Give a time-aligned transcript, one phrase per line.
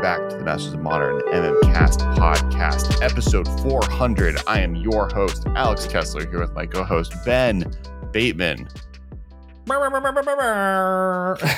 [0.00, 4.38] welcome back to the Masters of Modern MMCast podcast, episode 400.
[4.46, 7.70] I am your host, Alex Kessler, here with my co host, Ben
[8.10, 8.66] Bateman.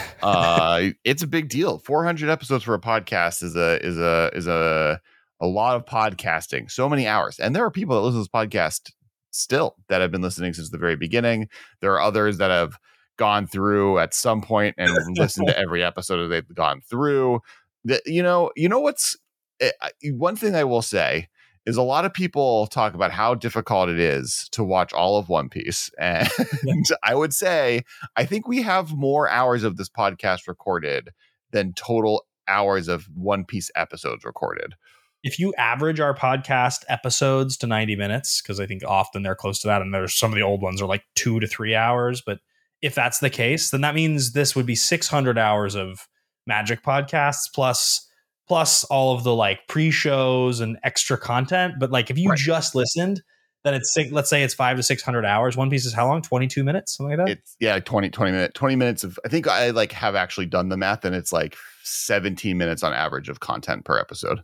[0.23, 1.79] uh, it's a big deal.
[1.79, 5.01] 400 episodes for a podcast is a is a is a
[5.41, 6.69] a lot of podcasting.
[6.69, 8.91] So many hours, and there are people that listen to this podcast
[9.31, 11.49] still that have been listening since the very beginning.
[11.81, 12.77] There are others that have
[13.19, 17.41] gone through at some point and listened to every episode that they've gone through.
[17.85, 19.17] That you know, you know what's
[19.61, 19.71] eh,
[20.13, 21.29] one thing I will say
[21.65, 25.29] is a lot of people talk about how difficult it is to watch all of
[25.29, 25.91] One Piece.
[25.99, 27.83] And I would say,
[28.17, 31.11] I think we have more hours of this podcast recorded
[31.53, 34.75] than total hours of One Piece episodes recorded.
[35.23, 39.61] If you average our podcast episodes to 90 minutes, because I think often they're close
[39.61, 42.21] to that, and there's some of the old ones are like two to three hours.
[42.21, 42.41] But
[42.81, 46.09] if that's the case, then that means this would be 600 hours of
[46.47, 48.09] magic podcasts plus
[48.49, 51.75] plus all of the like pre-shows and extra content.
[51.79, 52.39] But like if you right.
[52.39, 53.23] just listened,
[53.65, 55.57] then it's let's say it's five to six hundred hours.
[55.57, 56.23] One piece is how long?
[56.23, 57.39] Twenty two minutes, something like that.
[57.39, 58.53] It's yeah, 20, 20 minutes.
[58.55, 59.19] Twenty minutes of.
[59.25, 62.93] I think I like have actually done the math, and it's like seventeen minutes on
[62.93, 64.43] average of content per episode.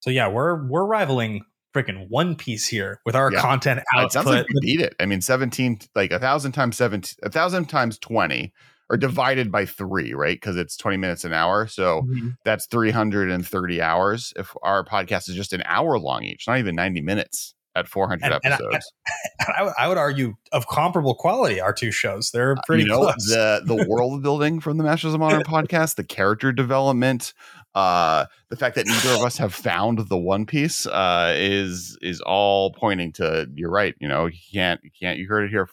[0.00, 1.42] So yeah, we're we're rivaling
[1.74, 3.40] freaking One Piece here with our yeah.
[3.40, 4.06] content output.
[4.06, 4.96] It sounds like we beat it.
[4.98, 8.52] I mean, seventeen like a thousand times seventeen, a thousand times twenty
[8.90, 10.34] or divided by three, right?
[10.34, 11.68] Because it's 20 minutes an hour.
[11.68, 12.30] So mm-hmm.
[12.44, 14.32] that's 330 hours.
[14.36, 18.24] If our podcast is just an hour long each, not even 90 minutes at 400
[18.24, 18.92] and, episodes.
[19.38, 22.32] And I, I, would argue of comparable quality, our two shows.
[22.32, 23.26] They're uh, pretty you know, close.
[23.26, 27.32] The, the world building from the Masters of Modern podcast, the character development,
[27.76, 32.20] uh, the fact that neither of us have found the One Piece uh, is is
[32.22, 33.94] all pointing to you're right.
[34.00, 35.68] You know, you can't you can't you heard it here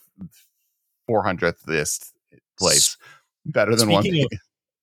[1.10, 2.14] 400th this
[2.58, 2.98] place.
[3.46, 4.26] Better than speaking one piece.
[4.26, 4.40] Of,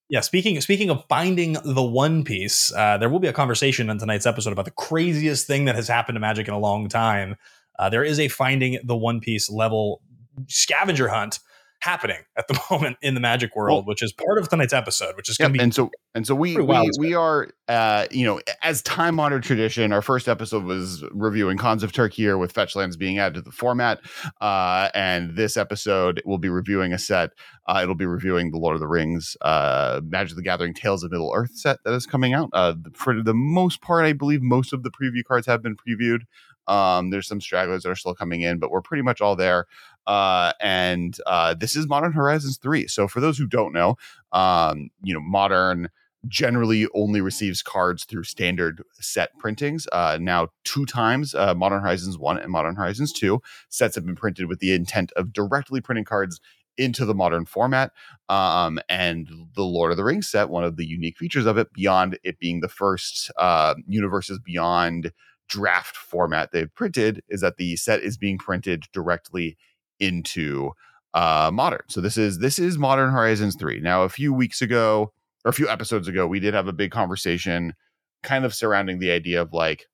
[0.09, 3.99] yeah, speaking speaking of finding the One Piece, uh, there will be a conversation on
[3.99, 7.37] tonight's episode about the craziest thing that has happened to Magic in a long time.
[7.79, 10.03] Uh, there is a finding the One Piece level
[10.47, 11.41] scavenger hunt
[11.81, 15.17] happening at the moment in the magic world, well, which is part of tonight's episode,
[15.17, 18.25] which is going to be and so and so we we, we are uh you
[18.25, 19.93] know as time honored tradition.
[19.93, 24.01] Our first episode was reviewing Khans of Tarkir with fetchlands being added to the format,
[24.41, 27.31] uh, and this episode will be reviewing a set.
[27.67, 31.11] Uh, it'll be reviewing the Lord of the Rings, uh, Magic the Gathering Tales of
[31.11, 32.51] Middle Earth set that is coming out.
[32.53, 36.23] Uh, for the most part, I believe most of the preview cards have been previewed.
[36.67, 39.67] Um, there's some stragglers that are still coming in, but we're pretty much all there.
[40.06, 42.87] Uh, and uh, this is Modern Horizons 3.
[42.88, 43.97] So for those who don't know,
[44.32, 45.88] um, you know, Modern
[46.28, 49.87] generally only receives cards through standard set printings.
[49.93, 54.16] Uh, now, two times, uh, Modern Horizons 1 and Modern Horizons 2 sets have been
[54.16, 56.41] printed with the intent of directly printing cards
[56.76, 57.93] into the modern format.
[58.28, 61.72] Um, and the Lord of the Rings set, one of the unique features of it,
[61.72, 65.12] beyond it being the first uh, universes beyond
[65.48, 69.56] draft format they've printed, is that the set is being printed directly
[70.00, 70.72] into
[71.15, 71.82] uh, modern.
[71.88, 73.81] So this is this is Modern Horizons 3.
[73.81, 75.12] Now, a few weeks ago,
[75.44, 77.75] or a few episodes ago, we did have a big conversation
[78.22, 79.87] kind of surrounding the idea of like,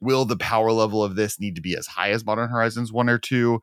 [0.00, 3.08] will the power level of this need to be as high as Modern Horizons 1
[3.08, 3.60] or 2?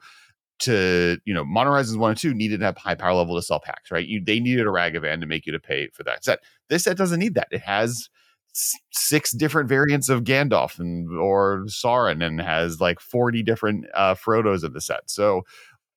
[0.65, 3.41] To you know, Modern Horizons 1 and 2 needed to have high power level to
[3.41, 4.07] sell packs, right?
[4.07, 6.39] You they needed a Ragavan to make you to pay for that set.
[6.69, 7.47] This set doesn't need that.
[7.49, 8.09] It has
[8.53, 14.63] six different variants of Gandalf and or Sauron and has like 40 different uh Frodos
[14.63, 15.09] in the set.
[15.09, 15.43] So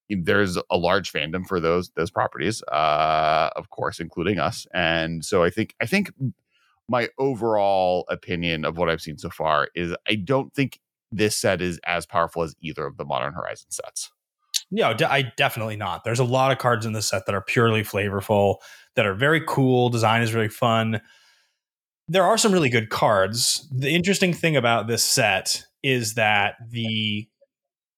[0.09, 4.67] there's a large fandom for those those properties, uh, of course, including us.
[4.75, 6.11] And so I think I think
[6.89, 11.63] my overall opinion of what I've seen so far is I don't think this set
[11.63, 14.11] is as powerful as either of the Modern Horizon sets.
[14.71, 16.05] No, I definitely not.
[16.05, 18.57] There's a lot of cards in this set that are purely flavorful,
[18.97, 19.89] that are very cool.
[19.89, 21.01] Design is really fun
[22.09, 23.67] there are some really good cards.
[23.73, 27.29] The interesting thing about this set is that the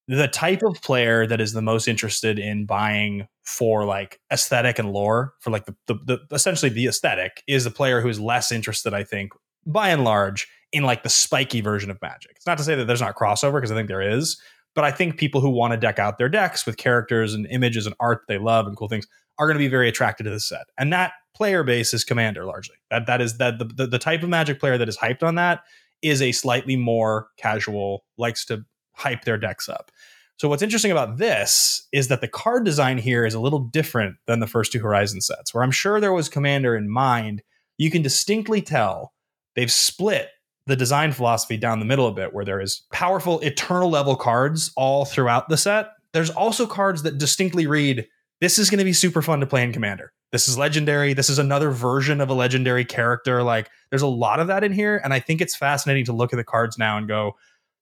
[0.08, 4.92] the type of player that is the most interested in buying for like aesthetic and
[4.92, 8.52] lore for like the, the, the essentially the aesthetic is the player who is less
[8.52, 9.32] interested i think
[9.66, 12.86] by and large in like the spiky version of magic it's not to say that
[12.86, 14.40] there's not crossover because i think there is
[14.74, 17.86] but i think people who want to deck out their decks with characters and images
[17.86, 19.06] and art they love and cool things
[19.38, 22.44] are going to be very attracted to this set and that player base is commander
[22.44, 22.76] largely.
[22.90, 25.34] That that is that the, the, the type of magic player that is hyped on
[25.34, 25.62] that
[26.02, 29.90] is a slightly more casual, likes to hype their decks up.
[30.38, 34.16] So what's interesting about this is that the card design here is a little different
[34.26, 37.42] than the first two Horizon sets, where I'm sure there was Commander in mind.
[37.78, 39.12] You can distinctly tell
[39.54, 40.28] they've split
[40.66, 44.72] the design philosophy down the middle a bit, where there is powerful eternal level cards
[44.76, 45.90] all throughout the set.
[46.12, 48.06] There's also cards that distinctly read,
[48.40, 51.14] this is going to be super fun to play in Commander this is legendary.
[51.14, 53.42] This is another version of a legendary character.
[53.42, 56.34] Like there's a lot of that in here, and I think it's fascinating to look
[56.34, 57.36] at the cards now and go,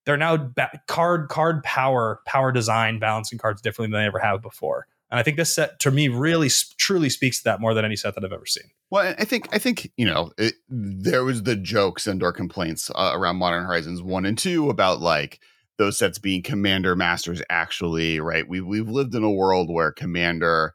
[0.06, 4.40] they're now ba- card card power power design balancing cards differently than they ever have
[4.40, 4.86] before.
[5.10, 6.48] And I think this set to me really
[6.78, 8.70] truly speaks to that more than any set that I've ever seen.
[8.88, 12.88] Well, I think I think you know it, there was the jokes and or complaints
[12.94, 15.40] uh, around Modern Horizons one and two about like
[15.76, 17.42] those sets being Commander Masters.
[17.50, 18.48] Actually, right?
[18.48, 20.72] We've we've lived in a world where Commander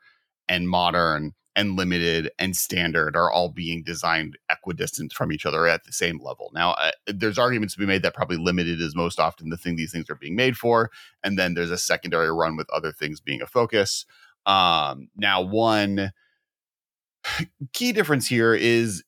[0.49, 5.83] and Modern and limited and standard are all being designed equidistant from each other at
[5.83, 6.49] the same level.
[6.53, 9.75] Now, uh, there's arguments to be made that probably limited is most often the thing
[9.75, 10.89] these things are being made for,
[11.21, 14.05] and then there's a secondary run with other things being a focus.
[14.45, 16.13] Um, now, one
[17.73, 19.03] key difference here is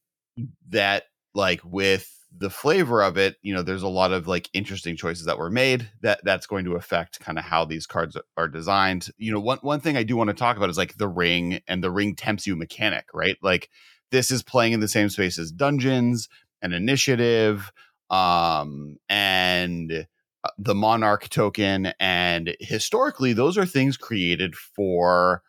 [0.71, 1.03] that,
[1.33, 5.25] like with the flavor of it, you know, there's a lot of like interesting choices
[5.25, 9.09] that were made that that's going to affect kind of how these cards are designed.
[9.17, 11.59] You know, one one thing I do want to talk about is like the ring
[11.67, 13.37] and the ring tempts you mechanic, right?
[13.41, 13.69] Like
[14.11, 16.29] this is playing in the same space as dungeons
[16.61, 17.71] and initiative
[18.09, 20.05] um and
[20.43, 25.41] uh, the monarch token and historically those are things created for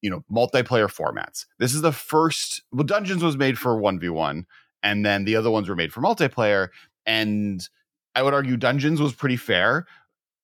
[0.00, 4.44] you know multiplayer formats this is the first well dungeons was made for 1v1
[4.84, 6.68] and then the other ones were made for multiplayer.
[7.06, 7.66] And
[8.14, 9.86] I would argue Dungeons was pretty fair.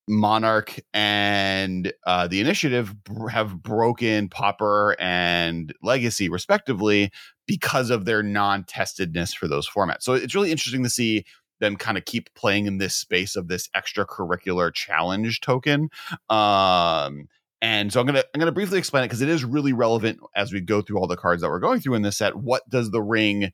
[0.09, 2.97] Monarch and uh, the Initiative
[3.31, 7.13] have broken Pauper and Legacy, respectively,
[7.47, 10.03] because of their non testedness for those formats.
[10.03, 11.25] So it's really interesting to see
[11.61, 15.91] them kind of keep playing in this space of this extracurricular challenge token.
[16.29, 17.29] Um,
[17.63, 20.53] and so I'm gonna I'm gonna briefly explain it because it is really relevant as
[20.53, 22.35] we go through all the cards that we're going through in this set.
[22.37, 23.53] What does the ring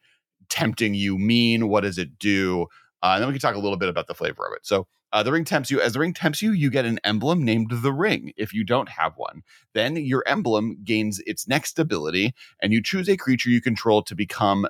[0.48, 1.69] tempting you mean?
[1.69, 2.66] What does it do?
[3.02, 4.66] Uh, and then we can talk a little bit about the flavor of it.
[4.66, 5.81] So uh, the ring tempts you.
[5.81, 8.32] As the ring tempts you, you get an emblem named the ring.
[8.37, 13.08] If you don't have one, then your emblem gains its next ability, and you choose
[13.08, 14.66] a creature you control to become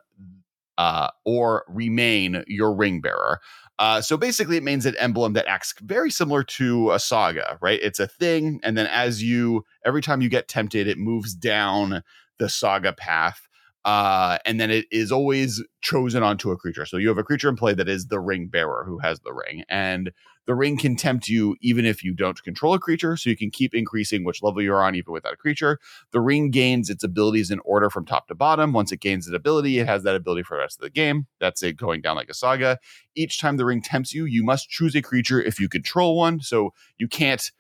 [0.79, 3.41] uh, or remain your ring bearer.
[3.79, 7.81] Uh, so basically, it means an emblem that acts very similar to a saga, right?
[7.83, 12.03] It's a thing, and then as you every time you get tempted, it moves down
[12.39, 13.46] the saga path
[13.87, 16.85] uh, and then it is always chosen onto a creature.
[16.85, 19.33] So you have a creature in play that is the ring bearer who has the
[19.33, 20.11] ring, and
[20.47, 23.17] the ring can tempt you even if you don't control a creature.
[23.17, 25.79] So you can keep increasing which level you're on even without a creature.
[26.11, 28.73] The ring gains its abilities in order from top to bottom.
[28.73, 31.27] Once it gains an ability, it has that ability for the rest of the game.
[31.39, 32.79] That's it going down like a saga.
[33.15, 36.41] Each time the ring tempts you, you must choose a creature if you control one.
[36.41, 37.53] So you can't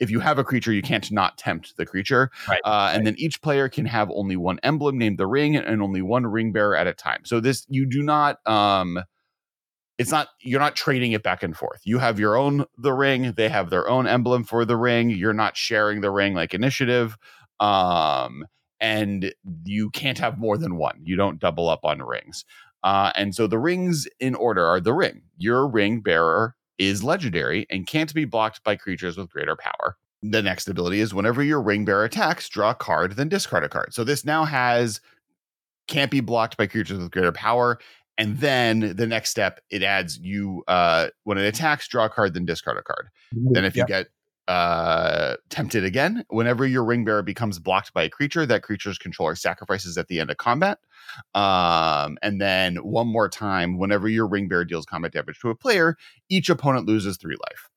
[0.00, 2.30] if you have a creature, you can't not tempt the creature.
[2.48, 2.60] Right.
[2.64, 3.04] Uh, and right.
[3.04, 6.52] then each player can have only one emblem named the ring and only one ring
[6.52, 7.24] bearer at a time.
[7.24, 8.98] So this you do not um
[9.98, 11.82] it's not you're not trading it back and forth.
[11.84, 15.10] You have your own the ring, they have their own emblem for the ring.
[15.10, 17.16] You're not sharing the ring like initiative.
[17.60, 18.46] Um
[18.80, 21.00] and you can't have more than one.
[21.04, 22.46] You don't double up on rings.
[22.82, 25.20] Uh, and so the rings in order are the ring.
[25.36, 29.96] Your ring bearer is legendary and can't be blocked by creatures with greater power.
[30.22, 33.68] The next ability is whenever your ring bearer attacks, draw a card, then discard a
[33.68, 33.94] card.
[33.94, 35.00] So this now has
[35.86, 37.78] can't be blocked by creatures with greater power.
[38.16, 42.34] And then the next step, it adds you uh, when it attacks, draw a card,
[42.34, 43.08] then discard a card.
[43.34, 43.52] Mm-hmm.
[43.52, 43.88] Then if yep.
[43.88, 44.06] you get
[44.48, 49.36] uh, tempted again, whenever your ring bearer becomes blocked by a creature, that creature's controller
[49.36, 50.78] sacrifices at the end of combat.
[51.34, 55.54] Um, and then one more time, whenever your ring bearer deals combat damage to a
[55.54, 55.96] player,
[56.28, 57.70] each opponent loses three life.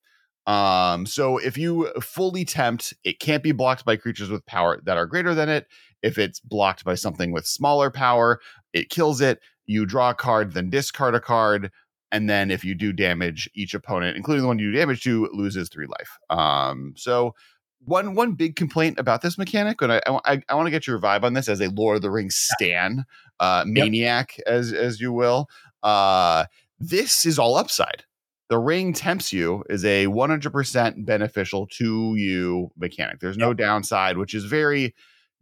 [0.45, 4.97] Um, so if you fully tempt, it can't be blocked by creatures with power that
[4.97, 5.67] are greater than it.
[6.01, 8.41] If it's blocked by something with smaller power,
[8.73, 9.39] it kills it.
[9.65, 11.71] You draw a card, then discard a card.
[12.11, 15.29] And then if you do damage, each opponent, including the one you do damage to,
[15.31, 16.17] loses three life.
[16.29, 17.33] Um, so
[17.85, 20.99] one one big complaint about this mechanic, and I I, I want to get your
[20.99, 23.05] vibe on this as a Lord of the Rings stan,
[23.39, 24.47] uh, maniac yep.
[24.47, 25.49] as as you will.
[25.81, 26.45] Uh,
[26.79, 28.03] this is all upside.
[28.49, 33.19] The ring tempts you is a 100% beneficial to you mechanic.
[33.19, 33.57] There's no yep.
[33.57, 34.93] downside, which is very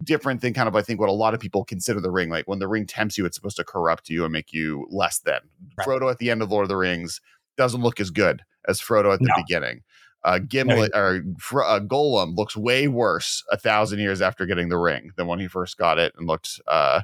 [0.03, 2.29] different than kind of I think what a lot of people consider the ring.
[2.29, 5.19] Like when the ring tempts you, it's supposed to corrupt you and make you less
[5.19, 5.39] than.
[5.77, 5.87] Right.
[5.87, 7.21] Frodo at the end of Lord of the Rings
[7.57, 9.43] doesn't look as good as Frodo at the no.
[9.43, 9.81] beginning
[10.23, 14.77] uh, Gimlet or Fro- uh, Gollum looks way worse a thousand years after getting the
[14.77, 17.01] ring than when he first got it and looked uh,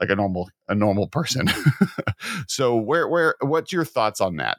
[0.00, 1.48] like a normal a normal person.
[2.48, 4.58] so where where what's your thoughts on that?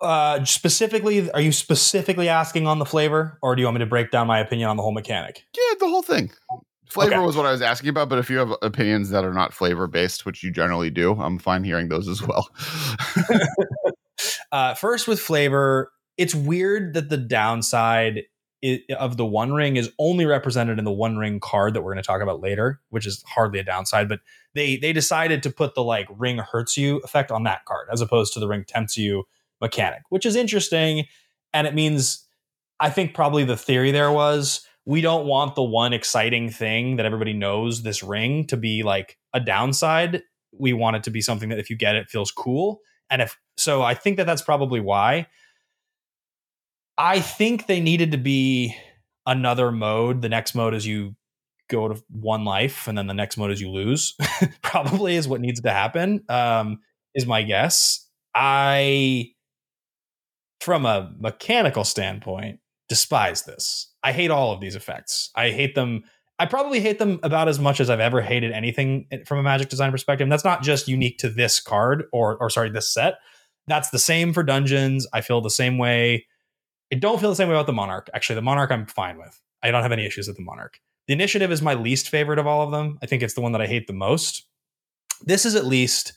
[0.00, 3.86] Uh, specifically, are you specifically asking on the flavor, or do you want me to
[3.86, 5.44] break down my opinion on the whole mechanic?
[5.56, 6.30] Yeah, the whole thing.
[6.88, 7.24] Flavor okay.
[7.24, 9.86] was what I was asking about, but if you have opinions that are not flavor
[9.86, 12.48] based, which you generally do, I'm fine hearing those as well.
[14.52, 18.22] uh, first, with flavor, it's weird that the downside
[18.96, 22.02] of the One Ring is only represented in the One Ring card that we're going
[22.02, 24.08] to talk about later, which is hardly a downside.
[24.08, 24.20] But
[24.54, 28.00] they they decided to put the like ring hurts you effect on that card as
[28.00, 29.24] opposed to the ring tempts you
[29.60, 31.04] mechanic, which is interesting,
[31.52, 32.26] and it means
[32.80, 37.06] I think probably the theory there was we don't want the one exciting thing that
[37.06, 40.22] everybody knows this ring to be like a downside.
[40.52, 42.80] We want it to be something that if you get it feels cool.
[43.10, 45.26] And if so, I think that that's probably why.
[46.98, 48.74] I think they needed to be
[49.26, 50.22] another mode.
[50.22, 51.14] The next mode is you
[51.68, 54.14] go to one life, and then the next mode is you lose.
[54.62, 56.24] probably is what needs to happen.
[56.28, 56.80] Um,
[57.14, 58.06] is my guess.
[58.34, 59.30] I,
[60.60, 63.92] from a mechanical standpoint, despise this.
[64.02, 65.30] I hate all of these effects.
[65.34, 66.04] I hate them.
[66.38, 69.70] I probably hate them about as much as I've ever hated anything from a magic
[69.70, 70.26] design perspective.
[70.26, 73.14] And that's not just unique to this card or or sorry, this set.
[73.66, 75.06] That's the same for dungeons.
[75.12, 76.26] I feel the same way.
[76.92, 78.08] I don't feel the same way about the Monarch.
[78.14, 79.40] Actually, the Monarch I'm fine with.
[79.62, 80.80] I don't have any issues with the Monarch.
[81.06, 82.98] The Initiative is my least favorite of all of them.
[83.02, 84.44] I think it's the one that I hate the most.
[85.24, 86.12] This is at least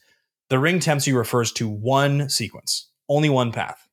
[0.50, 3.88] the ring tempts you refers to one sequence, only one path.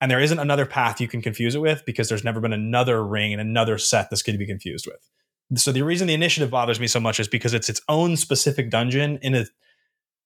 [0.00, 3.04] And there isn't another path you can confuse it with because there's never been another
[3.06, 5.08] ring in another set this could be confused with.
[5.54, 8.68] So the reason the initiative bothers me so much is because it's its own specific
[8.68, 9.46] dungeon in a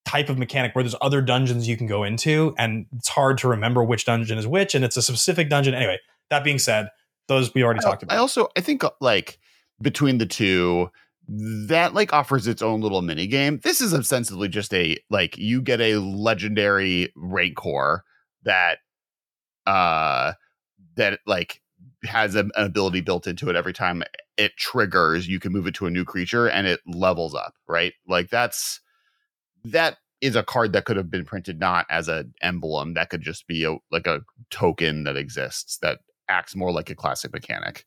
[0.06, 3.48] type of mechanic where there's other dungeons you can go into and it's hard to
[3.48, 5.74] remember which dungeon is which and it's a specific dungeon.
[5.74, 5.98] Anyway
[6.30, 6.88] that being said
[7.28, 8.14] those we already I, talked about.
[8.14, 9.38] I also i think uh, like
[9.82, 10.90] between the two
[11.28, 15.60] that like offers its own little mini game this is ostensibly just a like you
[15.60, 18.04] get a legendary rancor
[18.44, 18.78] that
[19.66, 20.32] uh
[20.94, 21.60] that like
[22.04, 24.04] has a, an ability built into it every time
[24.36, 27.94] it triggers you can move it to a new creature and it levels up right?
[28.06, 28.80] Like that's
[29.72, 33.22] that is a card that could have been printed not as an emblem that could
[33.22, 37.84] just be a like a token that exists that acts more like a classic mechanic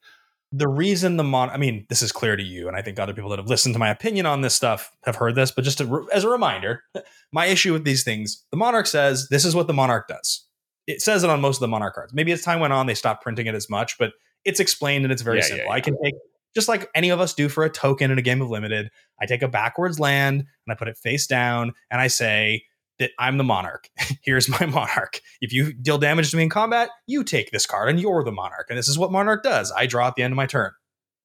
[0.52, 3.14] the reason the mon i mean this is clear to you and i think other
[3.14, 5.80] people that have listened to my opinion on this stuff have heard this but just
[5.80, 6.84] to, as a reminder
[7.32, 10.46] my issue with these things the monarch says this is what the monarch does
[10.90, 12.14] it says it on most of the Monarch cards.
[12.14, 14.12] Maybe as time went on, they stopped printing it as much, but
[14.44, 15.66] it's explained and it's very yeah, simple.
[15.66, 15.76] Yeah, yeah.
[15.76, 16.16] I can take
[16.56, 18.90] just like any of us do for a token in a game of limited.
[19.22, 22.64] I take a backwards land and I put it face down and I say
[23.00, 23.90] that I'm the monarch.
[24.22, 25.22] Here's my monarch.
[25.42, 28.32] If you deal damage to me in combat, you take this card and you're the
[28.32, 28.68] monarch.
[28.70, 29.72] And this is what monarch does.
[29.72, 30.72] I draw at the end of my turn.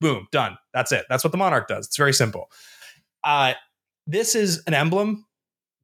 [0.00, 0.57] Boom, done.
[0.73, 1.07] That's it.
[1.09, 1.87] That's what the monarch does.
[1.87, 2.50] It's very simple.
[3.23, 3.54] Uh,
[4.07, 5.26] this is an emblem.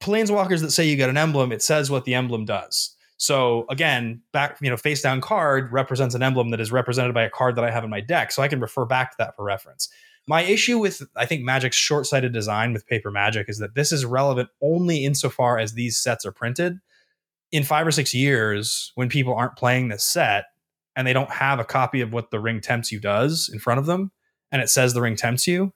[0.03, 2.97] Planeswalkers that say you get an emblem, it says what the emblem does.
[3.21, 7.23] So again, back you know, face down card represents an emblem that is represented by
[7.23, 9.37] a card that I have in my deck, so I can refer back to that
[9.37, 9.91] for reference.
[10.27, 14.07] My issue with I think Magic's short-sighted design with Paper Magic is that this is
[14.07, 16.79] relevant only insofar as these sets are printed.
[17.53, 20.47] In five or six years, when people aren't playing this set
[20.97, 23.81] and they don't have a copy of what the ring tempts you does in front
[23.81, 24.13] of them,
[24.51, 25.75] and it says the ring tempts you,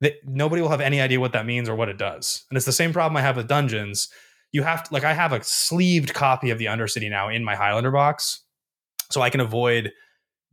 [0.00, 2.44] that nobody will have any idea what that means or what it does.
[2.50, 4.08] And it's the same problem I have with dungeons
[4.52, 7.56] you have to like I have a sleeved copy of the Undercity now in my
[7.56, 8.44] Highlander box,
[9.10, 9.92] so I can avoid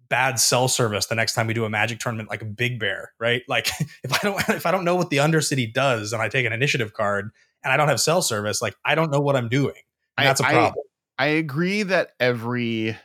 [0.10, 3.12] bad cell service the next time we do a Magic tournament like a Big Bear,
[3.20, 3.44] right?
[3.48, 3.68] Like
[4.04, 6.54] if I don't if I don't know what the Undercity does and I take an
[6.54, 7.30] initiative card
[7.64, 9.76] and I don't have cell service, like I don't know what I'm doing.
[10.18, 10.74] And that's a problem.
[11.18, 12.98] I, I agree that every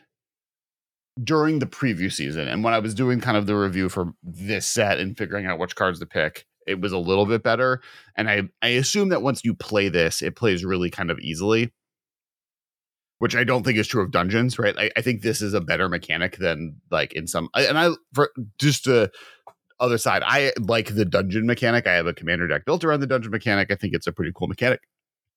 [1.22, 4.66] during the preview season and when I was doing kind of the review for this
[4.66, 7.80] set and figuring out which cards to pick, it was a little bit better.
[8.16, 11.73] And I I assume that once you play this, it plays really kind of easily.
[13.21, 14.75] Which I don't think is true of dungeons, right?
[14.76, 18.30] I, I think this is a better mechanic than like in some and I for
[18.59, 19.11] just the
[19.80, 21.87] other side, I like the dungeon mechanic.
[21.87, 23.71] I have a commander deck built around the dungeon mechanic.
[23.71, 24.80] I think it's a pretty cool mechanic.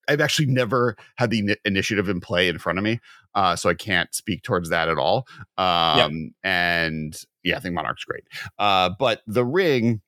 [0.07, 2.99] I've actually never had the initiative in play in front of me,
[3.35, 5.27] uh, so I can't speak towards that at all.
[5.57, 6.11] Um, yep.
[6.43, 8.23] And yeah, I think Monarch's great.
[8.57, 10.01] Uh, but the ring,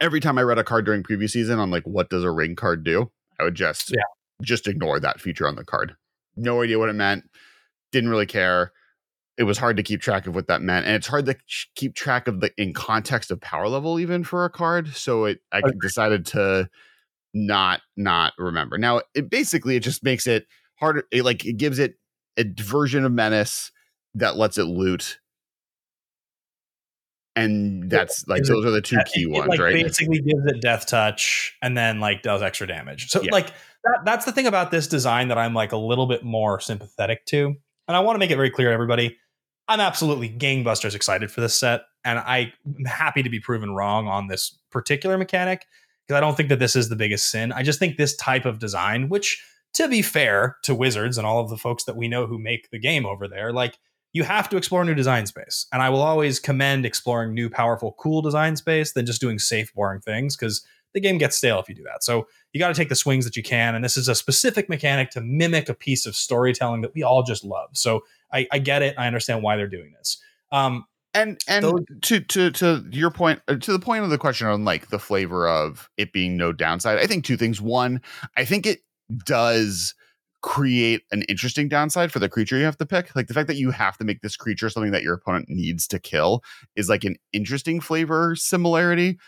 [0.00, 2.56] every time I read a card during preview season on like what does a ring
[2.56, 3.10] card do,
[3.40, 4.02] I would just yeah.
[4.42, 5.96] just ignore that feature on the card.
[6.36, 7.24] No idea what it meant.
[7.92, 8.72] Didn't really care.
[9.38, 11.36] It was hard to keep track of what that meant, and it's hard to
[11.74, 14.88] keep track of the in context of power level even for a card.
[14.94, 15.72] So it I okay.
[15.80, 16.68] decided to
[17.34, 18.78] not not remember.
[18.78, 21.04] Now it basically it just makes it harder.
[21.12, 21.96] It like it gives it
[22.38, 23.70] a version of menace
[24.14, 25.18] that lets it loot
[27.36, 29.74] and that's like those are the two key it, ones, like right?
[29.74, 33.10] Basically, gives it death touch and then like does extra damage.
[33.10, 33.30] So yeah.
[33.30, 33.48] like
[33.84, 37.26] that, that's the thing about this design that I'm like a little bit more sympathetic
[37.26, 37.54] to,
[37.86, 39.18] and I want to make it very clear to everybody.
[39.68, 42.52] I'm absolutely gangbusters excited for this set, and I'm
[42.86, 45.66] happy to be proven wrong on this particular mechanic
[46.06, 47.52] because I don't think that this is the biggest sin.
[47.52, 51.40] I just think this type of design, which to be fair to Wizards and all
[51.40, 53.76] of the folks that we know who make the game over there, like
[54.16, 55.66] you have to explore new design space.
[55.74, 59.74] And I will always commend exploring new, powerful, cool design space than just doing safe,
[59.74, 62.02] boring things because the game gets stale if you do that.
[62.02, 63.74] So you got to take the swings that you can.
[63.74, 67.24] And this is a specific mechanic to mimic a piece of storytelling that we all
[67.24, 67.68] just love.
[67.74, 68.94] So I, I get it.
[68.96, 70.16] I understand why they're doing this.
[70.50, 74.16] Um, and and those, to to to your point uh, to the point of the
[74.16, 78.02] question on like the flavor of it being no downside i think two things one
[78.36, 78.82] i think it
[79.24, 79.94] does
[80.46, 83.16] create an interesting downside for the creature you have to pick.
[83.16, 85.88] Like the fact that you have to make this creature something that your opponent needs
[85.88, 86.44] to kill
[86.76, 89.18] is like an interesting flavor similarity.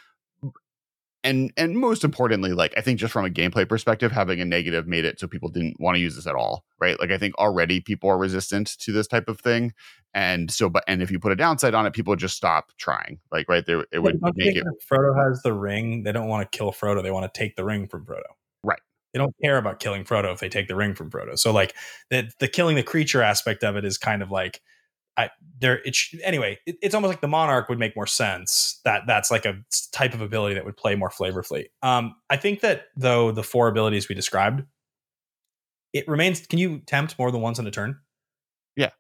[1.25, 4.87] And and most importantly, like I think just from a gameplay perspective, having a negative
[4.87, 6.65] made it so people didn't want to use this at all.
[6.79, 6.99] Right.
[7.01, 9.73] Like I think already people are resistant to this type of thing.
[10.15, 13.19] And so but and if you put a downside on it, people just stop trying.
[13.33, 16.05] Like right there it would make it Frodo has the ring.
[16.05, 17.03] They don't want to kill Frodo.
[17.03, 18.23] They want to take the ring from Frodo.
[19.19, 21.37] They don't care about killing Frodo if they take the ring from Frodo.
[21.37, 21.75] So like
[22.09, 24.61] the the killing the creature aspect of it is kind of like
[25.17, 26.61] I there it sh- anyway.
[26.67, 28.81] It, it's almost like the Monarch would make more sense.
[28.85, 29.57] That that's like a
[29.91, 31.67] type of ability that would play more flavorfully.
[31.83, 34.63] Um, I think that though the four abilities we described,
[35.93, 36.47] it remains.
[36.47, 37.99] Can you tempt more than once in a turn?
[38.77, 38.91] Yeah.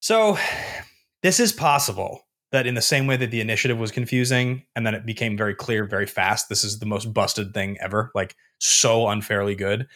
[0.00, 0.38] So
[1.22, 4.94] this is possible that in the same way that the initiative was confusing and then
[4.94, 9.08] it became very clear very fast this is the most busted thing ever like so
[9.08, 9.86] unfairly good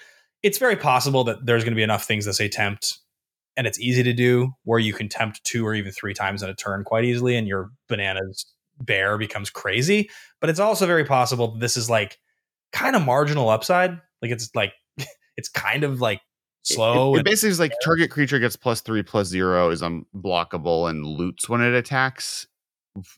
[0.43, 2.99] it's very possible that there's going to be enough things that say tempt
[3.57, 6.49] and it's easy to do where you can tempt two or even three times in
[6.49, 8.47] a turn quite easily and your bananas
[8.81, 10.09] bear becomes crazy
[10.41, 12.19] but it's also very possible this is like
[12.73, 14.73] kind of marginal upside like it's like
[15.37, 16.21] it's kind of like
[16.63, 17.15] slow.
[17.15, 20.89] It, it, it basically is like target creature gets plus three plus zero is unblockable
[20.89, 22.47] and loots when it attacks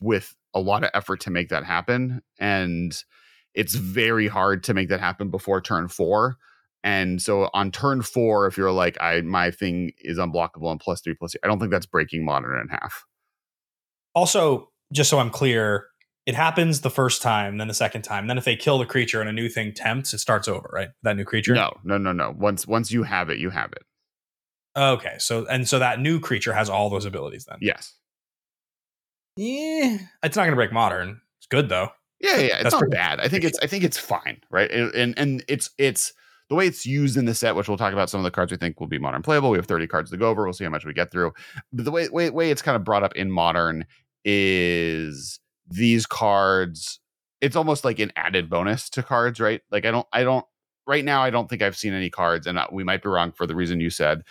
[0.01, 2.21] with a lot of effort to make that happen.
[2.39, 2.95] And
[3.53, 6.37] it's very hard to make that happen before turn four.
[6.83, 11.01] And so on turn four, if you're like, I my thing is unblockable and plus
[11.01, 13.05] three plus, I don't think that's breaking modern in half.
[14.13, 15.87] Also, just so I'm clear,
[16.25, 18.27] it happens the first time, then the second time.
[18.27, 20.89] Then if they kill the creature and a new thing tempts, it starts over, right?
[21.03, 21.53] That new creature?
[21.53, 22.33] No, no, no, no.
[22.37, 23.83] Once once you have it, you have it.
[24.77, 25.15] Okay.
[25.19, 27.57] So and so that new creature has all those abilities then.
[27.61, 27.93] Yes.
[29.35, 29.97] Yeah.
[30.23, 31.21] It's not gonna break modern.
[31.39, 31.89] It's good though.
[32.19, 32.43] Yeah, yeah.
[32.55, 33.19] It's That's not bad.
[33.19, 34.71] I think it's I think it's fine, right?
[34.71, 36.13] And and it's it's
[36.49, 38.51] the way it's used in the set, which we'll talk about some of the cards
[38.51, 39.49] we think will be modern playable.
[39.49, 40.43] We have 30 cards to go over.
[40.43, 41.33] We'll see how much we get through.
[41.73, 43.85] But the way way, way it's kind of brought up in modern
[44.23, 46.99] is these cards
[47.41, 49.61] it's almost like an added bonus to cards right?
[49.71, 50.45] Like i don't i don't
[50.85, 53.31] right now i don't think i've seen any cards and uh, we might be wrong
[53.31, 54.23] for the reason you said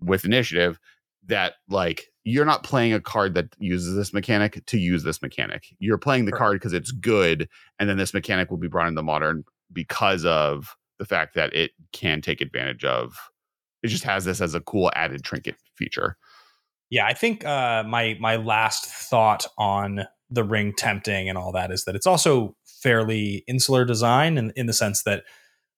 [0.00, 0.78] with initiative
[1.26, 5.74] that like you're not playing a card that uses this mechanic to use this mechanic.
[5.78, 9.02] You're playing the card because it's good and then this mechanic will be brought into
[9.02, 13.16] modern because of the fact that it can take advantage of
[13.82, 16.16] it just has this as a cool added trinket feature.
[16.90, 21.70] Yeah i think uh my my last thought on the ring tempting and all that
[21.70, 25.24] is that it's also fairly insular design in, in the sense that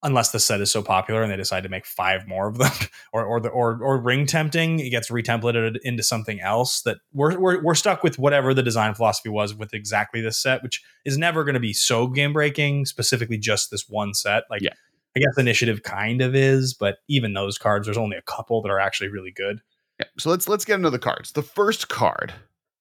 [0.02, 2.72] unless the set is so popular and they decide to make five more of them
[3.12, 7.38] or or the or or ring tempting it gets retemplated into something else that we're,
[7.38, 11.18] we're we're stuck with whatever the design philosophy was with exactly this set which is
[11.18, 14.72] never going to be so game breaking specifically just this one set like yeah.
[15.16, 18.70] i guess initiative kind of is but even those cards there's only a couple that
[18.70, 19.60] are actually really good
[19.98, 20.06] yeah.
[20.18, 22.32] so let's let's get into the cards the first card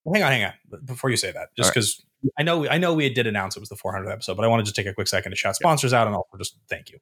[0.03, 0.85] well, hang on, hang on.
[0.85, 2.31] Before you say that, just because right.
[2.39, 4.61] I know I know we did announce it was the 400th episode, but I want
[4.61, 6.99] to just take a quick second to shout sponsors out and also just thank you.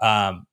[0.00, 0.46] Um,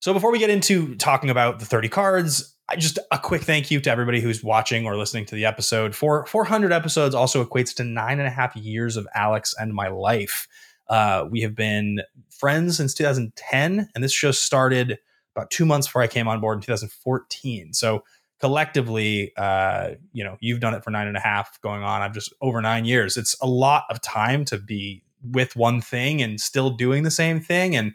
[0.00, 3.70] so before we get into talking about the 30 cards, I just a quick thank
[3.70, 5.94] you to everybody who's watching or listening to the episode.
[5.94, 9.88] For 400 episodes also equates to nine and a half years of Alex and my
[9.88, 10.48] life.
[10.88, 14.98] Uh, we have been friends since 2010, and this show started
[15.36, 17.74] about two months before I came on board in 2014.
[17.74, 18.02] So
[18.40, 22.02] collectively, uh, you know, you've done it for nine and a half going on.
[22.02, 23.16] I've just over nine years.
[23.16, 27.40] It's a lot of time to be with one thing and still doing the same
[27.40, 27.76] thing.
[27.76, 27.94] And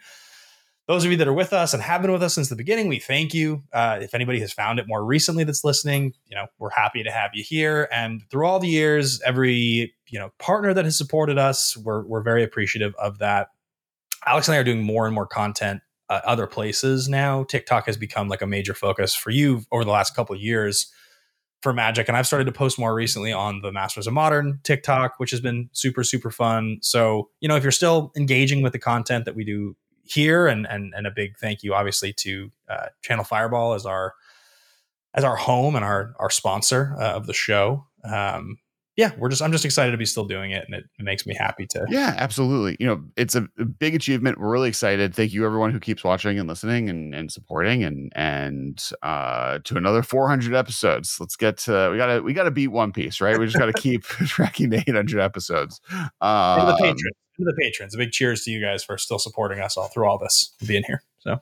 [0.88, 2.88] those of you that are with us and have been with us since the beginning,
[2.88, 3.64] we thank you.
[3.74, 7.12] Uh, if anybody has found it more recently that's listening, you know, we're happy to
[7.12, 7.90] have you here.
[7.92, 12.22] And through all the years, every you know partner that has supported us, we're we're
[12.22, 13.48] very appreciative of that.
[14.28, 17.44] Alex and I are doing more and more content uh, other places now.
[17.44, 20.92] TikTok has become like a major focus for you over the last couple years
[21.62, 25.16] for Magic, and I've started to post more recently on the Masters of Modern TikTok,
[25.18, 26.78] which has been super super fun.
[26.82, 30.68] So you know, if you're still engaging with the content that we do here, and
[30.70, 34.14] and and a big thank you, obviously, to uh, Channel Fireball as our
[35.16, 37.88] as our home and our our sponsor uh, of the show.
[38.04, 38.58] Um,
[38.96, 41.26] yeah, we're just I'm just excited to be still doing it, and it, it makes
[41.26, 41.86] me happy to.
[41.90, 42.78] Yeah, absolutely.
[42.80, 44.40] You know, it's a, a, big achievement.
[44.40, 45.14] We're really excited.
[45.14, 49.76] Thank you everyone who keeps watching and listening and and supporting and and uh to
[49.76, 51.18] another 400 episodes.
[51.20, 53.38] Let's get to we gotta we gotta beat One Piece, right?
[53.38, 55.82] We just gotta keep tracking to 800 episodes.
[56.22, 59.20] Um, to the patrons, to the patrons, a big cheers to you guys for still
[59.20, 61.04] supporting us all through all this, being here.
[61.20, 61.40] So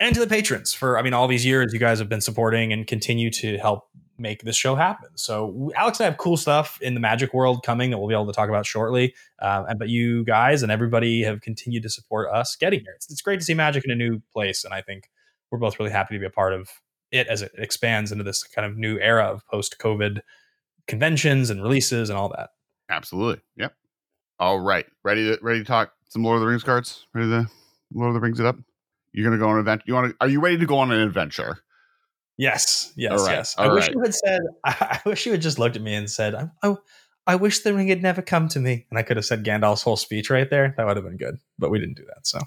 [0.00, 2.70] and to the patrons for i mean all these years you guys have been supporting
[2.70, 3.84] and continue to help
[4.18, 5.10] make this show happen.
[5.14, 8.14] So alex and i have cool stuff in the magic world coming that we'll be
[8.14, 9.14] able to talk about shortly.
[9.38, 12.94] Uh, but you guys and everybody have continued to support us getting here.
[12.96, 15.10] It's, it's great to see magic in a new place and i think
[15.50, 16.68] we're both really happy to be a part of
[17.12, 20.20] it as it expands into this kind of new era of post covid
[20.86, 22.50] conventions and releases and all that.
[22.88, 23.42] Absolutely.
[23.56, 23.74] Yep.
[24.38, 24.86] All right.
[25.02, 27.06] Ready to ready to talk some lord of the rings cards?
[27.14, 27.46] Ready to
[27.92, 28.56] lord of the rings it up?
[29.12, 29.84] You're gonna go on an adventure.
[29.86, 30.16] You want to?
[30.20, 31.58] Are you ready to go on an adventure?
[32.38, 33.32] Yes, yes, right.
[33.32, 33.54] yes.
[33.56, 34.40] I wish you had said.
[34.64, 36.74] I, wish you had just looked at me and said, "I, I,
[37.26, 39.82] I wish the ring had never come to me," and I could have said Gandalf's
[39.82, 40.74] whole speech right there.
[40.76, 42.26] That would have been good, but we didn't do that.
[42.26, 42.40] So,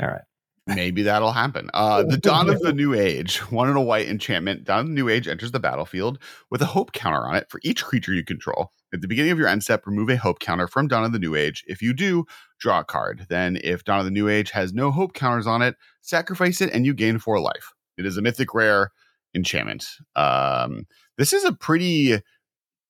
[0.00, 0.22] all right.
[0.66, 1.68] Maybe that'll happen.
[1.74, 4.64] Uh, the Dawn of the New Age, one in a white enchantment.
[4.64, 6.18] Dawn of the New Age enters the battlefield
[6.50, 8.72] with a hope counter on it for each creature you control.
[8.92, 11.18] At the beginning of your end step, remove a hope counter from Dawn of the
[11.18, 11.64] New Age.
[11.66, 12.24] If you do,
[12.58, 13.26] draw a card.
[13.28, 16.70] Then, if Dawn of the New Age has no hope counters on it, sacrifice it
[16.72, 17.73] and you gain four life.
[17.96, 18.90] It is a mythic rare
[19.34, 19.86] enchantment.
[20.16, 20.86] Um,
[21.18, 22.20] this is a pretty,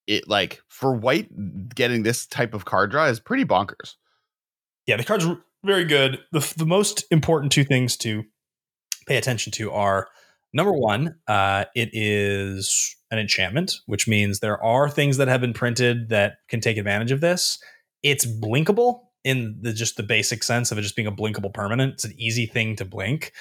[0.07, 1.29] it like for white
[1.75, 3.95] getting this type of card draw is pretty bonkers.
[4.87, 5.27] Yeah, the card's
[5.65, 6.21] very good.
[6.33, 8.25] The, the most important two things to
[9.07, 10.09] pay attention to are
[10.53, 15.53] number one, uh, it is an enchantment, which means there are things that have been
[15.53, 17.59] printed that can take advantage of this.
[18.03, 21.95] It's blinkable in the just the basic sense of it just being a blinkable permanent.
[21.95, 23.33] It's an easy thing to blink.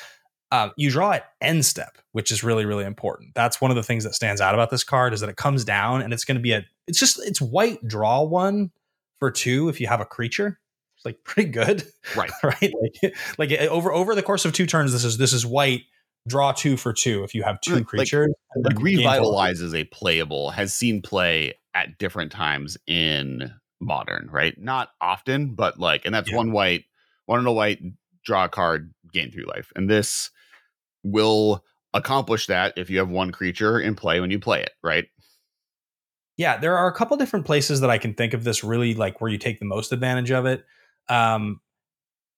[0.54, 3.34] Um, you draw at end step, which is really really important.
[3.34, 5.66] That's one of the things that stands out about this card is that it comes
[5.66, 6.63] down and it's going to be a.
[6.88, 8.72] It's just it's white draw one
[9.20, 10.60] for two if you have a creature
[10.96, 11.84] It's like pretty good,
[12.16, 12.30] right?
[12.44, 12.72] right?
[13.02, 15.82] Like, like eh, over over the course of two turns, this is this is white.
[16.28, 18.32] Draw two for two if you have two like, creatures.
[18.56, 24.56] Like, like revitalizes a playable has seen play at different times in modern, right?
[24.58, 26.38] Not often, but like, and that's yeah.
[26.38, 26.86] one white,
[27.26, 27.80] one in a white,
[28.24, 30.30] draw a card, gain three life, and this
[31.04, 31.63] will
[31.94, 35.06] accomplish that if you have one creature in play when you play it, right?
[36.38, 39.22] Yeah, there are a couple different places that I can think of this really like
[39.22, 40.66] where you take the most advantage of it.
[41.08, 41.62] Um,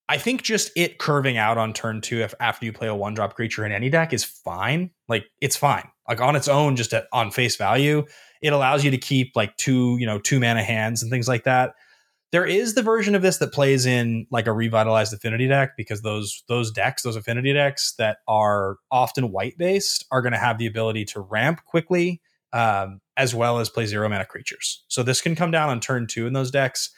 [0.08, 3.13] I think just it curving out on turn two if after you play a one
[3.13, 4.91] drop creature in any deck is fine.
[5.08, 5.89] Like it's fine.
[6.08, 8.06] Like on its own, just at, on face value,
[8.41, 11.45] it allows you to keep like two, you know, two mana hands and things like
[11.45, 11.73] that.
[12.31, 16.01] There is the version of this that plays in like a revitalized affinity deck because
[16.01, 20.57] those those decks, those affinity decks that are often white based, are going to have
[20.57, 24.83] the ability to ramp quickly, um, as well as play zero mana creatures.
[24.88, 26.89] So this can come down on turn two in those decks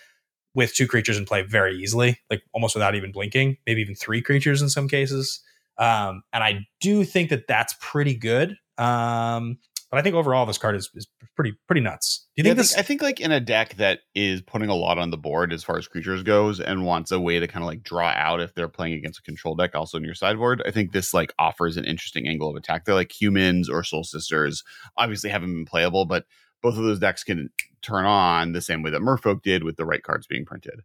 [0.56, 4.24] with two creatures in play very easily, like almost without even blinking, maybe even three
[4.24, 5.42] creatures in some cases.
[5.78, 8.58] Um, and I do think that that's pretty good.
[8.80, 9.60] Um,
[9.98, 12.28] but I think overall this card is, is pretty pretty nuts.
[12.36, 12.74] Do you think yeah, this?
[12.74, 15.18] I think, I think like in a deck that is putting a lot on the
[15.18, 18.10] board as far as creatures goes and wants a way to kind of like draw
[18.10, 20.62] out if they're playing against a control deck also in your sideboard.
[20.68, 22.86] I think this like offers an interesting angle of attack.
[22.86, 24.64] They're like humans or soul sisters.
[24.98, 26.26] Obviously haven't been playable, but
[26.62, 27.50] both of those decks can
[27.82, 30.82] turn on the same way that Merfolk did with the right cards being printed.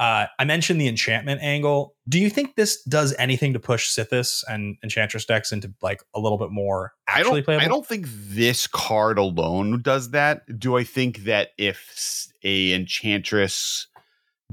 [0.00, 1.94] Uh, I mentioned the enchantment angle.
[2.08, 6.20] Do you think this does anything to push Sythis and Enchantress decks into like a
[6.20, 7.64] little bit more actually I playable?
[7.66, 10.58] I don't think this card alone does that.
[10.58, 13.88] Do I think that if a Enchantress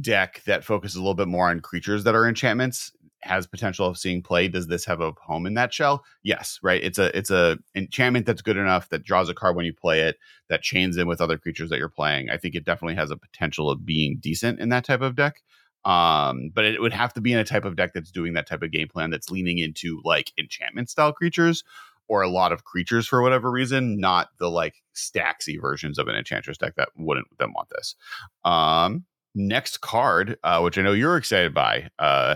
[0.02, 2.92] deck that focuses a little bit more on creatures that are enchantments
[3.28, 6.04] has potential of seeing play does this have a home in that shell?
[6.24, 6.84] Yes right?
[6.84, 10.02] It's a it's a enchantment that's good enough that draws a card when you play
[10.02, 10.18] it
[10.50, 12.30] that chains in with other creatures that you're playing.
[12.30, 15.42] I think it definitely has a potential of being decent in that type of deck
[15.86, 18.48] um but it would have to be in a type of deck that's doing that
[18.48, 21.64] type of game plan that's leaning into like enchantment style creatures
[22.08, 26.16] or a lot of creatures for whatever reason not the like stacksy versions of an
[26.16, 27.96] enchantress deck that wouldn't then want this.
[28.44, 32.34] Um next card uh which i know you're excited by uh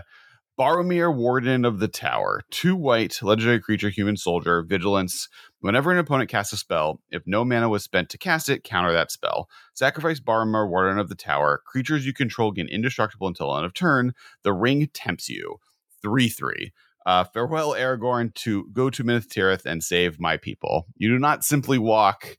[0.60, 2.42] Boromir, Warden of the Tower.
[2.52, 5.28] Two white, legendary creature, human soldier, vigilance.
[5.60, 8.92] Whenever an opponent casts a spell, if no mana was spent to cast it, counter
[8.92, 9.50] that spell.
[9.74, 11.62] Sacrifice Boromir, Warden of the Tower.
[11.66, 14.14] Creatures you control gain indestructible until end of turn.
[14.44, 15.58] The ring tempts you.
[16.02, 16.72] 3 3.
[17.06, 20.86] Uh, farewell, Aragorn, to go to Minas Tirith and save my people.
[20.98, 22.38] You do not simply walk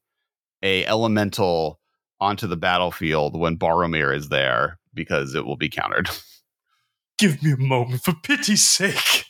[0.62, 1.80] a elemental
[2.20, 6.08] onto the battlefield when Boromir is there because it will be countered.
[7.22, 9.26] give me a moment for pity's sake.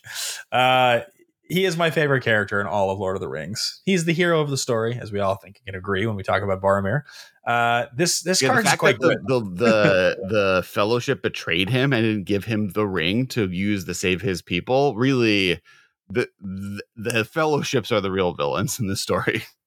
[0.51, 1.01] Uh,
[1.49, 3.83] he is my favorite character in all of Lord of the Rings.
[3.85, 6.43] He's the hero of the story, as we all think can agree when we talk
[6.43, 7.03] about Boromir.
[7.47, 9.19] Uh, this this yeah, card is quite the, good.
[9.27, 13.93] The the, the Fellowship betrayed him and didn't give him the ring to use to
[13.93, 14.97] save his people.
[14.97, 15.61] Really,
[16.09, 19.43] the, the the Fellowships are the real villains in this story.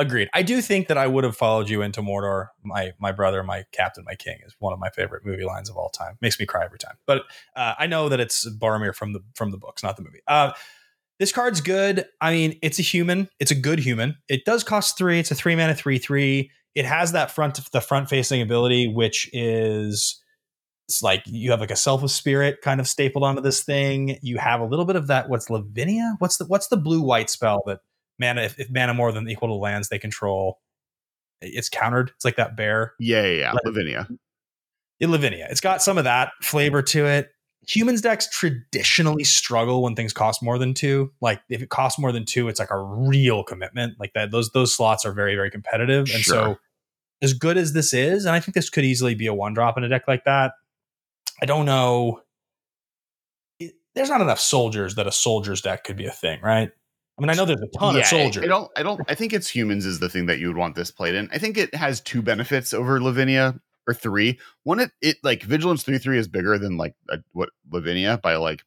[0.00, 0.28] Agreed.
[0.32, 2.48] I do think that I would have followed you into Mordor.
[2.62, 5.76] My my brother, my captain, my king is one of my favorite movie lines of
[5.76, 6.16] all time.
[6.20, 6.94] Makes me cry every time.
[7.04, 7.22] But
[7.56, 10.20] uh, I know that it's Boromir from the from the books, not the movie.
[10.28, 10.52] Uh,
[11.18, 12.06] this card's good.
[12.20, 13.28] I mean, it's a human.
[13.40, 14.16] It's a good human.
[14.28, 15.18] It does cost three.
[15.18, 16.52] It's a three mana three three.
[16.76, 20.22] It has that front the front facing ability, which is
[20.88, 24.16] it's like you have like a selfless spirit kind of stapled onto this thing.
[24.22, 25.28] You have a little bit of that.
[25.28, 26.14] What's Lavinia?
[26.20, 27.80] What's the what's the blue white spell that
[28.18, 30.60] mana if, if mana more than equal to lands they control,
[31.40, 32.10] it's countered.
[32.16, 32.94] It's like that bear.
[32.98, 33.52] Yeah, yeah, yeah.
[33.64, 34.08] Lavinia.
[35.00, 37.30] In Lavinia, it's got some of that flavor to it
[37.68, 41.12] humans decks traditionally struggle when things cost more than two.
[41.20, 43.94] Like if it costs more than two, it's like a real commitment.
[44.00, 46.08] Like that, those those slots are very very competitive.
[46.12, 46.34] And sure.
[46.34, 46.56] so,
[47.22, 49.76] as good as this is, and I think this could easily be a one drop
[49.76, 50.52] in a deck like that.
[51.40, 52.22] I don't know.
[53.60, 56.70] It, there's not enough soldiers that a soldiers deck could be a thing, right?
[57.18, 58.44] I mean, I know there's a ton yeah, of soldiers.
[58.44, 58.70] I don't.
[58.76, 59.00] I don't.
[59.08, 61.28] I think it's humans is the thing that you would want this played in.
[61.32, 64.38] I think it has two benefits over Lavinia or three.
[64.62, 68.36] One, it, it like Vigilance three three is bigger than like a, what Lavinia by
[68.36, 68.62] like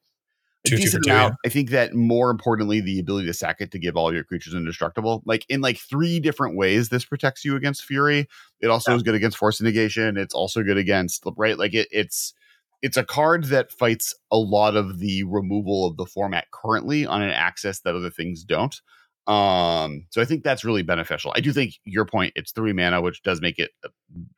[0.66, 1.36] a two, decent two amount.
[1.46, 4.54] I think that more importantly, the ability to sack it to give all your creatures
[4.54, 5.24] indestructible.
[5.26, 8.28] Like in like three different ways, this protects you against Fury.
[8.60, 8.98] It also yeah.
[8.98, 10.18] is good against Force Negation.
[10.18, 11.58] It's also good against right.
[11.58, 12.34] Like it, it's
[12.82, 17.22] it's a card that fights a lot of the removal of the format currently on
[17.22, 18.82] an access that other things don't.
[19.28, 21.32] Um, so I think that's really beneficial.
[21.36, 23.72] I do think your point, it's three mana, which does make it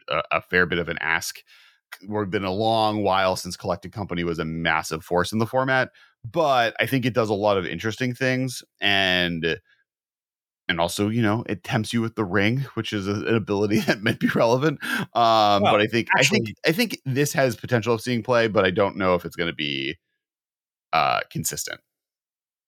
[0.10, 1.40] a, a fair bit of an ask.
[2.08, 5.90] We've been a long while since Collected Company was a massive force in the format,
[6.30, 9.58] but I think it does a lot of interesting things and
[10.74, 13.80] and also you know it tempts you with the ring which is a, an ability
[13.88, 17.32] that might be relevant um well, but i think actually, i think i think this
[17.34, 19.96] has potential of seeing play but i don't know if it's going to be
[20.92, 21.80] uh consistent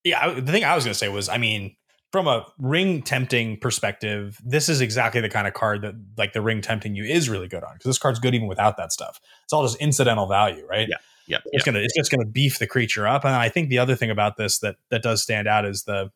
[0.04, 1.76] yeah the thing i was going to say was i mean
[2.12, 6.39] from a ring tempting perspective, this is exactly the kind of card that like the
[6.39, 9.20] ring tempting you is really good on because this card's good even without that stuff.
[9.44, 10.88] It's all just incidental value, right?
[10.89, 10.96] Yeah.
[11.28, 11.39] Yeah.
[11.48, 13.26] It's gonna it's just gonna beef the creature up.
[13.26, 16.10] And I think the other thing about this that that does stand out is the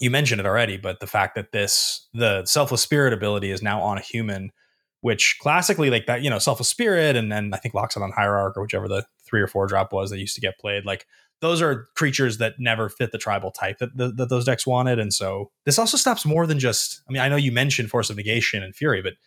[0.00, 3.80] you mentioned it already, but the fact that this the selfless spirit ability is now
[3.80, 4.50] on a human,
[5.00, 8.12] which classically like that, you know, selfless spirit and then I think locks it on
[8.12, 10.84] hierarch or whichever the three or four drop was that used to get played.
[10.84, 11.06] Like
[11.40, 14.98] those are creatures that never fit the tribal type that, that, that those decks wanted.
[14.98, 18.10] And so this also stops more than just, I mean, I know you mentioned Force
[18.10, 19.18] of Negation and Fury, but it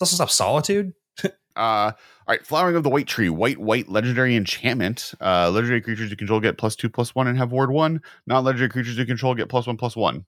[0.00, 0.92] also stops Solitude.
[1.56, 1.92] uh,
[2.30, 5.14] all right, Flowering of the White Tree, white, white, legendary enchantment.
[5.20, 8.00] Uh, legendary creatures you control get plus two, plus one, and have ward one.
[8.28, 10.24] Non legendary creatures you control get plus one, plus one.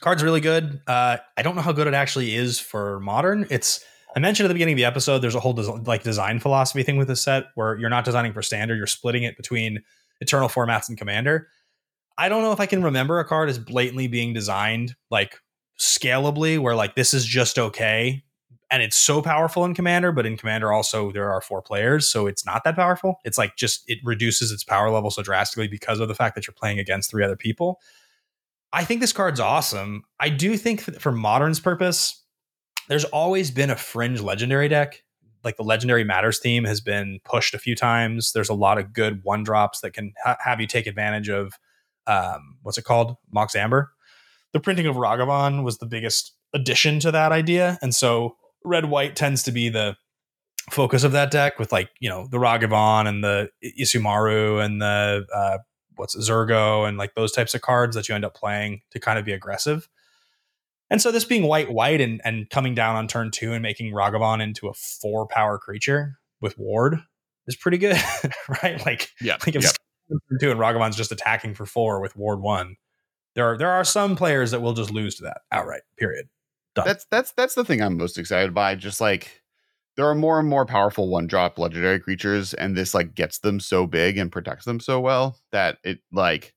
[0.00, 0.80] Card's really good.
[0.88, 3.46] Uh, I don't know how good it actually is for modern.
[3.48, 3.78] It's
[4.16, 6.82] I mentioned at the beginning of the episode, there's a whole des- like design philosophy
[6.82, 9.84] thing with this set where you're not designing for standard, you're splitting it between
[10.20, 11.46] eternal formats and commander.
[12.18, 15.38] I don't know if I can remember a card as blatantly being designed like
[15.78, 18.24] scalably, where like this is just okay.
[18.70, 22.26] And it's so powerful in Commander, but in Commander also there are four players, so
[22.26, 23.20] it's not that powerful.
[23.24, 26.46] It's like just it reduces its power level so drastically because of the fact that
[26.46, 27.80] you're playing against three other people.
[28.72, 30.02] I think this card's awesome.
[30.18, 32.24] I do think for modern's purpose,
[32.88, 35.02] there's always been a fringe legendary deck.
[35.44, 38.32] Like the legendary matters theme has been pushed a few times.
[38.32, 41.52] There's a lot of good one drops that can ha- have you take advantage of
[42.06, 43.16] um, what's it called?
[43.30, 43.92] Mox Amber.
[44.52, 47.78] The printing of Ragavan was the biggest addition to that idea.
[47.82, 49.96] And so red white tends to be the
[50.70, 55.26] focus of that deck with like, you know, the Ragavan and the Isamaru and the
[55.34, 55.58] uh,
[55.96, 59.00] what's it, Zurgo and like those types of cards that you end up playing to
[59.00, 59.88] kind of be aggressive.
[60.90, 63.92] And so this being white white and, and coming down on turn two and making
[63.92, 66.98] Ragavan into a four power creature with ward
[67.46, 67.96] is pretty good,
[68.62, 68.84] right?
[68.84, 69.72] Like, yeah, like if yep.
[70.40, 72.76] two and Ragavan's just attacking for four with ward one,
[73.34, 75.82] there are there are some players that will just lose to that outright.
[75.98, 76.28] Period.
[76.74, 76.86] Done.
[76.86, 78.74] That's that's that's the thing I'm most excited by.
[78.74, 79.42] Just like
[79.96, 83.60] there are more and more powerful one drop legendary creatures, and this like gets them
[83.60, 86.54] so big and protects them so well that it like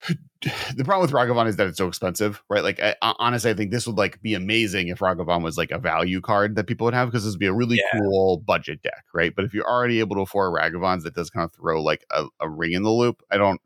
[0.76, 2.62] the problem with Ragavan is that it's so expensive, right?
[2.62, 5.78] Like, I, honestly, I think this would like be amazing if Ragavan was like a
[5.78, 8.00] value card that people would have because this would be a really yeah.
[8.00, 9.34] cool budget deck, right?
[9.34, 12.26] But if you're already able to afford Ragavans, that does kind of throw like a,
[12.40, 13.22] a ring in the loop.
[13.30, 13.60] I don't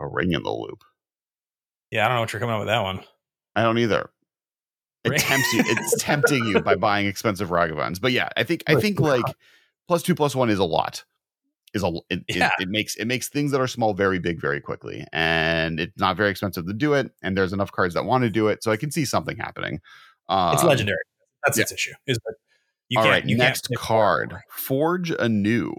[0.00, 0.84] a ring in the loop.
[1.90, 3.04] Yeah, I don't know what you're coming up with that one.
[3.56, 4.10] I don't either.
[5.04, 5.62] It tempts you.
[5.66, 8.00] It's tempting you by buying expensive Ragavans.
[8.00, 9.24] But yeah, I think I think like
[9.88, 11.04] plus two plus one is a lot.
[11.74, 12.50] is a it, yeah.
[12.58, 15.98] it, it, makes it makes things that are small very big very quickly and it's
[15.98, 18.62] not very expensive to do it and there's enough cards that want to do it
[18.62, 19.80] so i can see something happening
[20.28, 20.96] um, it's legendary
[21.44, 21.62] that's yeah.
[21.62, 22.18] its issue is
[22.88, 25.74] you All right, next card forge anew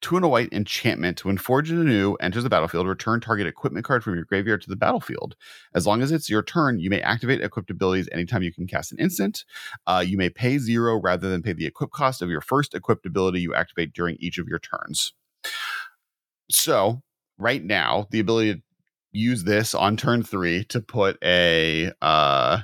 [0.00, 4.02] two and a white enchantment when forge anew enters the battlefield return target equipment card
[4.02, 5.36] from your graveyard to the battlefield
[5.74, 8.92] as long as it's your turn you may activate equipped abilities anytime you can cast
[8.92, 9.44] an instant
[9.86, 13.04] uh, you may pay zero rather than pay the equip cost of your first equipped
[13.04, 15.12] ability you activate during each of your turns
[16.50, 17.02] so
[17.38, 18.60] right now, the ability to
[19.12, 22.58] use this on turn three to put a uh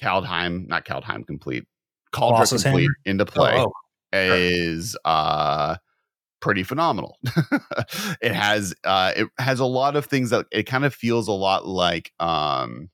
[0.00, 1.64] Kaldheim, not Kaldheim complete,
[2.12, 2.94] Kaldra complete hammer?
[3.04, 3.72] into oh, play oh, oh.
[4.12, 5.76] is uh
[6.44, 7.16] pretty phenomenal.
[8.20, 11.32] it has uh it has a lot of things that it kind of feels a
[11.32, 12.90] lot like um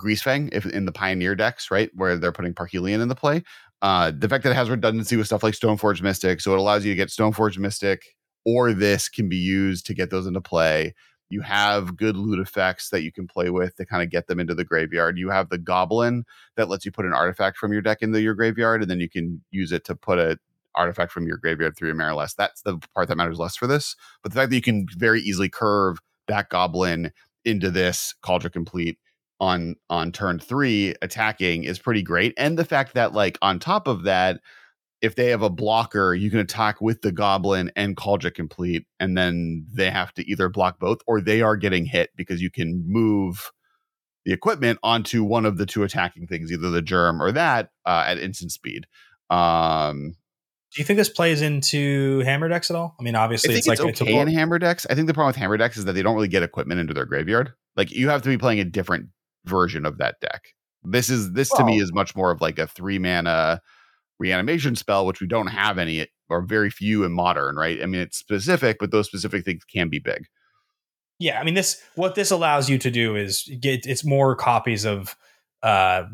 [0.00, 1.90] Greasefang if in the Pioneer decks, right?
[1.94, 3.42] Where they're putting Parhelion in the play.
[3.82, 6.84] Uh, the fact that it has redundancy with stuff like Stoneforge Mystic, so it allows
[6.84, 8.04] you to get Stoneforge Mystic,
[8.46, 10.94] or this can be used to get those into play.
[11.28, 14.38] You have good loot effects that you can play with to kind of get them
[14.38, 15.18] into the graveyard.
[15.18, 16.24] You have the Goblin
[16.56, 19.08] that lets you put an artifact from your deck into your graveyard, and then you
[19.08, 20.38] can use it to put a
[20.74, 22.34] artifact from your graveyard through your Marilis.
[22.34, 23.96] That's the part that matters less for this.
[24.22, 27.12] But the fact that you can very easily curve that Goblin
[27.44, 28.98] into this Kaldra Compleat
[29.40, 32.32] on on turn three attacking is pretty great.
[32.36, 34.40] And the fact that like on top of that,
[35.02, 39.18] if they have a blocker, you can attack with the goblin and Kaldra Compleat, and
[39.18, 42.84] then they have to either block both or they are getting hit because you can
[42.86, 43.50] move
[44.24, 48.04] the equipment onto one of the two attacking things, either the germ or that, uh,
[48.06, 48.86] at instant speed.
[49.28, 50.14] Um,
[50.74, 52.94] do you think this plays into hammer decks at all?
[52.98, 54.86] I mean, obviously, I it's, it's like okay in hammer decks.
[54.88, 56.94] I think the problem with hammer decks is that they don't really get equipment into
[56.94, 57.52] their graveyard.
[57.76, 59.08] Like you have to be playing a different
[59.44, 60.54] version of that deck.
[60.82, 63.60] This is this well, to me is much more of like a three mana
[64.18, 67.82] reanimation spell, which we don't have any or very few in modern, right?
[67.82, 70.26] I mean, it's specific, but those specific things can be big.
[71.18, 74.86] Yeah, I mean, this what this allows you to do is get it's more copies
[74.86, 75.16] of
[75.62, 76.04] uh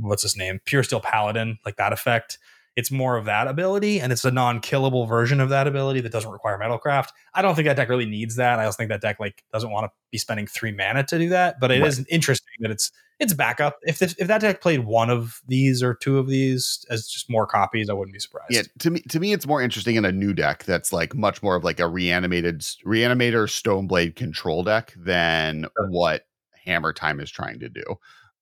[0.00, 2.38] what's his name, Puresteel Paladin, like that effect
[2.74, 6.30] it's more of that ability and it's a non-killable version of that ability that doesn't
[6.30, 7.08] require metalcraft.
[7.34, 8.58] I don't think that deck really needs that.
[8.58, 11.28] I also think that deck like doesn't want to be spending three mana to do
[11.30, 11.88] that but it right.
[11.88, 13.78] is interesting that it's it's backup.
[13.82, 17.30] If this, if that deck played one of these or two of these as just
[17.30, 18.50] more copies i wouldn't be surprised.
[18.50, 21.42] Yeah to me to me it's more interesting in a new deck that's like much
[21.42, 25.90] more of like a reanimated reanimator stoneblade control deck than sure.
[25.90, 26.26] what
[26.64, 27.84] hammer time is trying to do.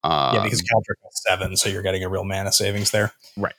[0.03, 3.13] Um, yeah because Kaldra has seven so you're getting a real mana savings there.
[3.37, 3.55] Right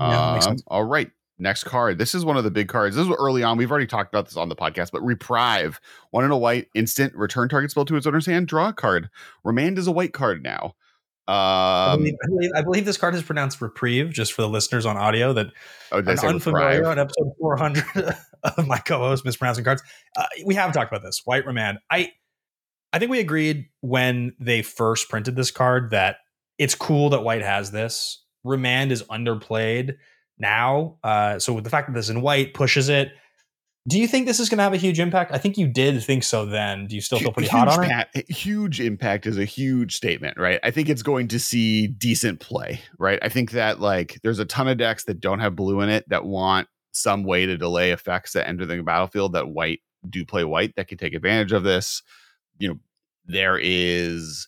[0.00, 1.10] yeah, um, all right.
[1.38, 1.96] Next card.
[1.96, 2.96] This is one of the big cards.
[2.96, 3.56] This is early on.
[3.56, 7.14] We've already talked about this on the podcast, but Reprieve, one in a white, instant,
[7.14, 9.08] return target spell to its owner's hand, draw a card.
[9.42, 10.74] Remand is a white card now.
[11.28, 14.48] Um, I, believe, I, believe, I, believe, this card is pronounced reprieve, just for the
[14.48, 15.46] listeners on audio that
[15.92, 17.84] oh, I'm unfamiliar on episode 400
[18.42, 19.82] of my co-host mispronouncing cards.
[20.16, 21.78] Uh, we have talked about this white remand.
[21.90, 22.10] I
[22.92, 26.16] I think we agreed when they first printed this card that
[26.58, 28.24] it's cool that white has this.
[28.44, 29.96] Remand is underplayed
[30.38, 30.98] now.
[31.04, 33.12] Uh, so with the fact that this in white pushes it.
[33.88, 35.32] Do you think this is going to have a huge impact?
[35.32, 36.86] I think you did think so then.
[36.86, 38.30] Do you still feel pretty huge hot on it?
[38.30, 40.60] Huge impact is a huge statement, right?
[40.62, 43.18] I think it's going to see decent play, right?
[43.22, 46.06] I think that like there's a ton of decks that don't have blue in it
[46.10, 50.44] that want some way to delay effects that enter the battlefield that white do play
[50.44, 52.02] white that can take advantage of this.
[52.58, 52.78] You know,
[53.24, 54.46] there is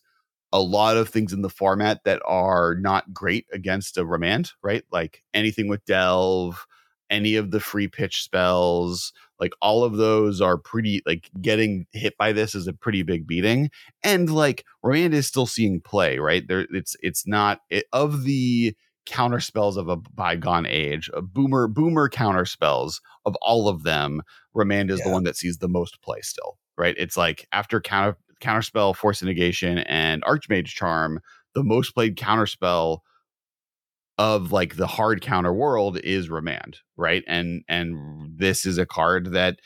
[0.52, 4.84] a lot of things in the format that are not great against a remand, right?
[4.90, 6.66] Like anything with delve,
[7.10, 12.16] any of the free pitch spells, like all of those are pretty like getting hit
[12.16, 13.70] by this is a pretty big beating.
[14.02, 16.46] And like remand is still seeing play, right?
[16.46, 21.68] There it's it's not it, of the counter spells of a bygone age, a boomer
[21.68, 24.22] boomer counter spells of all of them,
[24.54, 25.06] remand is yeah.
[25.06, 26.94] the one that sees the most play still, right?
[26.98, 31.20] It's like after counter counterspell, force negation, and archmage charm,
[31.54, 32.98] the most played counterspell
[34.18, 37.24] of like the hard counter world is remand, right?
[37.26, 39.60] And and this is a card that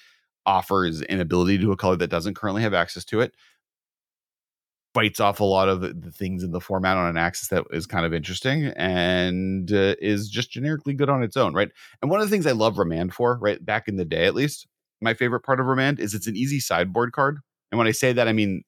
[0.45, 3.35] offers an ability to a color that doesn't currently have access to it.
[4.95, 7.87] Fights off a lot of the things in the format on an axis that is
[7.87, 11.68] kind of interesting and uh, is just generically good on its own, right?
[12.01, 14.35] And one of the things I love Remand for, right, back in the day at
[14.35, 14.66] least,
[15.03, 17.41] my favorite part of Remand is it's an easy sideboard card
[17.71, 18.62] and when I say that, I mean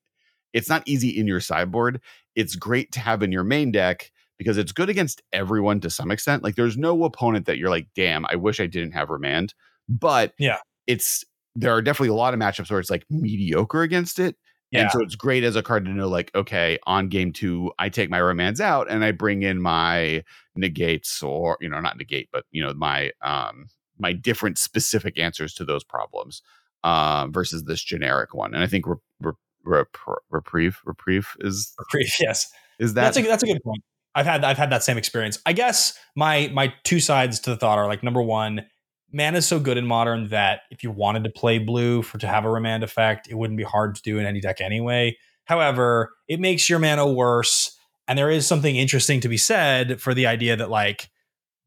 [0.53, 2.01] it's not easy in your sideboard.
[2.35, 6.11] It's great to have in your main deck because it's good against everyone to some
[6.11, 6.43] extent.
[6.43, 9.55] Like there's no opponent that you're like, damn, I wish I didn't have Remand.
[9.89, 11.25] But yeah, it's
[11.55, 14.37] there are definitely a lot of matchups where it's like mediocre against it.
[14.71, 14.83] Yeah.
[14.83, 17.89] And so it's great as a card to know, like, okay, on game two, I
[17.89, 20.23] take my remands out and I bring in my
[20.57, 23.69] negates or, you know, not negate, but, you know, my um
[23.99, 26.43] my different specific answers to those problems
[26.85, 28.55] uh, versus this generic one.
[28.55, 29.33] And I think re- re-
[29.64, 29.97] rep-
[30.31, 32.12] reprieve reprieve is reprieve.
[32.20, 33.83] Yes, is that that's a that's a good point.
[34.14, 35.39] I've had I've had that same experience.
[35.47, 38.66] I guess my my two sides to the thought are like number one,
[39.12, 42.26] mana is so good in modern that if you wanted to play blue for to
[42.26, 45.16] have a remand effect, it wouldn't be hard to do in any deck anyway.
[45.45, 47.76] However, it makes your mana worse,
[48.07, 51.11] and there is something interesting to be said for the idea that like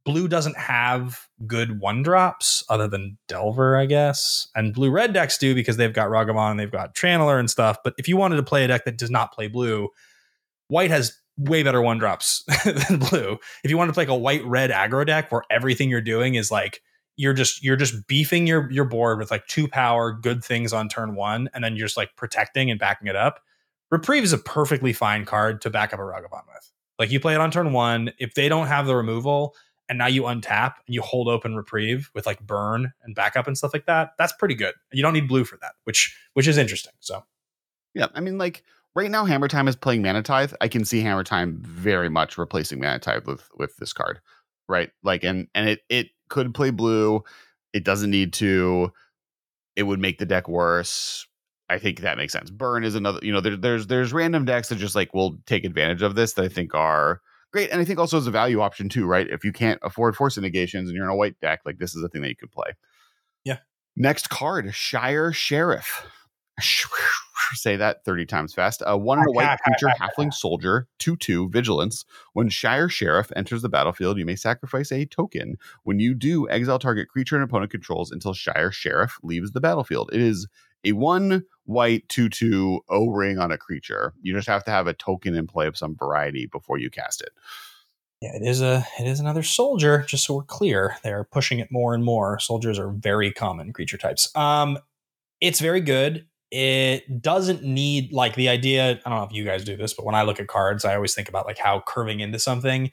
[0.06, 4.47] blue doesn't have good one drops other than Delver, I guess.
[4.56, 7.78] And blue red decks do because they've got Ragavan and they've got Channeler and stuff.
[7.84, 9.89] But if you wanted to play a deck that does not play blue,
[10.68, 13.38] white has way better one drops than blue.
[13.64, 16.36] If you want to play like a white red aggro deck where everything you're doing
[16.36, 16.82] is like
[17.18, 20.89] you're just you're just beefing your your board with like two power, good things on
[20.89, 23.41] turn one, and then you're just like protecting and backing it up.
[23.91, 26.72] Reprieve is a perfectly fine card to back up a Ragavan with.
[26.97, 28.12] Like you play it on turn one.
[28.20, 29.56] If they don't have the removal,
[29.92, 33.56] and now you untap and you hold open reprieve with like burn and backup and
[33.56, 34.74] stuff like that that's pretty good.
[34.92, 37.24] You don't need blue for that which which is interesting so.
[37.94, 38.64] Yeah i mean like
[38.96, 40.54] right now hammer time is playing mana tithe.
[40.62, 44.20] I can see hammer time very much replacing mana tithe with with this card
[44.72, 44.89] right?
[45.04, 47.24] Like and and it it could play blue.
[47.74, 48.92] It doesn't need to.
[49.76, 51.28] It would make the deck worse.
[51.70, 52.50] I think that makes sense.
[52.50, 55.64] Burn is another, you know, there, there's there's random decks that just like will take
[55.64, 57.22] advantage of this that I think are
[57.52, 57.70] great.
[57.70, 59.28] And I think also as a value option too, right?
[59.30, 62.04] If you can't afford force negations and you're in a white deck, like this is
[62.04, 62.74] a thing that you could play.
[63.43, 63.58] Yeah.
[63.95, 66.06] Next card, Shire Sheriff.
[67.54, 68.82] Say that 30 times fast.
[68.86, 72.06] A one and a white creature, halfling soldier, 2 2, vigilance.
[72.34, 75.58] When Shire Sheriff enters the battlefield, you may sacrifice a token.
[75.84, 80.12] When you do, exile target creature and opponent controls until Shire Sheriff leaves the battlefield.
[80.14, 80.47] It is
[80.84, 84.13] a one white 2 2 O ring on a creature.
[84.22, 87.22] You just have to have a token in play of some variety before you cast
[87.22, 87.30] it.
[88.22, 90.03] Yeah, it is a it is another soldier.
[90.07, 92.39] Just so we're clear, they're pushing it more and more.
[92.39, 94.34] Soldiers are very common creature types.
[94.36, 94.78] Um,
[95.39, 96.28] it's very good.
[96.51, 98.99] It doesn't need like the idea.
[99.05, 100.95] I don't know if you guys do this, but when I look at cards, I
[100.95, 102.91] always think about like how curving into something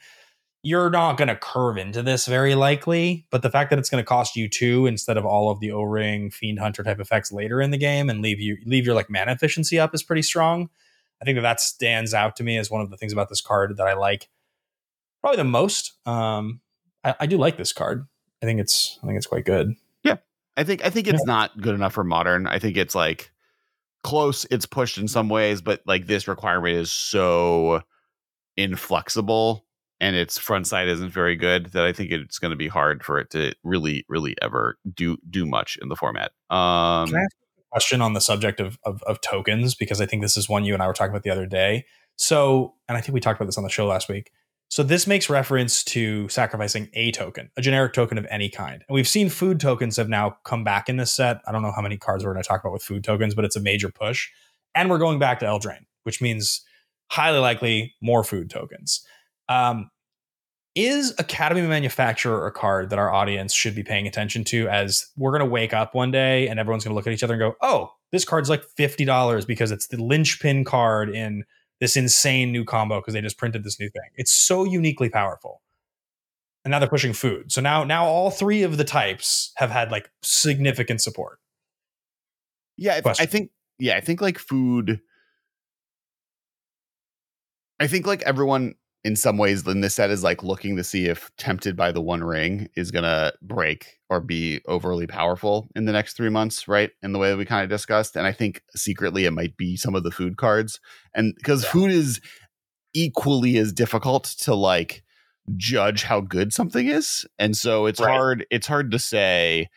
[0.62, 4.02] you're not going to curve into this very likely, but the fact that it's going
[4.02, 7.60] to cost you two instead of all of the O-ring fiend hunter type effects later
[7.60, 10.68] in the game and leave you leave your like mana efficiency up is pretty strong.
[11.22, 13.40] I think that that stands out to me as one of the things about this
[13.40, 14.28] card that I like
[15.20, 15.94] probably the most.
[16.06, 16.60] Um,
[17.04, 18.06] I, I do like this card.
[18.42, 19.74] I think it's I think it's quite good.
[20.02, 20.16] Yeah,
[20.56, 21.32] I think I think it's yeah.
[21.32, 22.48] not good enough for modern.
[22.48, 23.30] I think it's like
[24.02, 24.44] close.
[24.50, 27.82] It's pushed in some ways, but like this requirement is so
[28.56, 29.64] inflexible
[30.00, 33.02] and its front side isn't very good that I think it's going to be hard
[33.02, 36.32] for it to really, really ever do do much in the format.
[36.50, 40.06] Um, Can I ask a question on the subject of, of, of tokens because I
[40.06, 41.84] think this is one you and I were talking about the other day.
[42.16, 44.30] So, and I think we talked about this on the show last week.
[44.70, 48.84] So this makes reference to sacrificing a token, a generic token of any kind.
[48.86, 51.40] And we've seen food tokens have now come back in this set.
[51.46, 53.46] I don't know how many cards we're going to talk about with food tokens, but
[53.46, 54.28] it's a major push.
[54.74, 56.62] And we're going back to Eldraine, which means
[57.10, 59.02] highly likely more food tokens.
[59.48, 59.90] Um,
[60.74, 65.32] is Academy Manufactor a card that our audience should be paying attention to as we're
[65.32, 67.40] going to wake up one day and everyone's going to look at each other and
[67.40, 71.44] go, oh, this card's like $50 because it's the linchpin card in
[71.80, 74.10] this insane new combo because they just printed this new thing.
[74.14, 75.62] It's so uniquely powerful.
[76.64, 77.50] And now they're pushing food.
[77.50, 81.38] So now now all three of the types have had like significant support.
[82.76, 85.00] Yeah, I think yeah, I think like food
[87.80, 88.74] I think like everyone
[89.08, 92.00] in some ways in this set is like looking to see if tempted by the
[92.00, 96.90] one ring is gonna break or be overly powerful in the next three months right
[97.02, 99.78] in the way that we kind of discussed and i think secretly it might be
[99.78, 100.78] some of the food cards
[101.14, 101.70] and because yeah.
[101.70, 102.20] food is
[102.92, 105.02] equally as difficult to like
[105.56, 108.10] judge how good something is and so it's right.
[108.10, 109.70] hard it's hard to say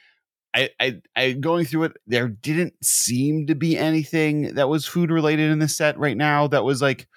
[0.54, 5.10] I, I, I going through it, there didn't seem to be anything that was food
[5.10, 7.08] related in the set right now that was like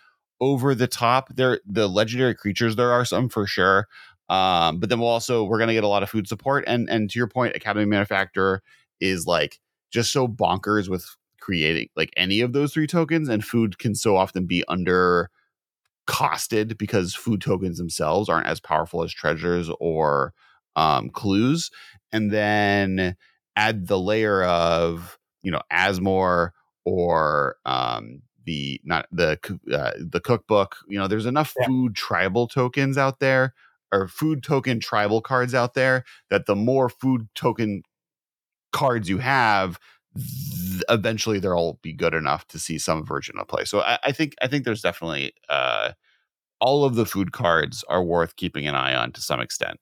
[0.41, 1.28] over the top.
[1.35, 3.89] There, the legendary creatures, there are some for sure.
[4.28, 6.64] Um, but then we'll also we're gonna get a lot of food support.
[6.66, 8.62] And and to your point, Academy Manufactor
[9.01, 9.61] is like
[9.91, 11.07] just so bonkers with
[11.41, 15.30] creating like any of those three tokens, and food can so often be under
[16.07, 20.35] costed because food tokens themselves aren't as powerful as treasures or
[20.76, 21.70] um, clues.
[22.12, 23.16] And then
[23.57, 26.51] add the layer of you know Asmore
[26.85, 29.39] or um, the not the
[29.73, 30.77] uh, the cookbook.
[30.89, 31.67] You know, there's enough yeah.
[31.67, 33.55] food tribal tokens out there
[33.93, 37.83] or food token tribal cards out there that the more food token
[38.73, 39.79] cards you have,
[40.17, 43.65] th- eventually they'll be good enough to see some version of play.
[43.65, 45.93] So I, I think I think there's definitely uh,
[46.61, 49.79] all of the food cards are worth keeping an eye on to some extent.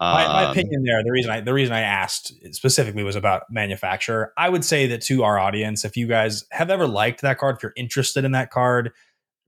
[0.00, 3.44] My, my, um, opinion there, the reason I the reason I asked specifically was about
[3.50, 4.32] manufactor.
[4.36, 7.56] I would say that to our audience, if you guys have ever liked that card,
[7.56, 8.92] if you're interested in that card,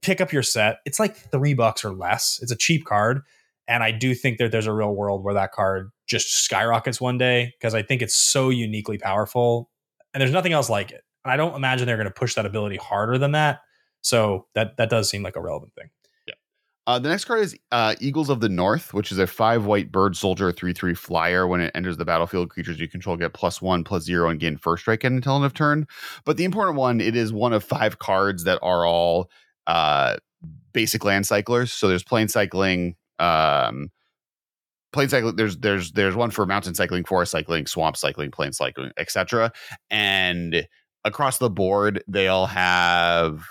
[0.03, 0.79] pick up your set.
[0.85, 2.41] It's like three bucks or less.
[2.43, 3.23] It's a cheap card.
[3.69, 7.19] And I do think that there's a real world where that card just skyrockets one
[7.19, 9.71] day because I think it's so uniquely powerful.
[10.13, 11.05] And there's nothing else like it.
[11.25, 13.61] And I don't imagine they're going to push that ability harder than that.
[14.01, 15.91] So that that does seem like a relevant thing.
[16.91, 19.93] Uh, the next card is uh, Eagles of the North, which is a five white
[19.93, 21.47] bird soldier, three three flyer.
[21.47, 24.57] When it enters the battlefield, creatures you control get plus one, plus zero, and gain
[24.57, 25.87] first strike and until end of turn.
[26.25, 29.31] But the important one, it is one of five cards that are all
[29.69, 30.17] uh,
[30.73, 31.73] basic land cyclers.
[31.73, 33.93] So there's plane cycling, um,
[34.93, 35.37] plane cycling.
[35.37, 39.53] There's there's there's one for mountain cycling, forest cycling, swamp cycling, plane cycling, etc.
[39.91, 40.67] And
[41.05, 43.45] across the board, they all have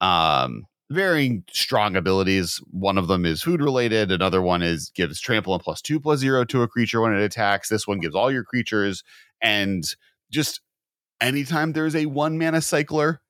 [0.00, 2.60] um varying strong abilities.
[2.70, 4.12] One of them is food related.
[4.12, 7.22] Another one is gives trample and plus two plus zero to a creature when it
[7.22, 7.68] attacks.
[7.68, 9.02] This one gives all your creatures
[9.40, 9.84] and
[10.30, 10.60] just
[11.20, 13.20] anytime there's a one mana cycler.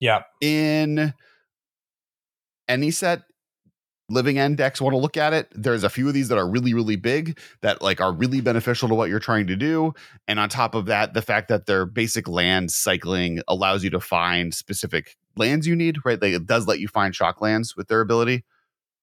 [0.00, 0.22] Yeah.
[0.40, 1.12] In
[2.68, 3.22] any set,
[4.10, 6.48] living end decks want to look at it there's a few of these that are
[6.48, 9.92] really really big that like are really beneficial to what you're trying to do
[10.26, 14.00] and on top of that the fact that their basic land cycling allows you to
[14.00, 17.88] find specific lands you need right like it does let you find shock lands with
[17.88, 18.44] their ability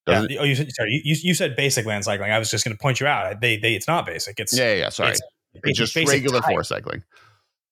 [0.08, 0.26] yeah.
[0.40, 2.32] Oh, you, sorry, you, you said basic land cycling.
[2.32, 3.42] I was just going to point you out.
[3.42, 4.40] They, they, it's not basic.
[4.40, 4.90] It's yeah, yeah.
[4.90, 5.22] Sorry, it's,
[5.64, 6.64] it's just regular type.
[6.66, 7.04] cycling.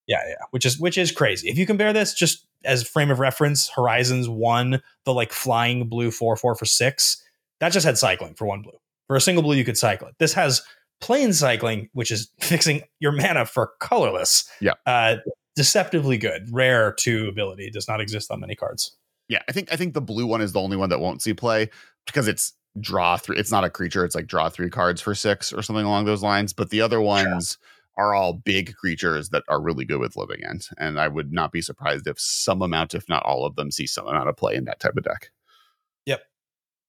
[0.08, 1.50] Yeah, yeah, which is which is crazy.
[1.50, 6.12] If you compare this just as frame of reference, Horizons one, the like flying blue
[6.12, 7.24] four four for six,
[7.60, 8.78] that just had cycling for one blue.
[9.08, 10.16] For a single blue, you could cycle it.
[10.18, 10.62] This has
[11.02, 14.50] plane cycling, which is fixing your mana for colorless.
[14.60, 14.74] Yeah.
[14.86, 15.18] Uh,
[15.56, 16.48] deceptively good.
[16.52, 17.70] Rare to ability.
[17.70, 18.96] Does not exist on many cards.
[19.30, 21.34] Yeah, I think I think the blue one is the only one that won't see
[21.34, 21.70] play
[22.06, 23.38] because it's draw three.
[23.38, 24.04] It's not a creature.
[24.04, 26.54] It's like draw three cards for six or something along those lines.
[26.54, 27.58] But the other ones
[27.98, 28.06] sure.
[28.06, 30.68] are all big creatures that are really good with living end.
[30.78, 33.88] And I would not be surprised if some amount, if not all of them, see
[33.88, 35.32] some amount of play in that type of deck.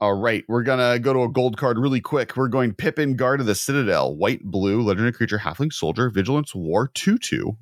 [0.04, 2.36] All right, we're gonna go to a gold card really quick.
[2.36, 6.90] We're going Pippin, Guard of the Citadel, white, blue, legendary creature, halfling soldier, vigilance, war,
[6.92, 7.56] 2 2.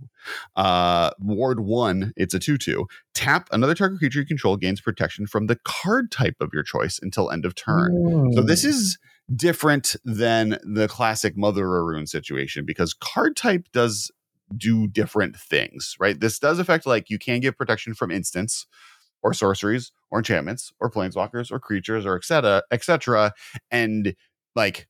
[0.57, 2.85] Uh, ward 1, it's a 2 2.
[3.15, 6.99] Tap another target creature you control gains protection from the card type of your choice
[7.01, 7.93] until end of turn.
[7.93, 8.35] Mm.
[8.35, 8.99] So this is
[9.37, 14.11] different than the classic Mother of Runes situation because card type does
[14.57, 16.19] do different things, right?
[16.19, 18.67] This does affect like you can give protection from instants
[19.23, 23.33] or sorceries or enchantments or planeswalkers or creatures or etc etc
[23.71, 24.15] and
[24.55, 24.89] like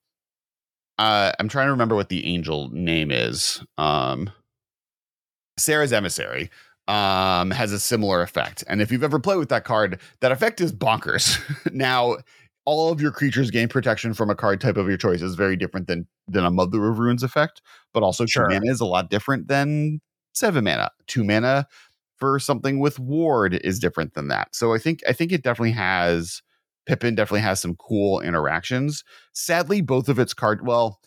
[0.98, 4.30] uh i'm trying to remember what the angel name is um
[5.58, 6.50] Serra's emissary
[6.88, 10.60] um has a similar effect and if you've ever played with that card that effect
[10.60, 11.38] is bonkers
[11.72, 12.16] now
[12.64, 15.56] all of your creatures gain protection from a card type of your choice is very
[15.56, 17.62] different than than a mother of runes effect
[17.92, 18.48] but also sure.
[18.48, 20.00] two mana is a lot different than
[20.32, 21.66] seven mana two mana
[22.22, 24.54] for something with Ward is different than that.
[24.54, 26.40] So I think I think it definitely has
[26.86, 29.02] Pippin definitely has some cool interactions.
[29.32, 31.00] Sadly, both of its card well,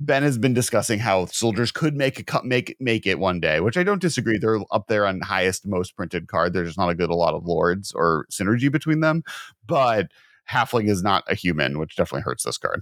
[0.00, 3.76] Ben has been discussing how soldiers could make a make make it one day, which
[3.76, 4.38] I don't disagree.
[4.38, 6.54] They're up there on highest most printed card.
[6.54, 9.24] There's not a good a lot of lords or synergy between them,
[9.66, 10.10] but
[10.50, 12.80] halfling is not a human, which definitely hurts this card.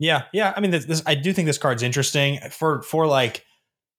[0.00, 0.52] Yeah, yeah.
[0.56, 3.44] I mean, this, this I do think this card's interesting for for like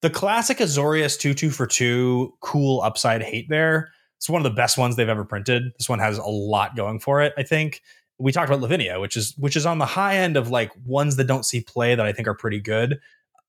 [0.01, 3.91] the classic Azorius 2 2 for 2, cool upside hate there.
[4.17, 5.71] It's one of the best ones they've ever printed.
[5.77, 7.81] This one has a lot going for it, I think.
[8.17, 11.15] We talked about Lavinia, which is which is on the high end of like ones
[11.15, 12.99] that don't see play that I think are pretty good.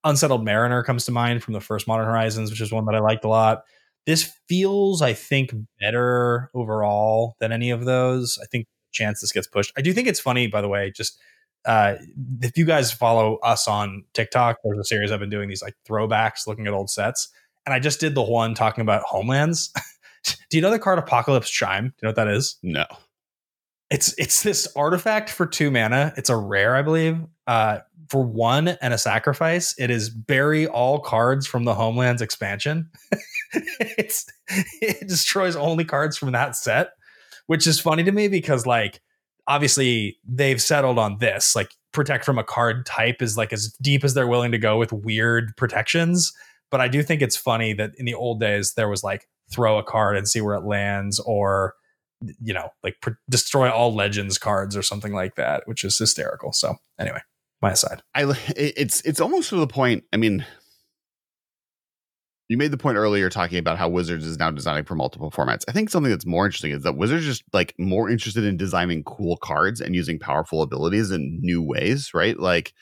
[0.04, 3.00] Unsettled Mariner comes to mind from the first Modern Horizons, which is one that I
[3.00, 3.64] liked a lot.
[4.06, 8.38] This feels, I think, better overall than any of those.
[8.42, 9.72] I think chance this gets pushed.
[9.76, 11.18] I do think it's funny, by the way, just
[11.64, 11.94] uh,
[12.42, 15.74] if you guys follow us on TikTok, there's a series I've been doing these like
[15.88, 17.28] throwbacks, looking at old sets,
[17.66, 19.72] and I just did the one talking about homelands.
[20.50, 21.84] Do you know the card Apocalypse Chime?
[21.84, 22.56] Do you know what that is?
[22.62, 22.84] No.
[23.90, 26.12] It's it's this artifact for two mana.
[26.16, 27.18] It's a rare, I believe.
[27.46, 32.90] Uh, for one and a sacrifice, it is bury all cards from the Homelands expansion.
[33.80, 34.26] it's
[34.80, 36.90] it destroys only cards from that set,
[37.46, 39.00] which is funny to me because like
[39.46, 44.04] obviously they've settled on this like protect from a card type is like as deep
[44.04, 46.32] as they're willing to go with weird protections.
[46.70, 49.78] But i do think it's funny that in the old days there was like throw
[49.78, 51.74] a card and see where it lands or
[52.40, 52.96] you know like
[53.28, 56.52] destroy all legends cards or something like that which is hysterical.
[56.52, 57.20] So anyway
[57.60, 58.02] my aside.
[58.14, 60.46] I it's it's almost to the point i mean
[62.50, 65.62] you made the point earlier talking about how Wizards is now designing for multiple formats.
[65.68, 68.56] I think something that's more interesting is that Wizards is just like more interested in
[68.56, 72.36] designing cool cards and using powerful abilities in new ways, right?
[72.36, 72.74] Like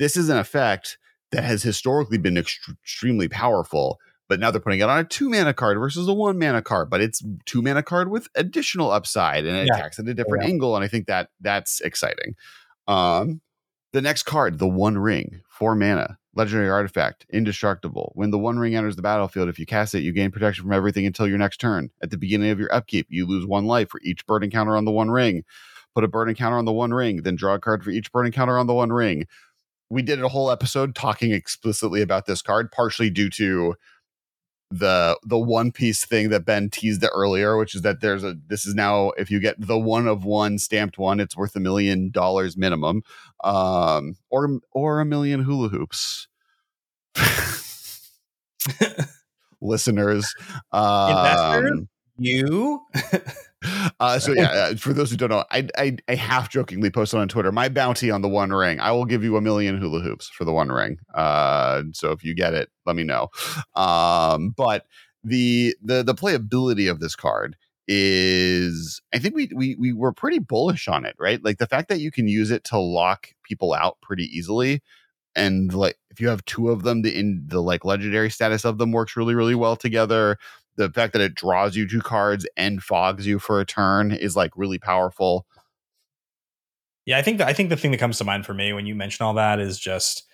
[0.00, 0.98] this is an effect
[1.30, 3.98] that has historically been ext- extremely powerful
[4.28, 6.90] but now they're putting it on a two mana card versus a one mana card
[6.90, 9.76] but it's two mana card with additional upside and it yeah.
[9.76, 10.50] attacks at a different yeah.
[10.50, 12.34] angle and i think that that's exciting
[12.88, 13.40] um
[13.92, 18.12] the next card the one ring four mana legendary artifact indestructible.
[18.14, 20.72] When the one ring enters the battlefield if you cast it you gain protection from
[20.72, 21.90] everything until your next turn.
[22.02, 24.84] At the beginning of your upkeep you lose one life for each burden counter on
[24.84, 25.44] the one ring.
[25.94, 28.32] Put a burden counter on the one ring then draw a card for each burden
[28.32, 29.26] counter on the one ring.
[29.90, 33.74] We did a whole episode talking explicitly about this card partially due to
[34.78, 38.66] the the one piece thing that Ben teased earlier, which is that there's a this
[38.66, 42.10] is now if you get the one of one stamped one, it's worth a million
[42.10, 43.02] dollars minimum,
[43.42, 46.28] um, or or a million hula hoops.
[49.60, 50.34] Listeners,
[50.72, 52.80] um, you.
[54.00, 57.20] Uh, so yeah, uh, for those who don't know, I, I, I half jokingly posted
[57.20, 58.80] on Twitter my bounty on the One Ring.
[58.80, 60.98] I will give you a million hula hoops for the One Ring.
[61.14, 63.28] Uh, so if you get it, let me know.
[63.74, 64.86] Um, but
[65.22, 67.56] the the the playability of this card
[67.86, 71.42] is I think we we we were pretty bullish on it, right?
[71.44, 74.82] Like the fact that you can use it to lock people out pretty easily
[75.36, 78.78] and like if you have two of them the in the like legendary status of
[78.78, 80.38] them works really really well together
[80.76, 84.36] the fact that it draws you two cards and fogs you for a turn is
[84.36, 85.46] like really powerful.
[87.06, 88.86] Yeah, I think that I think the thing that comes to mind for me when
[88.86, 90.24] you mention all that is just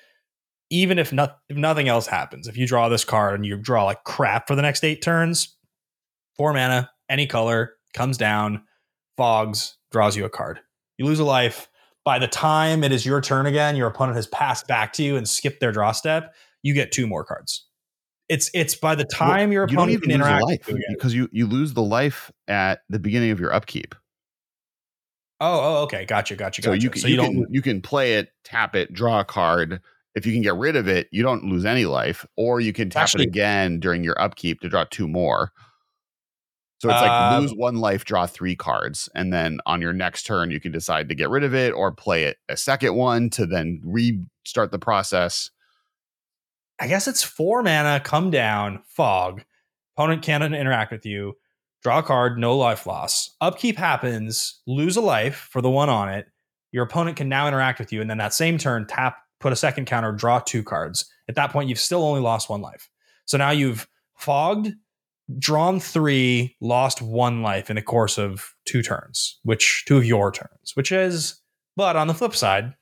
[0.70, 3.84] even if not if nothing else happens, if you draw this card and you draw
[3.84, 5.56] like crap for the next eight turns,
[6.36, 8.62] four mana, any color, comes down,
[9.16, 10.60] fogs, draws you a card.
[10.96, 11.68] You lose a life.
[12.04, 15.16] By the time it is your turn again, your opponent has passed back to you
[15.16, 16.34] and skipped their draw step.
[16.62, 17.66] You get two more cards.
[18.30, 21.48] It's it's by the time well, your opponent you can interact life because you you
[21.48, 23.92] lose the life at the beginning of your upkeep.
[25.40, 26.70] Oh, oh, okay, gotcha, gotcha, gotcha.
[26.70, 29.24] So you can, so you, you can you can play it, tap it, draw a
[29.24, 29.80] card.
[30.14, 32.88] If you can get rid of it, you don't lose any life, or you can
[32.88, 35.50] tap Actually, it again during your upkeep to draw two more.
[36.78, 40.22] So it's like uh, lose one life, draw three cards, and then on your next
[40.22, 43.28] turn, you can decide to get rid of it or play it a second one
[43.30, 45.50] to then restart the process.
[46.80, 49.44] I guess it's four mana, come down, fog.
[49.96, 51.34] Opponent cannot interact with you.
[51.82, 53.36] Draw a card, no life loss.
[53.42, 56.26] Upkeep happens, lose a life for the one on it.
[56.72, 59.56] Your opponent can now interact with you, and then that same turn, tap, put a
[59.56, 61.04] second counter, draw two cards.
[61.28, 62.88] At that point, you've still only lost one life.
[63.26, 64.72] So now you've fogged,
[65.38, 70.32] drawn three, lost one life in the course of two turns, which two of your
[70.32, 71.40] turns, which is,
[71.76, 72.74] but on the flip side,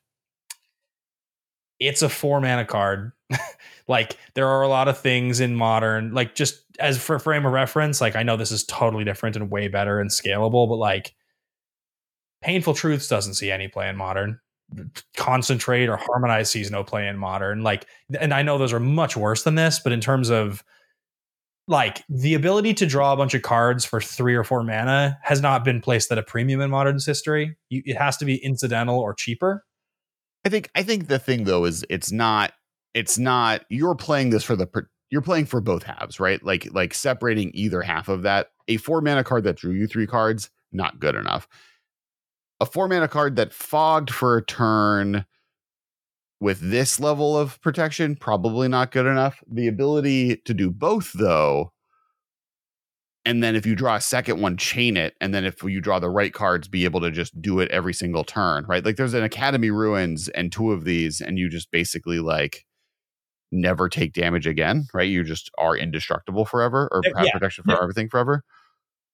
[1.80, 3.12] it's a four mana card
[3.88, 7.52] like there are a lot of things in modern, like just as for frame of
[7.52, 11.14] reference, like I know this is totally different and way better and scalable, but like
[12.42, 14.38] Painful Truths doesn't see any play in modern.
[15.16, 17.62] Concentrate or Harmonize sees no play in modern.
[17.62, 17.86] Like,
[18.20, 20.62] and I know those are much worse than this, but in terms of
[21.66, 25.40] like the ability to draw a bunch of cards for three or four mana has
[25.40, 27.56] not been placed at a premium in modern's history.
[27.68, 29.64] You, it has to be incidental or cheaper.
[30.44, 32.52] I think I think the thing though is it's not
[32.94, 34.68] it's not you're playing this for the
[35.10, 36.42] you're playing for both halves, right?
[36.42, 38.48] Like like separating either half of that.
[38.68, 41.48] A four mana card that drew you three cards, not good enough.
[42.60, 45.24] A four mana card that fogged for a turn
[46.40, 49.42] with this level of protection, probably not good enough.
[49.50, 51.72] The ability to do both, though,
[53.24, 55.98] and then if you draw a second one, chain it, and then if you draw
[55.98, 58.84] the right cards, be able to just do it every single turn, right?
[58.84, 62.64] Like there's an Academy Ruins and two of these, and you just basically like
[63.50, 65.08] never take damage again, right?
[65.08, 67.32] You just are indestructible forever or have yeah.
[67.32, 67.78] protection for yeah.
[67.82, 68.44] everything forever.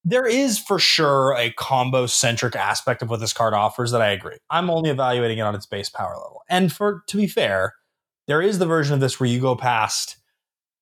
[0.03, 4.11] There is for sure a combo centric aspect of what this card offers that I
[4.11, 4.37] agree.
[4.51, 6.41] I'm only evaluating it on its base power level.
[6.47, 7.73] And for to be fair,
[8.27, 10.17] there is the version of this where you go past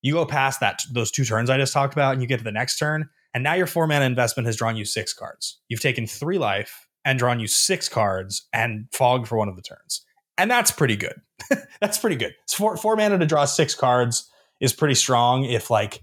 [0.02, 2.44] you go past that those two turns I just talked about and you get to
[2.44, 5.60] the next turn and now your four mana investment has drawn you six cards.
[5.68, 9.62] You've taken 3 life and drawn you 6 cards and fogged for one of the
[9.62, 10.03] turns
[10.38, 11.20] and that's pretty good.
[11.80, 12.34] that's pretty good.
[12.46, 14.30] So four, four mana to draw six cards
[14.60, 15.44] is pretty strong.
[15.44, 16.02] If like,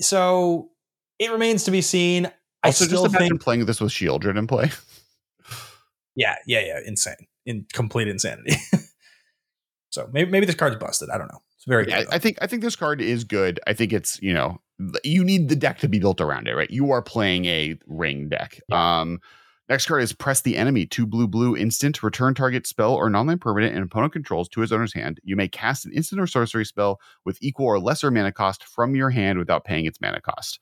[0.00, 0.70] so
[1.18, 2.26] it remains to be seen.
[2.64, 4.70] Also, I still just imagine think, playing this with Sheoldred in play.
[6.14, 7.14] yeah, yeah, yeah, insane,
[7.44, 8.56] in complete insanity.
[9.90, 11.10] so maybe maybe this card's busted.
[11.10, 11.40] I don't know.
[11.56, 11.88] It's very.
[11.88, 13.60] Yeah, I think I think this card is good.
[13.66, 14.60] I think it's you know
[15.04, 16.70] you need the deck to be built around it, right?
[16.70, 18.60] You are playing a ring deck.
[18.68, 19.00] Yeah.
[19.00, 19.20] Um
[19.68, 20.86] Next card is press the enemy.
[20.86, 22.02] Two blue blue instant.
[22.02, 25.20] Return target spell or nonland permanent and opponent controls to his owner's hand.
[25.24, 28.94] You may cast an instant or sorcery spell with equal or lesser mana cost from
[28.94, 30.60] your hand without paying its mana cost.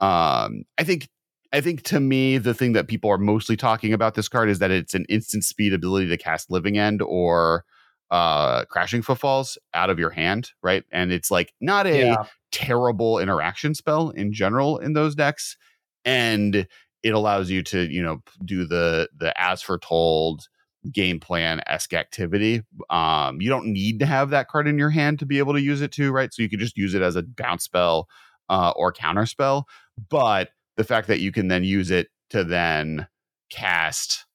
[0.00, 1.08] Um, I think
[1.52, 4.58] I think to me, the thing that people are mostly talking about this card is
[4.58, 7.64] that it's an instant speed ability to cast Living End or
[8.10, 10.82] uh crashing footfalls out of your hand, right?
[10.90, 12.24] And it's like not a yeah.
[12.50, 15.56] terrible interaction spell in general in those decks.
[16.04, 16.66] And
[17.02, 20.48] it allows you to, you know, do the the as foretold
[20.90, 22.62] game plan esque activity.
[22.88, 25.60] Um, you don't need to have that card in your hand to be able to
[25.60, 26.32] use it too, right?
[26.32, 28.08] So you could just use it as a bounce spell
[28.48, 29.66] uh, or counter spell.
[30.08, 33.08] But the fact that you can then use it to then
[33.50, 34.26] cast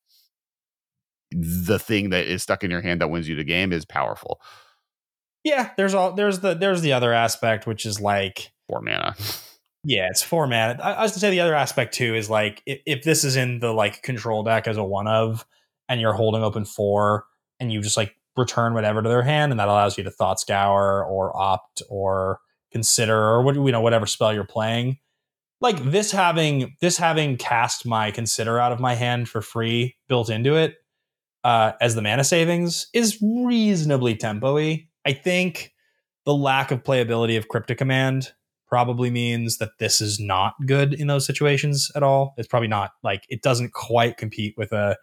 [1.32, 4.40] the thing that is stuck in your hand that wins you the game is powerful.
[5.44, 9.16] Yeah, there's all there's the there's the other aspect which is like four mana.
[9.88, 10.80] Yeah, it's four mana.
[10.82, 13.36] I, I was gonna say the other aspect too is like if, if this is
[13.36, 15.46] in the like control deck as a one of,
[15.88, 17.26] and you're holding open four,
[17.60, 20.40] and you just like return whatever to their hand, and that allows you to thought
[20.40, 22.40] scour or opt or
[22.72, 24.98] consider or what you know whatever spell you're playing.
[25.62, 30.32] Like this having this having cast my consider out of my hand for free built
[30.32, 30.78] into it
[31.44, 34.88] uh, as the mana savings is reasonably tempo-y.
[35.06, 35.74] I think
[36.26, 38.34] the lack of playability of Cryptic Command
[38.76, 42.34] probably means that this is not good in those situations at all.
[42.36, 44.98] It's probably not like it doesn't quite compete with a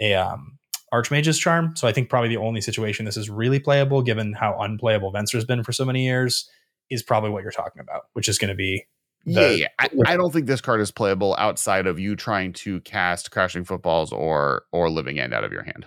[0.00, 0.58] a um,
[0.90, 1.76] Archmage's charm.
[1.76, 5.44] So I think probably the only situation this is really playable, given how unplayable Venser's
[5.44, 6.50] been for so many years,
[6.90, 8.86] is probably what you're talking about, which is going to be.
[9.24, 9.68] The, yeah.
[9.78, 13.62] I, I, don't think this card is playable outside of you trying to cast crashing
[13.62, 15.86] footfalls or or living end out of your hand.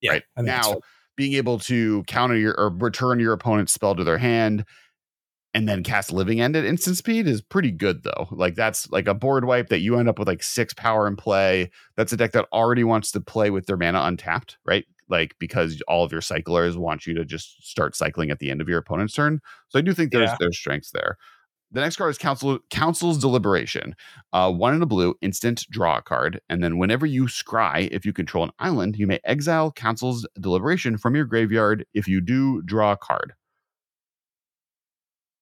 [0.00, 0.76] Yeah, right now,
[1.18, 4.64] being able to counter your or return your opponent's spell to their hand
[5.54, 8.28] and then cast living end at instant speed is pretty good though.
[8.30, 11.16] Like that's like a board wipe that you end up with like six power in
[11.16, 11.70] play.
[11.96, 14.86] That's a deck that already wants to play with their mana untapped, right?
[15.08, 18.60] Like because all of your cyclers want you to just start cycling at the end
[18.60, 19.40] of your opponent's turn.
[19.68, 20.36] So I do think there's yeah.
[20.40, 21.18] there's strengths there.
[21.70, 23.94] The next card is Council Council's Deliberation.
[24.32, 28.04] Uh, one in a blue, instant draw a card, and then whenever you scry, if
[28.04, 31.86] you control an island, you may exile Council's Deliberation from your graveyard.
[31.94, 33.32] If you do, draw a card.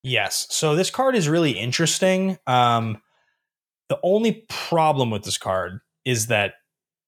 [0.03, 0.47] Yes.
[0.51, 2.39] So this card is really interesting.
[2.47, 3.03] Um,
[3.89, 6.55] the only problem with this card is that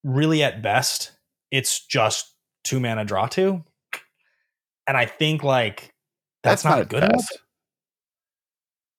[0.05, 1.13] really at best,
[1.51, 2.35] it's just
[2.65, 3.65] two mana draw two.
[4.87, 5.95] And I think like
[6.43, 7.27] that's, that's not, not good enough.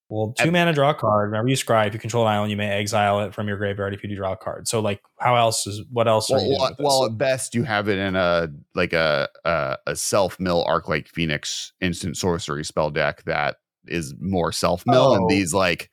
[0.10, 1.32] Well, two at, mana draw a card.
[1.32, 3.94] Whenever you scry, if you control an island, you may exile it from your graveyard
[3.94, 4.68] if you do draw a card.
[4.68, 6.30] So, like, how else is what else?
[6.30, 10.40] Well, well, well, at best, you have it in a like a a, a self
[10.40, 15.16] mill Arclight Phoenix instant sorcery spell deck that is more self mill, oh.
[15.16, 15.90] and these like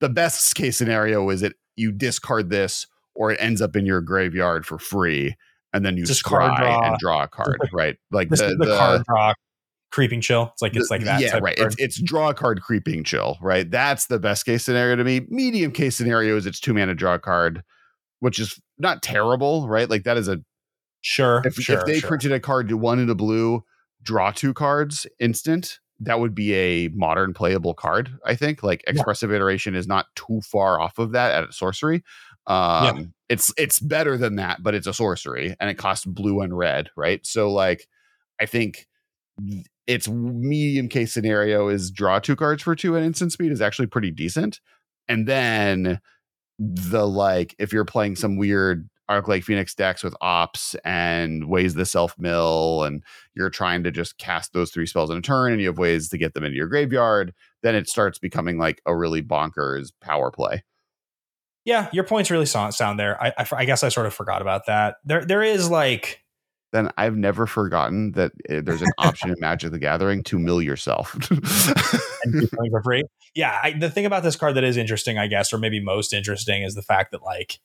[0.00, 4.00] the best case scenario is that you discard this or it ends up in your
[4.00, 5.36] graveyard for free,
[5.72, 6.88] and then you scry draw.
[6.88, 7.96] and draw a card, right?
[8.10, 9.34] Like the, the, the, card draw
[9.90, 10.50] creeping chill.
[10.52, 11.20] It's like it's like that.
[11.20, 11.58] Yeah, right.
[11.58, 13.68] It's, it's draw a card creeping chill, right?
[13.68, 15.26] That's the best case scenario to me.
[15.28, 17.62] Medium case scenario is it's two mana draw a card,
[18.20, 19.88] which is not terrible, right?
[19.88, 20.38] Like that is a
[21.00, 21.42] sure.
[21.44, 22.08] If, sure, if they sure.
[22.08, 23.64] printed a card to one in a blue,
[24.02, 28.10] draw two cards instant, that would be a modern playable card.
[28.24, 29.36] I think like expressive yeah.
[29.36, 32.04] iteration is not too far off of that at sorcery.
[32.46, 33.04] Um, yeah.
[33.28, 36.90] it's it's better than that, but it's a sorcery and it costs blue and red,
[36.96, 37.24] right?
[37.26, 37.86] So like,
[38.40, 38.86] I think
[39.86, 43.86] its medium case scenario is draw two cards for two at instant speed is actually
[43.86, 44.60] pretty decent,
[45.08, 46.00] and then
[46.58, 51.86] the like if you're playing some weird Arclight Phoenix decks with ops and ways the
[51.86, 53.02] self mill, and
[53.34, 56.08] you're trying to just cast those three spells in a turn, and you have ways
[56.10, 60.30] to get them into your graveyard, then it starts becoming like a really bonkers power
[60.30, 60.62] play.
[61.64, 63.22] Yeah, your points really sound there.
[63.22, 64.96] I, I, I guess I sort of forgot about that.
[65.04, 66.24] There, there is like.
[66.72, 70.62] Then I've never forgotten that eh, there's an option in Magic the Gathering to mill
[70.62, 71.10] yourself.
[71.10, 73.04] for free.
[73.34, 76.12] Yeah, I, the thing about this card that is interesting, I guess, or maybe most
[76.12, 77.58] interesting, is the fact that like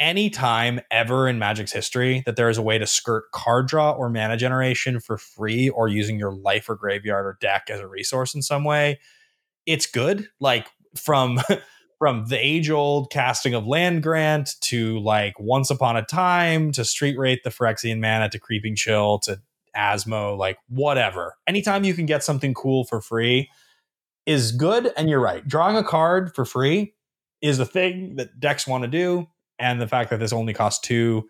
[0.00, 3.92] any time ever in Magic's history that there is a way to skirt card draw
[3.92, 7.86] or mana generation for free or using your life or graveyard or deck as a
[7.86, 8.98] resource in some way,
[9.66, 10.26] it's good.
[10.40, 11.38] Like from
[11.98, 16.82] from the age old casting of land grant to like once upon a time to
[16.82, 19.38] Street Wraith the Phyrexian mana to creeping chill to
[19.76, 21.36] Asmo, like whatever.
[21.46, 23.50] Anytime you can get something cool for free
[24.24, 24.92] is good.
[24.96, 25.46] And you're right.
[25.46, 26.94] Drawing a card for free
[27.42, 29.28] is the thing that decks want to do
[29.60, 31.28] and the fact that this only costs two.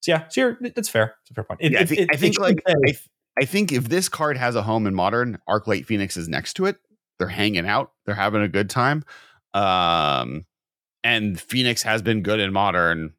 [0.00, 1.14] So yeah, so you're, that's fair.
[1.22, 1.60] It's a fair point.
[1.62, 3.08] It, yeah, I think, it, I think like I, th-
[3.40, 6.66] I think if this card has a home in modern, Arclight Phoenix is next to
[6.66, 6.76] it.
[7.18, 7.92] They're hanging out.
[8.04, 9.04] They're having a good time.
[9.54, 10.44] Um,
[11.04, 13.14] and Phoenix has been good in modern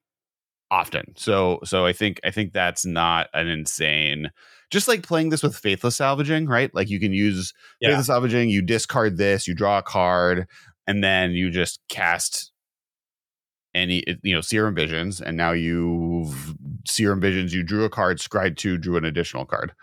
[0.70, 1.14] often.
[1.16, 4.32] So so I think I think that's not an insane
[4.70, 6.74] just like playing this with faithless salvaging, right?
[6.74, 7.90] Like you can use yeah.
[7.90, 10.48] faithless salvaging, you discard this, you draw a card,
[10.86, 12.52] and then you just cast
[13.74, 16.56] any you know serum visions and now you've
[16.88, 19.74] serum visions you drew a card scried two drew an additional card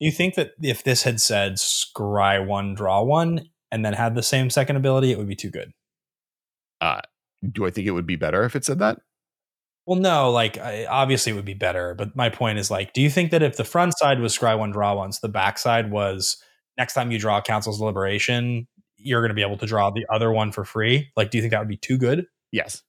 [0.00, 4.22] You think that if this had said scry one, draw one, and then had the
[4.22, 5.72] same second ability, it would be too good?
[6.80, 7.00] Uh,
[7.50, 8.98] do I think it would be better if it said that?
[9.86, 13.00] Well, no, like I, obviously it would be better, but my point is like, do
[13.00, 15.90] you think that if the front side was scry one, draw once, the back side
[15.90, 16.36] was
[16.76, 20.30] next time you draw Council's Deliberation, you're going to be able to draw the other
[20.30, 21.10] one for free?
[21.16, 22.26] Like, do you think that would be too good?
[22.52, 22.82] Yes.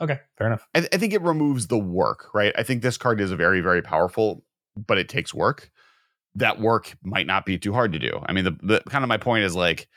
[0.00, 0.66] Okay, fair enough.
[0.74, 2.52] I, I think it removes the work, right?
[2.56, 4.44] I think this card is very, very powerful,
[4.76, 5.70] but it takes work.
[6.34, 8.20] That work might not be too hard to do.
[8.26, 9.88] I mean, the, the kind of my point is like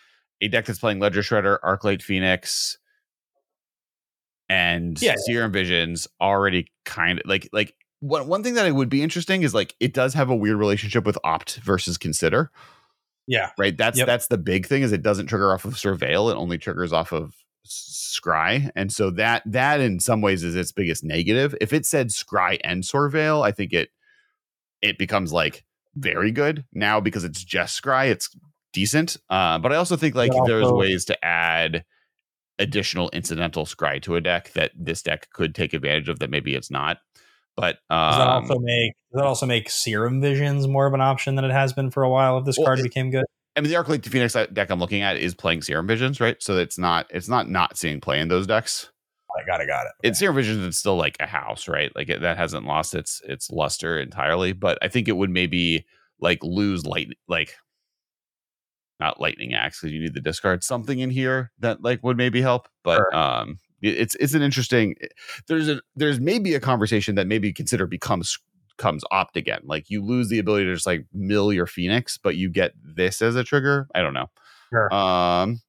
[0.42, 2.78] a deck that's playing Ledger Shredder, Arclight Phoenix,
[4.50, 5.60] and yeah, Serum yeah.
[5.60, 9.54] Visions already kind of like like one one thing that it would be interesting is
[9.54, 12.52] like it does have a weird relationship with opt versus consider.
[13.28, 13.50] Yeah.
[13.58, 13.76] Right.
[13.76, 14.08] That's yep.
[14.08, 16.32] that's the big thing is it doesn't trigger off of surveil.
[16.32, 17.34] It only triggers off of
[17.68, 18.70] scry.
[18.76, 21.56] And so that that in some ways is its biggest negative.
[21.62, 23.90] If it said scry and surveil, I think it
[24.82, 25.66] it becomes like
[25.96, 28.10] very good now because it's just scry.
[28.10, 28.36] It's
[28.74, 29.18] decent.
[29.30, 31.84] Uh, but I also think like also, there's ways to add
[32.60, 36.56] additional incidental scry to a deck that this deck could take advantage of that maybe
[36.56, 36.98] it's not.
[37.56, 40.94] But um, does that also um, make does that also make Serum Visions more of
[40.94, 43.26] an option than it has been for a while if this well, card became good?
[43.58, 46.42] I mean, the Arclight Phoenix deck I'm looking at is playing Serum Visions, right?
[46.42, 48.92] So it's not it's not not seeing play in those decks.
[49.38, 49.92] I got it, got it.
[50.04, 50.66] It's Serum Visions.
[50.66, 51.94] It's still like a house, right?
[51.96, 54.54] Like it, that hasn't lost its its luster entirely.
[54.54, 55.86] But I think it would maybe
[56.20, 57.56] like lose light, like
[59.00, 62.42] not lightning axe because you need the discard something in here that like would maybe
[62.42, 62.68] help.
[62.84, 63.16] But sure.
[63.16, 64.96] um, it's it's an interesting.
[65.48, 68.38] There's a there's maybe a conversation that maybe consider becomes
[68.78, 69.62] comes opt again.
[69.64, 73.22] Like you lose the ability to just like mill your phoenix, but you get this
[73.22, 73.88] as a trigger.
[73.94, 74.30] I don't know.
[74.72, 74.94] Sure.
[74.94, 75.62] Um,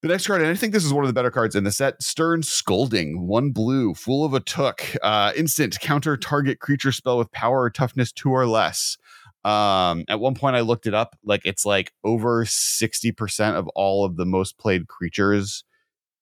[0.00, 1.72] the next card, and I think this is one of the better cards in the
[1.72, 7.18] set Stern Scolding, one blue, full of a Took, uh, instant counter target creature spell
[7.18, 8.96] with power or toughness two or less.
[9.44, 11.16] Um, at one point, I looked it up.
[11.24, 15.64] Like it's like over 60% of all of the most played creatures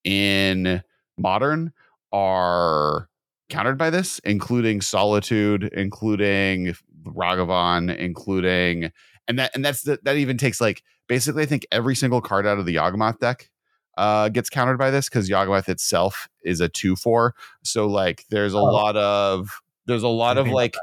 [0.04, 0.82] in
[1.18, 1.72] modern
[2.12, 3.08] are
[3.48, 6.74] countered by this, including Solitude, including
[7.04, 8.92] Ragavan, including
[9.28, 12.46] and that and that's the, that even takes like basically I think every single card
[12.46, 13.50] out of the Yawgmoth deck
[13.96, 17.34] uh, gets countered by this because Yawgmoth itself is a two four.
[17.62, 18.64] So like there's a oh.
[18.64, 20.76] lot of there's a lot of like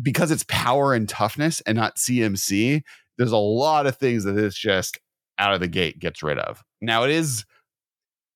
[0.00, 2.82] because it's power and toughness and not CMC.
[3.18, 4.98] There's a lot of things that it's just
[5.38, 6.62] out of the gate gets rid of.
[6.80, 7.44] Now it is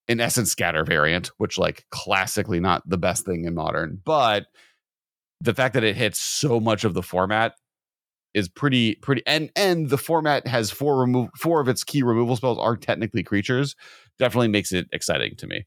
[0.09, 4.47] in essence scatter variant, which like classically not the best thing in modern, but
[5.41, 7.55] the fact that it hits so much of the format
[8.35, 12.37] is pretty pretty and and the format has four remove four of its key removal
[12.37, 13.75] spells are technically creatures
[14.19, 15.65] definitely makes it exciting to me.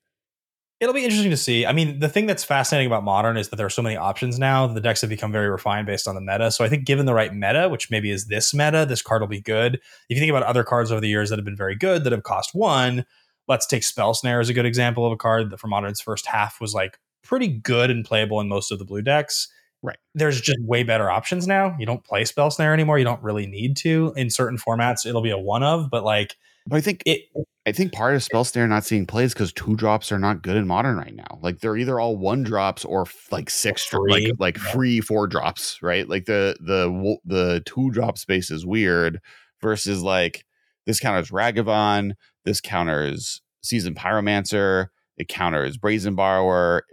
[0.80, 1.66] It'll be interesting to see.
[1.66, 4.38] I mean the thing that's fascinating about modern is that there are so many options
[4.38, 6.52] now the decks have become very refined based on the meta.
[6.52, 9.28] So i think given the right meta which maybe is this meta this card will
[9.28, 9.76] be good.
[9.76, 12.12] If you think about other cards over the years that have been very good that
[12.12, 13.06] have cost one
[13.50, 16.28] let's take spell snare as a good example of a card that for modern's first
[16.28, 19.50] half was like pretty good and playable in most of the blue decks
[19.82, 19.98] Right.
[20.14, 21.76] There's just way better options now.
[21.80, 23.00] You don't play spell snare anymore.
[23.00, 24.14] You don't really need to.
[24.18, 26.36] In certain formats, it'll be a one of, but like
[26.68, 27.22] but I think it
[27.66, 30.58] I think part of spell snare not seeing plays because two drops are not good
[30.58, 31.40] in modern right now.
[31.42, 34.12] Like they're either all one drops or like six free.
[34.12, 34.72] like like yeah.
[34.72, 36.08] free four drops, right?
[36.10, 39.22] Like the the the two drop space is weird
[39.62, 40.46] versus like
[40.86, 42.14] this counters Ragavan,
[42.46, 44.88] this counters Seasoned Pyromancer,
[45.18, 46.84] it counters Brazen Borrower,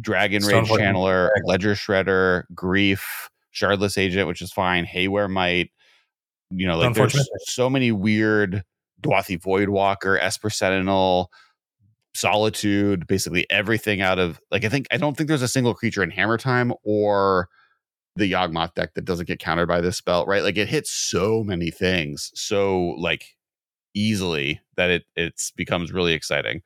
[0.00, 5.70] Dragon Rage Channeler, Ledger Shredder, Grief, Shardless Agent, which is fine, Haywire Mite.
[6.50, 8.64] You know, like there's so many weird
[9.02, 11.30] Dauthi Voidwalker, Esper Sentinel,
[12.14, 16.02] Solitude, basically everything out of like I think I don't think there's a single creature
[16.02, 17.48] in Hammer Time or
[18.14, 20.44] the Yawgmoth deck that doesn't get countered by this spell, right?
[20.44, 23.34] Like it hits so many things so like
[23.94, 26.62] easily that it it's becomes really exciting.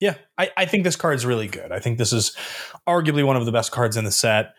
[0.00, 1.70] Yeah, I, I think this card's really good.
[1.70, 2.36] I think this is
[2.88, 4.54] arguably one of the best cards in the set.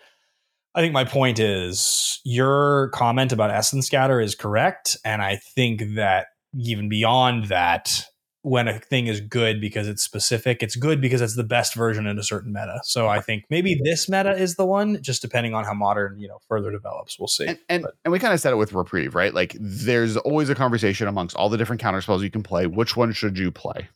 [0.73, 4.97] I think my point is your comment about Essence Scatter is correct.
[5.03, 6.27] And I think that
[6.57, 8.05] even beyond that,
[8.43, 12.05] when a thing is good because it's specific, it's good because it's the best version
[12.05, 12.79] in a certain meta.
[12.83, 16.27] So I think maybe this meta is the one, just depending on how modern, you
[16.27, 17.17] know, further develops.
[17.17, 17.47] We'll see.
[17.47, 19.33] And and, and we kind of said it with Reprieve, right?
[19.33, 22.67] Like there's always a conversation amongst all the different counter spells you can play.
[22.67, 23.89] Which one should you play?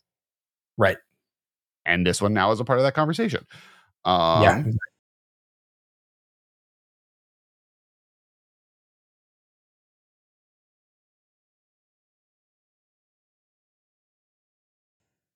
[0.76, 0.98] Right
[1.88, 3.44] and this one now is a part of that conversation.
[4.04, 4.62] Um, yeah.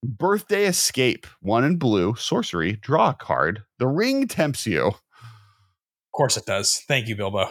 [0.02, 3.62] Birthday Escape, one in blue, sorcery, draw a card.
[3.78, 4.88] The ring tempts you.
[4.88, 4.96] Of
[6.12, 6.82] course it does.
[6.88, 7.48] Thank you, Bilbo.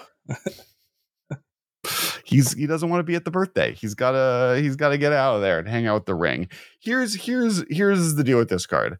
[2.26, 3.74] he's he doesn't want to be at the birthday.
[3.74, 6.49] He's gotta he's gotta get out of there and hang out with the ring.
[6.82, 8.97] Here's here's here's the deal with this card.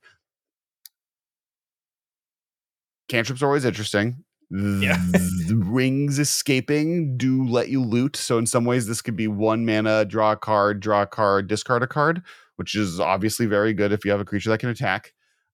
[3.10, 4.24] Cantrips are always interesting.
[4.50, 4.98] Yeah.
[5.12, 8.16] the rings escaping do let you loot.
[8.16, 11.48] So in some ways, this could be one mana, draw a card, draw a card,
[11.48, 12.22] discard a card,
[12.62, 15.14] which is obviously very good if you have a creature that can attack.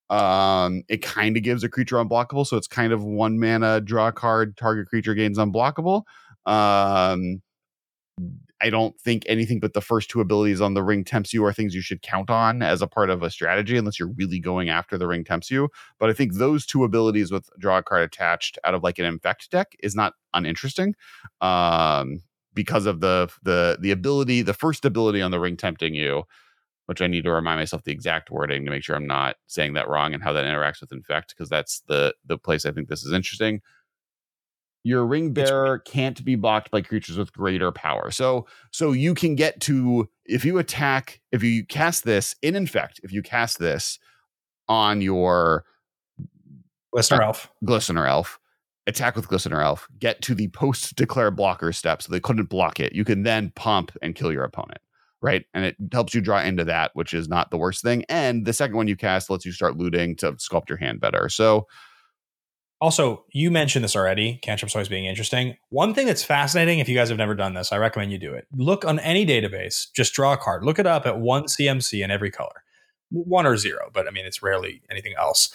[0.09, 4.11] Um, it kind of gives a creature unblockable, so it's kind of one mana, draw
[4.11, 6.03] card, target creature gains unblockable.
[6.45, 7.41] Um,
[8.59, 11.53] I don't think anything but the first two abilities on the ring tempts you are
[11.53, 14.67] things you should count on as a part of a strategy unless you're really going
[14.67, 15.69] after the ring tempts you.
[16.01, 19.05] But I think those two abilities with draw a card attached out of like an
[19.05, 20.93] infect deck is not uninteresting.
[21.39, 26.23] Um, because of the the the ability, the first ability on the ring tempting you,
[26.87, 29.73] which I need to remind myself the exact wording to make sure I'm not saying
[29.73, 32.89] that wrong and how that interacts with infect, because that's the the place I think
[32.89, 33.61] this is interesting
[34.87, 38.09] your ring bearer can't be blocked by creatures with greater power.
[38.09, 43.01] So so you can get to if you attack if you cast this in infect,
[43.03, 43.99] if you cast this
[44.69, 45.65] on your
[46.95, 47.51] Glistener Elf.
[47.65, 48.39] Glistener Elf,
[48.87, 52.79] attack with Glistener Elf, get to the post declare blocker step so they couldn't block
[52.79, 52.93] it.
[52.93, 54.79] You can then pump and kill your opponent.
[55.21, 55.45] Right.
[55.53, 58.05] And it helps you draw into that, which is not the worst thing.
[58.07, 61.27] And the second one you cast lets you start looting to sculpt your hand better.
[61.29, 61.67] So
[62.79, 65.57] also, you mentioned this already, cantrips always being interesting.
[65.69, 68.35] One thing that's fascinating, if you guys have never done this, I recommend you do
[68.35, 68.45] it.
[68.53, 72.11] Look on any database, just draw a card, look it up at one CMC in
[72.11, 72.63] every color,
[73.09, 75.49] one or zero, but I mean, it's rarely anything else.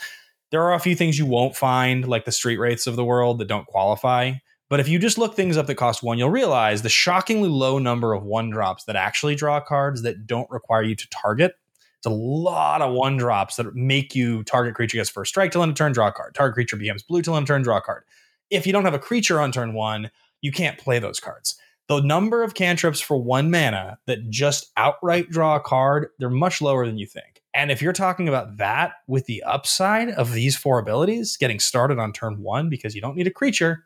[0.51, 3.39] There are a few things you won't find, like the Street Wraiths of the world
[3.39, 4.33] that don't qualify.
[4.73, 7.79] But if you just look things up that cost one, you'll realize the shockingly low
[7.79, 11.55] number of one drops that actually draw cards that don't require you to target
[12.03, 15.63] it's a lot of one drops that make you target creature gets first strike till
[15.63, 16.35] end of turn, draw a card.
[16.35, 18.03] Target creature becomes blue till end of turn, draw a card.
[18.51, 20.11] If you don't have a creature on turn one,
[20.41, 21.55] you can't play those cards.
[21.87, 26.61] The number of cantrips for one mana that just outright draw a card, they're much
[26.61, 27.41] lower than you think.
[27.55, 32.01] And if you're talking about that with the upside of these four abilities, getting started
[32.01, 33.85] on turn one because you don't need a creature,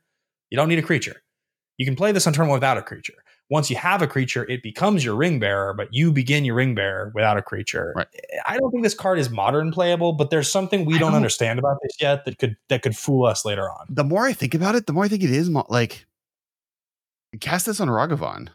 [0.50, 1.22] you don't need a creature.
[1.78, 4.44] You can play this on turn one without a creature once you have a creature,
[4.48, 7.92] it becomes your ring bearer, but you begin your ring bearer without a creature.
[7.96, 8.08] Right.
[8.46, 11.58] I don't think this card is modern playable, but there's something we don't, don't, understand
[11.58, 13.86] about this yet that could that could fool us later on.
[13.88, 16.06] The more I think about it, the more I think it is mo- like
[17.40, 18.48] cast this on Ragavan.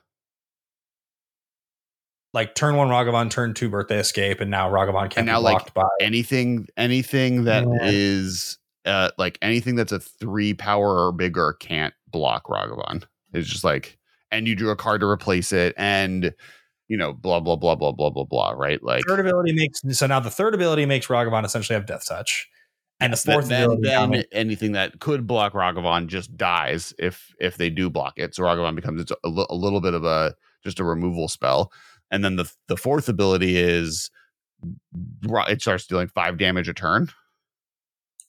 [2.33, 5.43] Like turn one Ragavan, turn two Birthday Escape, and now Ragavan can't and now, be
[5.43, 6.67] blocked like, by anything.
[6.75, 7.79] Anything that yeah.
[7.83, 13.03] is uh, like anything that's a three power or bigger can't block Ragavan.
[13.33, 13.97] It's just like
[14.31, 16.33] and you drew a card to replace it and
[16.87, 18.81] you know blah blah blah blah blah blah blah right?
[18.83, 22.47] Like third ability makes so now the third ability makes Ragavan essentially have death touch.
[22.99, 27.33] And the fourth then, ability then, then anything that could block Ragavan just dies if
[27.39, 28.35] if they do block it.
[28.35, 31.71] So Ragavan becomes a, a little bit of a just a removal spell.
[32.11, 34.11] And then the the fourth ability is
[35.47, 37.09] it starts dealing five damage a turn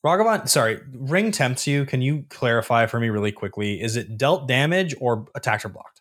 [0.04, 1.84] Ragavan, sorry, ring tempts you.
[1.84, 3.80] Can you clarify for me really quickly?
[3.80, 6.00] Is it dealt damage or attacked or blocked?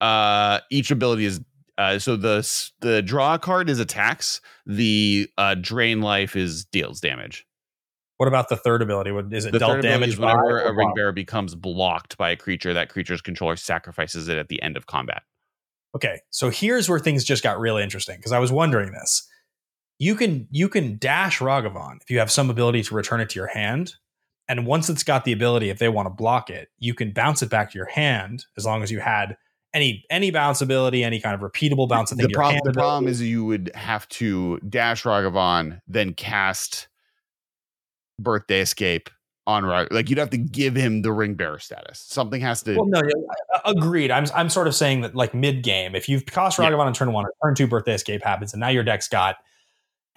[0.00, 1.40] Uh, each ability is
[1.78, 4.40] uh, so the the draw card is attacks.
[4.66, 7.46] The uh, drain life is deals damage.
[8.18, 9.12] What about the third ability?
[9.12, 9.52] What is it?
[9.52, 13.54] The dealt damage whenever a ring bearer becomes blocked by a creature, that creature's controller
[13.54, 15.22] sacrifices it at the end of combat.
[15.94, 19.26] Okay, so here's where things just got really interesting because I was wondering this
[19.98, 23.38] you can you can dash Ragavan if you have some ability to return it to
[23.38, 23.94] your hand.
[24.50, 27.42] And once it's got the ability, if they want to block it, you can bounce
[27.42, 29.36] it back to your hand as long as you had
[29.74, 32.10] any any bounce ability, any kind of repeatable bounce.
[32.10, 36.88] The, the problem is you would have to dash Ragavan, then cast
[38.18, 39.10] Birthday Escape
[39.46, 39.92] on Rag.
[39.92, 42.00] Like you'd have to give him the ring bearer status.
[42.00, 42.76] Something has to.
[42.76, 44.10] Well, no, uh, agreed.
[44.10, 46.84] I'm I'm sort of saying that like mid game, if you've cost Ragavan yeah.
[46.84, 49.36] on turn one, turn two Birthday Escape happens, and now your deck's got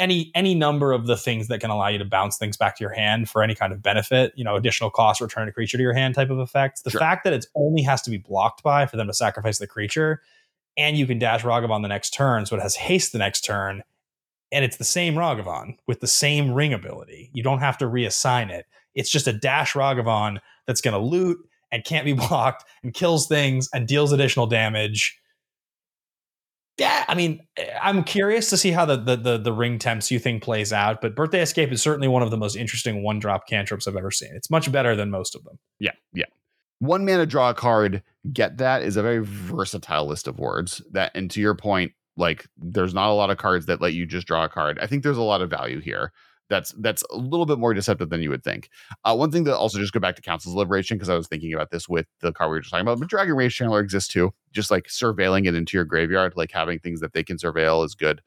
[0.02, 2.84] any any number of the things that can allow you to bounce things back to
[2.84, 5.84] your hand for any kind of benefit, you know, additional cost, return a creature to
[5.84, 6.82] your hand type of effects.
[6.82, 7.00] The sure.
[7.00, 10.22] fact that it only has to be blocked by for them to sacrifice the creature,
[10.76, 13.84] and you can dash Ragavan the next turn, so it has haste the next turn,
[14.52, 17.30] and it's the same Ragavan with the same ring ability.
[17.34, 18.66] You don't have to reassign it.
[18.96, 21.38] It's just a dash Ragavan that's going to loot
[21.72, 25.21] and can't be blocked and kills things and deals additional damage
[26.78, 27.42] yeah, I mean,
[27.82, 31.02] I'm curious to see how the, the the the, ring temps you thing plays out.
[31.02, 34.12] But Birthday Escape is certainly one of the most interesting one drop cantrips I've ever
[34.12, 34.32] seen.
[34.34, 35.60] It's much better than most of them.
[35.80, 36.26] Yeah, yeah.
[36.80, 38.02] One mana draw a card,
[38.34, 40.82] get that is a very versatile list of words.
[40.92, 44.06] That and to your point, like there's not a lot of cards that let you
[44.06, 44.80] just draw a card.
[44.80, 46.12] I think there's a lot of value here
[46.52, 48.70] that's that's a little bit more deceptive than you would think.
[49.04, 51.54] Uh, one thing to also just go back to Council's Deliberation because I was thinking
[51.54, 54.12] about this with the card we were just talking about, but Dragon Rage Channeler exists
[54.12, 54.34] too.
[54.52, 57.96] Just like surveilling it into your graveyard, like having things that they can surveil is
[57.96, 58.22] good.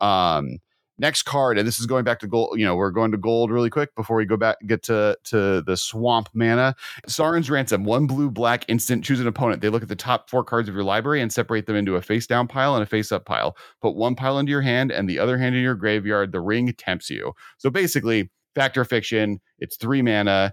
[0.00, 0.58] Um,
[1.00, 2.58] Next card, and this is going back to gold.
[2.60, 5.62] You know, we're going to gold really quick before we go back get to to
[5.62, 6.76] the swamp mana.
[7.08, 9.02] Sauron's Ransom, one blue black instant.
[9.02, 9.62] Choose an opponent.
[9.62, 12.02] They look at the top four cards of your library and separate them into a
[12.02, 13.56] face down pile and a face up pile.
[13.80, 16.32] Put one pile into your hand and the other hand in your graveyard.
[16.32, 17.32] The ring tempts you.
[17.56, 19.40] So basically, Fact or Fiction.
[19.58, 20.52] It's three mana,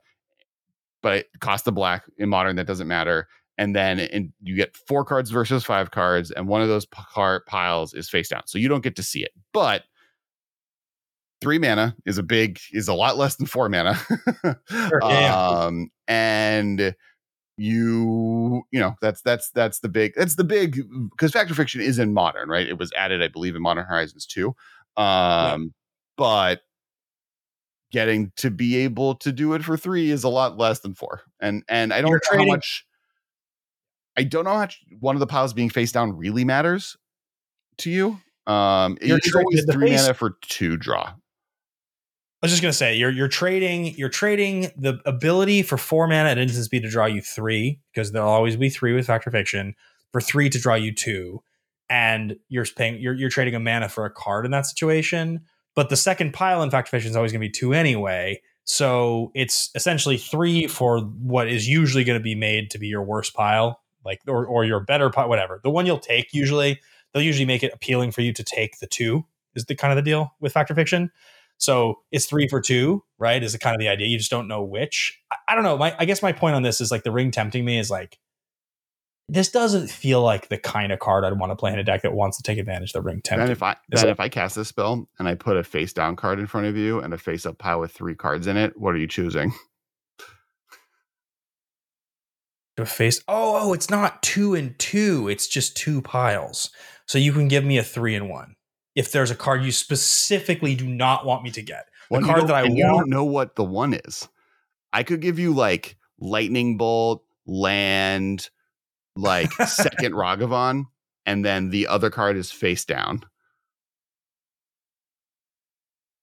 [1.02, 2.56] but it costs the black in modern.
[2.56, 6.62] That doesn't matter and then in, you get four cards versus five cards, and one
[6.62, 9.32] of those p- piles is face down, so you don't get to see it.
[9.53, 9.84] But
[11.41, 13.93] three mana is a big is a lot less than four mana
[14.68, 15.36] sure, yeah.
[15.38, 16.95] um and
[17.58, 20.82] you you know that's that's that's the big that's the big
[21.12, 23.86] because Fact or Fiction is in modern right it was added i believe in modern
[23.86, 24.55] horizons 2 um
[24.97, 25.58] yeah.
[26.18, 26.62] but
[27.91, 31.22] getting to be able to do it for three is a lot less than four
[31.39, 32.84] and and i don't You're know trading- how much
[34.18, 36.97] i don't know how much one of the piles being face down really matters
[37.78, 38.20] to you.
[38.47, 41.13] Um You're it's always three face- mana for two draw.
[42.41, 46.30] I was just gonna say you're you're trading you're trading the ability for four mana
[46.30, 49.32] at instant speed to draw you three because there'll always be three with Fact or
[49.32, 49.76] Fiction
[50.11, 51.41] for three to draw you two,
[51.89, 55.41] and you're paying you're you're trading a mana for a card in that situation.
[55.76, 59.32] But the second pile in Fact or Fiction is always gonna be two anyway, so
[59.34, 63.34] it's essentially three for what is usually going to be made to be your worst
[63.34, 65.60] pile, like or or your better pile, whatever.
[65.64, 66.82] The one you'll take usually
[67.14, 70.03] they'll usually make it appealing for you to take the two is the kind of
[70.03, 71.12] the deal with Fact or Fiction.
[71.60, 73.41] So it's three for two, right?
[73.41, 74.08] Is the kind of the idea.
[74.08, 75.20] You just don't know which.
[75.32, 75.78] I, I don't know.
[75.78, 78.20] My, I guess my point on this is like the ring tempting me is like
[79.30, 82.03] this doesn't feel like the kind of card I'd want to play in a deck
[82.03, 83.43] that wants to take advantage of the ring tempting.
[83.43, 86.16] And if I then if I cast this spell and I put a face down
[86.16, 88.78] card in front of you and a face up pile with three cards in it,
[88.78, 89.51] what are you choosing?
[92.80, 93.22] A face.
[93.28, 95.28] Oh, oh, it's not two and two.
[95.28, 96.70] It's just two piles.
[97.08, 98.56] So you can give me a three and one
[98.96, 101.88] if there's a card you specifically do not want me to get.
[102.10, 102.76] The well, card that I want.
[102.76, 104.28] You don't know what the one is.
[104.94, 108.50] I could give you like lightning bolt, land,
[109.16, 110.86] like second Ragavan,
[111.26, 113.24] and then the other card is face down.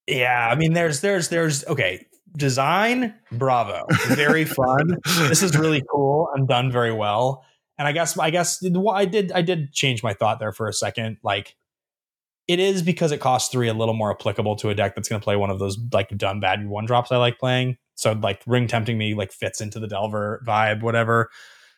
[0.07, 1.65] Yeah, I mean, there's, there's, there's.
[1.65, 4.97] Okay, design, bravo, very fun.
[5.05, 7.43] this is really cool and done very well.
[7.77, 10.73] And I guess, I guess, I did, I did change my thought there for a
[10.73, 11.17] second.
[11.23, 11.55] Like,
[12.47, 15.19] it is because it costs three a little more applicable to a deck that's going
[15.19, 17.77] to play one of those like done bad one drops I like playing.
[17.95, 21.29] So like ring tempting me like fits into the Delver vibe, whatever,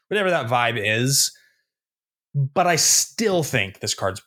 [0.10, 1.32] whatever that vibe is.
[2.36, 4.22] But I still think this card's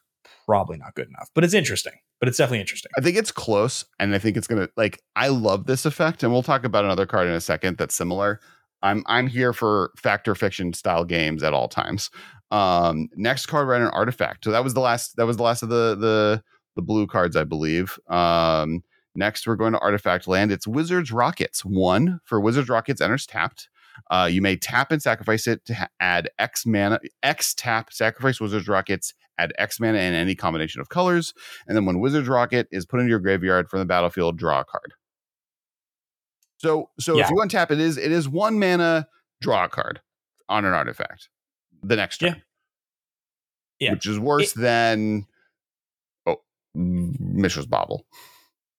[0.47, 1.28] probably not good enough.
[1.35, 1.93] But it's interesting.
[2.21, 2.93] But it's definitely interesting.
[2.97, 5.03] I think it's close, and I think it's gonna like.
[5.16, 8.41] I love this effect, and we'll talk about another card in a second that's similar.
[8.83, 12.11] I'm I'm here for Fact or Fiction style games at all times.
[12.51, 14.45] Um, next card, right, an artifact.
[14.45, 15.16] So that was the last.
[15.16, 16.43] That was the last of the the
[16.77, 17.99] the blue cards, I believe.
[18.09, 18.83] Um,
[19.14, 20.53] next, we're going to artifact land.
[20.53, 21.64] It's Wizard's Rockets.
[21.64, 23.68] One for Wizard's Rockets enters tapped.
[24.11, 28.41] Uh, you may tap and sacrifice it to ha- add X mana, X tap, sacrifice
[28.41, 31.34] Wizard's Rockets, add X mana in any combination of colors.
[31.66, 34.64] And then when Wizard's Rocket is put into your graveyard from the battlefield, draw a
[34.64, 34.95] card.
[36.59, 37.24] So, so yeah.
[37.24, 39.09] if you untap it is it is one mana,
[39.41, 40.01] draw a card
[40.49, 41.30] on an artifact
[41.82, 42.43] the next turn.
[43.78, 43.88] Yeah.
[43.88, 43.93] yeah.
[43.93, 45.26] Which is worse it, than
[46.26, 46.37] oh
[46.75, 48.04] Mishra's Bauble.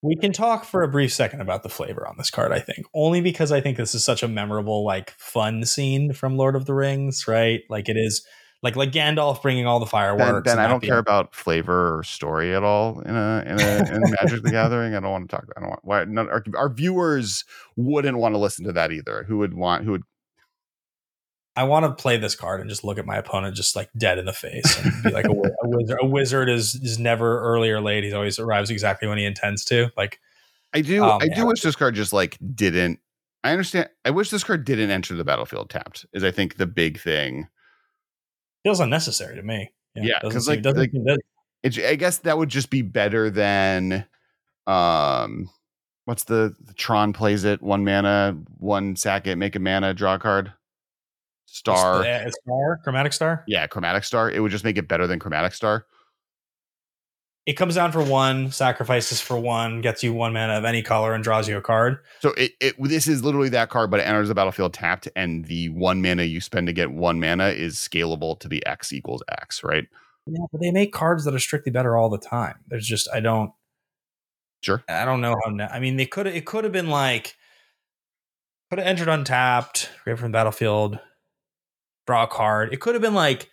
[0.04, 2.86] We can talk for a brief second about the flavor on this card, I think.
[2.92, 6.66] Only because I think this is such a memorable, like fun scene from Lord of
[6.66, 7.60] the Rings, right?
[7.70, 8.26] Like it is
[8.62, 10.44] like like Gandalf bringing all the fireworks.
[10.44, 13.94] Ben, ben I don't care about flavor or story at all in a in a
[13.94, 14.94] in Magic the Gathering.
[14.94, 15.46] I don't want to talk.
[15.56, 17.44] I don't want why none, our, our viewers
[17.76, 19.24] wouldn't want to listen to that either.
[19.24, 19.84] Who would want?
[19.84, 20.04] Who would
[21.54, 24.18] I want to play this card and just look at my opponent just like dead
[24.18, 25.98] in the face and be like a, a, wizard.
[26.00, 28.04] A wizard is is never early or late.
[28.04, 29.90] He always arrives exactly when he intends to.
[29.96, 30.20] Like
[30.72, 33.00] I do, um, I do wish this card just like didn't.
[33.44, 33.90] I understand.
[34.04, 36.06] I wish this card didn't enter the battlefield tapped.
[36.12, 37.48] Is I think the big thing.
[38.64, 39.72] Feels unnecessary to me.
[39.94, 41.18] Yeah, because yeah, like, like
[41.62, 44.06] it, I guess that would just be better than,
[44.66, 45.50] um,
[46.06, 50.14] what's the, the Tron plays it one mana, one sack it, make a mana, draw
[50.14, 50.52] a card
[51.46, 52.02] star.
[52.02, 53.44] star, chromatic star.
[53.46, 54.30] Yeah, chromatic star.
[54.30, 55.86] It would just make it better than chromatic star.
[57.44, 61.12] It comes down for one, sacrifices for one, gets you one mana of any color,
[61.12, 61.98] and draws you a card.
[62.20, 65.44] So it, it this is literally that card, but it enters the battlefield tapped, and
[65.46, 69.22] the one mana you spend to get one mana is scalable to be X equals
[69.28, 69.88] X, right?
[70.26, 72.60] Yeah, but they make cards that are strictly better all the time.
[72.68, 73.52] There's just I don't
[74.62, 74.84] Sure.
[74.88, 75.66] I don't know how.
[75.66, 76.26] I mean, they could.
[76.26, 77.36] It could have been like
[78.70, 80.98] could have entered untapped, right from the battlefield,
[82.06, 82.72] draw a card.
[82.72, 83.50] It could have been like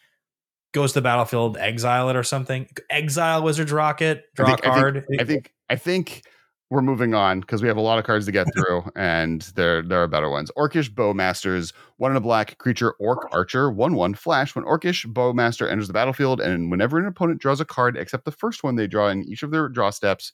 [0.74, 2.68] goes to the battlefield, exile it or something.
[2.90, 4.98] Exile Wizard's Rocket, draw think, a card.
[4.98, 6.24] I think, I think, I think
[6.70, 9.82] we're moving on because we have a lot of cards to get through, and there
[9.82, 10.52] there are better ones.
[10.58, 14.56] Orcish Bowmasters, one in a black creature, Orc Archer, one one flash.
[14.56, 18.32] When Orcish Bowmaster enters the battlefield, and whenever an opponent draws a card except the
[18.32, 20.32] first one they draw in each of their draw steps,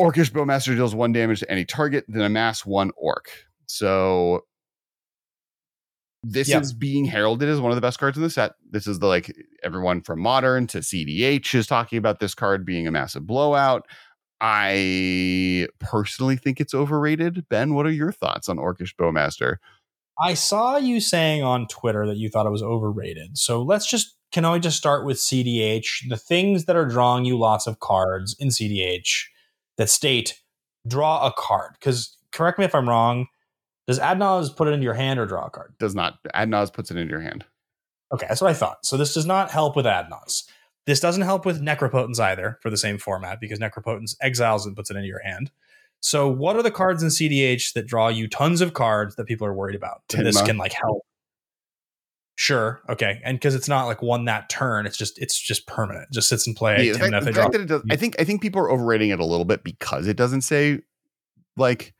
[0.00, 3.30] Orcish Bowmaster deals one damage to any target, then amass one Orc.
[3.66, 4.44] So
[6.22, 6.62] this yep.
[6.62, 8.52] is being heralded as one of the best cards in the set.
[8.70, 12.86] This is the like everyone from modern to CDH is talking about this card being
[12.86, 13.86] a massive blowout.
[14.40, 17.48] I personally think it's overrated.
[17.48, 19.56] Ben, what are your thoughts on Orcish Bowmaster?
[20.20, 23.38] I saw you saying on Twitter that you thought it was overrated.
[23.38, 26.08] So let's just can I just start with CDH?
[26.08, 29.24] The things that are drawing you lots of cards in CDH
[29.78, 30.40] that state
[30.86, 31.72] draw a card.
[31.78, 33.28] Because correct me if I'm wrong,
[33.88, 35.72] does Adnaz put it into your hand or draw a card?
[35.78, 36.18] Does not.
[36.34, 37.46] Adnaz puts it into your hand.
[38.12, 38.84] Okay, that's what I thought.
[38.84, 40.44] So this does not help with Adnaz.
[40.86, 44.90] This doesn't help with Necropotence either for the same format because Necropotence exiles and puts
[44.90, 45.50] it into your hand.
[46.00, 49.46] So what are the cards in CDH that draw you tons of cards that people
[49.46, 50.02] are worried about?
[50.14, 51.02] And this can like help.
[52.36, 52.82] Sure.
[52.90, 53.20] Okay.
[53.24, 56.08] And because it's not like one that turn, it's just it's just permanent.
[56.10, 56.86] It just sits in play.
[56.86, 59.10] Yeah, the fact, the fact that it does, I think I think people are overrating
[59.10, 60.82] it a little bit because it doesn't say
[61.56, 61.94] like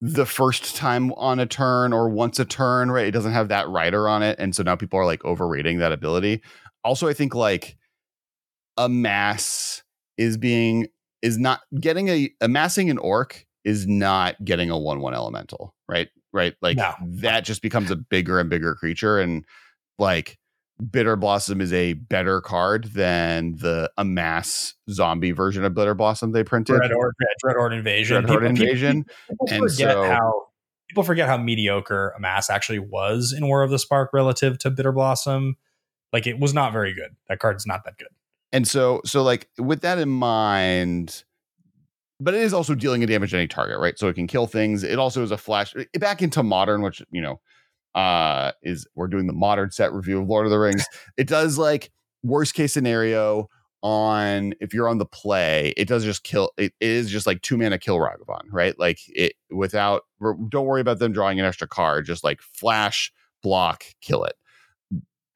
[0.00, 3.06] the first time on a turn or once a turn, right?
[3.06, 4.38] It doesn't have that rider on it.
[4.38, 6.42] And so now people are like overrating that ability.
[6.84, 7.76] Also, I think like
[8.76, 9.82] a mass
[10.16, 10.88] is being
[11.22, 16.08] is not getting a amassing an orc is not getting a one one elemental, right?
[16.32, 16.54] Right.
[16.62, 16.94] Like no.
[17.00, 19.18] that just becomes a bigger and bigger creature.
[19.18, 19.44] And
[19.98, 20.38] like
[20.80, 26.76] Bitterblossom is a better card than the amass zombie version of Bitterblossom they printed.
[26.76, 28.24] Dread Horde, Dread Horde Invasion.
[28.24, 29.04] Dread Horde Invasion.
[29.28, 30.46] People, people forget so, how
[30.88, 35.52] people forget how mediocre amass actually was in War of the Spark relative to Bitterblossom.
[36.12, 37.14] Like it was not very good.
[37.28, 38.08] That card's not that good.
[38.52, 41.22] And so, so like with that in mind,
[42.18, 43.98] but it is also dealing a damage to any target, right?
[43.98, 44.82] So it can kill things.
[44.82, 47.40] It also is a flash back into modern, which you know
[47.94, 50.84] uh is we're doing the modern set review of Lord of the Rings.
[51.16, 51.90] it does like
[52.22, 53.48] worst case scenario
[53.82, 57.56] on if you're on the play, it does just kill it, is just like two
[57.56, 58.78] mana kill Ragavan, right?
[58.78, 60.02] Like it without
[60.48, 63.12] don't worry about them drawing an extra card, just like flash,
[63.42, 64.34] block, kill it.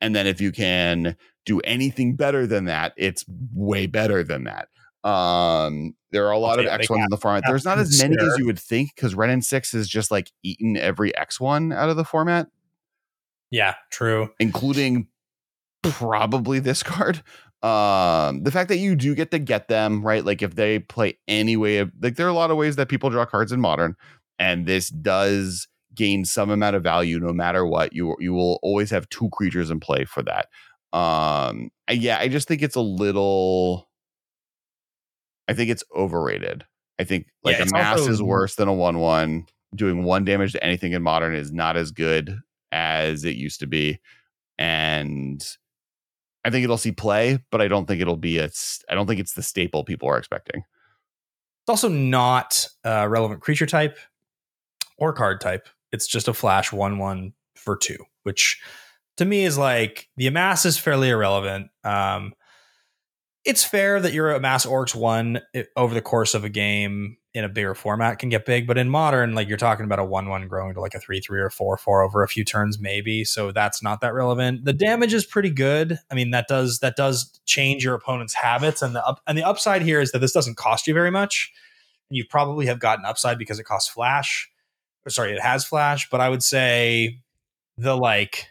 [0.00, 1.16] And then if you can
[1.46, 3.24] do anything better than that, it's
[3.54, 4.68] way better than that.
[5.08, 7.42] Um, there are a lot of X ones in the format.
[7.46, 10.30] There's not as many as you would think because Wrenn and Six is just like
[10.42, 12.46] eaten every X one out of the format.
[13.50, 14.30] Yeah, true.
[14.38, 15.08] Including
[15.82, 17.22] probably this card.
[17.62, 21.18] Um, the fact that you do get to get them right, like if they play
[21.26, 23.60] any way of like, there are a lot of ways that people draw cards in
[23.60, 23.96] modern,
[24.38, 27.92] and this does gain some amount of value no matter what.
[27.92, 30.48] You you will always have two creatures in play for that.
[30.96, 33.88] Um, yeah, I just think it's a little
[35.48, 36.64] I think it's overrated.
[36.98, 39.46] I think like yeah, a mass also, is worse than a one one.
[39.74, 42.38] Doing one damage to anything in modern is not as good
[42.70, 43.98] as it used to be,
[44.56, 45.44] and
[46.44, 48.50] I think it'll see play, but I don't think it'll be a.
[48.88, 50.60] I don't think it's the staple people are expecting.
[51.62, 53.98] It's also not a relevant creature type
[54.98, 55.68] or card type.
[55.90, 58.60] It's just a flash one one for two, which
[59.16, 61.70] to me is like the amass is fairly irrelevant.
[61.82, 62.34] Um,
[63.44, 65.40] it's fair that your mass orcs one
[65.76, 68.88] over the course of a game in a bigger format can get big, but in
[68.88, 71.50] modern, like you're talking about a one one growing to like a three three or
[71.50, 73.24] four four over a few turns, maybe.
[73.24, 74.64] So that's not that relevant.
[74.64, 75.98] The damage is pretty good.
[76.10, 79.42] I mean, that does that does change your opponent's habits, and the up and the
[79.42, 81.52] upside here is that this doesn't cost you very much.
[82.08, 84.48] And you probably have gotten upside because it costs flash.
[85.04, 87.18] Or sorry, it has flash, but I would say
[87.76, 88.46] the like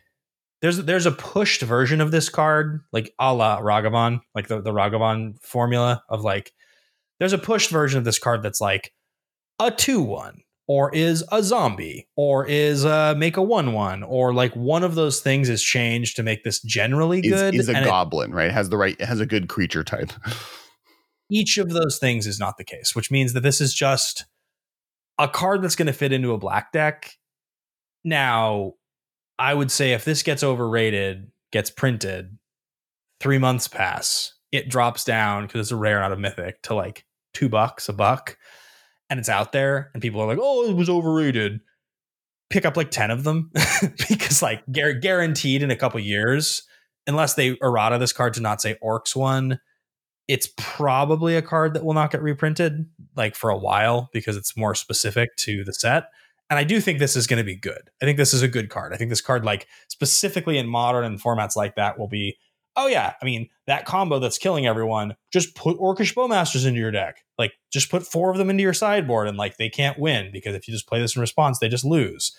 [0.63, 4.71] there's there's a pushed version of this card, like a la Ragavan, like the, the
[4.71, 6.53] Ragavan formula of like
[7.19, 8.93] there's a pushed version of this card that's like
[9.59, 14.33] a two one or is a zombie or is uh make a one one or
[14.33, 17.53] like one of those things is changed to make this generally good.
[17.53, 18.51] Is, is a goblin, it, right?
[18.51, 20.13] Has the right it has a good creature type.
[21.29, 24.23] each of those things is not the case, which means that this is just
[25.19, 27.17] a card that's going to fit into a black deck.
[28.05, 28.73] Now,
[29.43, 32.37] I would say if this gets overrated, gets printed,
[33.19, 37.03] three months pass, it drops down because it's a rare out of mythic to like
[37.33, 38.37] two bucks a buck,
[39.09, 41.59] and it's out there, and people are like, "Oh, it was overrated."
[42.49, 43.51] Pick up like ten of them
[44.07, 46.63] because like guaranteed in a couple years,
[47.05, 49.59] unless they errata this card to not say orcs one,
[50.29, 52.85] it's probably a card that will not get reprinted
[53.17, 56.05] like for a while because it's more specific to the set.
[56.53, 57.89] And I do think this is going to be good.
[57.99, 58.93] I think this is a good card.
[58.93, 62.37] I think this card, like specifically in modern and formats like that, will be
[62.75, 65.15] oh yeah, I mean that combo that's killing everyone.
[65.31, 67.23] Just put Orcish Bowmasters into your deck.
[67.39, 70.53] Like just put four of them into your sideboard, and like they can't win because
[70.53, 72.35] if you just play this in response, they just lose.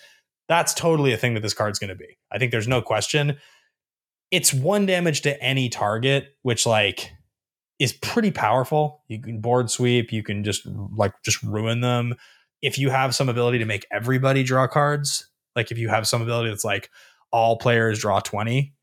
[0.47, 2.17] That's totally a thing that this card's going to be.
[2.31, 3.35] I think there's no question.
[4.31, 7.11] It's one damage to any target, which like
[7.79, 9.03] is pretty powerful.
[9.09, 10.13] You can board sweep.
[10.13, 10.65] You can just
[10.95, 12.15] like just ruin them.
[12.65, 16.21] If you have some ability to make everybody draw cards, like if you have some
[16.21, 16.89] ability that's like
[17.31, 18.73] all players draw 20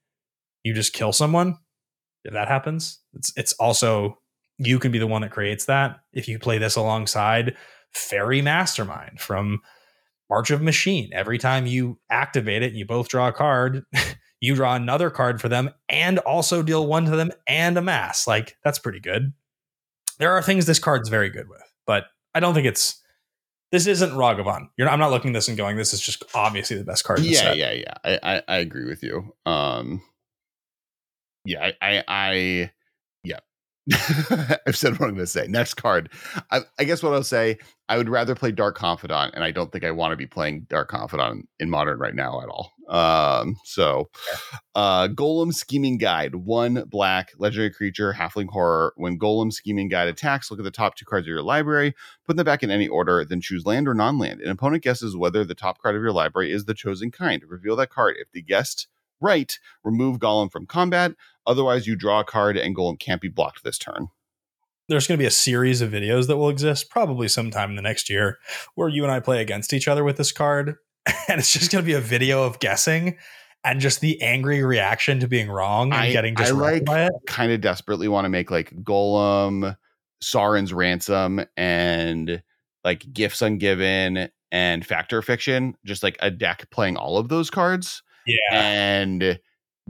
[0.63, 1.57] you just kill someone
[2.25, 3.01] if that happens.
[3.15, 4.19] It's it's also
[4.59, 6.01] you can be the one that creates that.
[6.13, 7.57] If you play this alongside
[7.93, 9.61] Faerie Mastermind from
[10.31, 13.85] march of machine every time you activate it and you both draw a card
[14.41, 18.27] you draw another card for them and also deal one to them and a mass.
[18.27, 19.33] like that's pretty good.
[20.19, 22.05] There are things this card's very good with but
[22.35, 23.02] i don't think it's
[23.73, 24.69] this isn't Ragavan.
[24.77, 27.05] You're not, I'm not looking at this and going, this is just obviously the best
[27.05, 27.21] card.
[27.21, 27.95] yeah, yeah, yeah.
[28.05, 29.35] I, I, I agree with you.
[29.47, 30.03] Um,
[31.47, 32.73] yeah, I, I, I
[33.25, 33.41] yeah.
[34.67, 35.47] I've said what I'm going to say.
[35.49, 36.11] Next card.
[36.51, 37.59] I, I, guess what I'll say,
[37.89, 40.67] I would rather play Dark Confidant, and I don't think I want to be playing
[40.69, 42.73] Dark Confidant in modern right now at all.
[42.93, 44.11] Um, so,
[44.75, 48.93] uh, Gollum Scheming Guide, one black legendary creature, halfling horror.
[48.97, 51.95] When Gollum Scheming Guide attacks, look at the top two cards of your library,
[52.27, 54.43] put them back in any order, then choose land or non land.
[54.43, 57.43] An opponent guesses whether the top card of your library is the chosen kind.
[57.49, 58.17] Reveal that card.
[58.19, 58.89] If the guest
[59.23, 61.13] right, remove Gollum from combat.
[61.47, 64.09] Otherwise, you draw a card and Gollum can't be blocked this turn.
[64.89, 67.83] There's going to be a series of videos that will exist probably sometime in the
[67.83, 68.39] next year
[68.75, 70.77] where you and I play against each other with this card.
[71.29, 73.17] And it's just going to be a video of guessing
[73.65, 77.11] and just the angry reaction to being wrong and I, getting just I like.
[77.27, 79.77] Kind of desperately want to make like Gollum,
[80.23, 82.43] Sauron's Ransom, and
[82.85, 87.51] like Gifts Ungiven and Fact or Fiction, just like a deck playing all of those
[87.51, 88.61] cards yeah.
[88.61, 89.39] and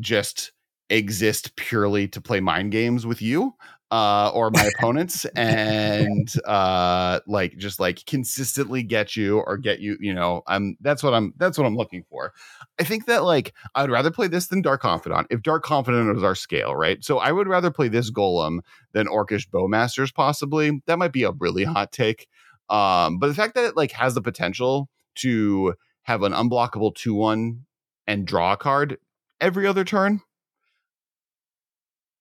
[0.01, 0.53] just
[0.91, 3.55] exist purely to play mind games with you
[3.93, 9.97] uh, or my opponents and uh, like just like consistently get you or get you
[10.01, 12.33] you know i'm that's what i'm that's what i'm looking for.
[12.81, 16.25] I think that like i'd rather play this than dark confidant if dark confidant was
[16.25, 17.05] our scale right?
[17.05, 18.61] So i would rather play this Gollum
[18.93, 20.83] than orcish bowmasters possibly.
[20.87, 22.29] That might be a really hot take
[22.71, 25.75] um but the fact that it like has the potential to
[26.05, 27.59] have an unblockable 2-1
[28.07, 28.97] and draw a card
[29.41, 30.23] every other turn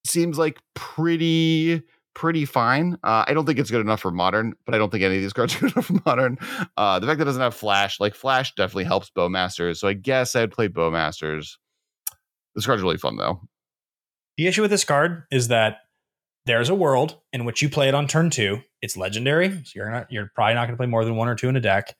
[0.05, 1.83] seems like pretty
[2.13, 2.97] pretty fine.
[3.03, 5.21] Uh, I don't think it's good enough for modern, but I don't think any of
[5.21, 6.37] these cards are good enough for modern.
[6.77, 9.77] Uh, the fact that it doesn't have flash, like flash, definitely helps Bowmasters.
[9.77, 11.57] So I guess I'd play Bowmasters.
[12.55, 13.41] This card's really fun though.
[14.37, 15.77] The issue with this card is that
[16.45, 18.61] there's a world in which you play it on turn two.
[18.81, 21.35] It's legendary, so you're not you're probably not going to play more than one or
[21.35, 21.95] two in a deck.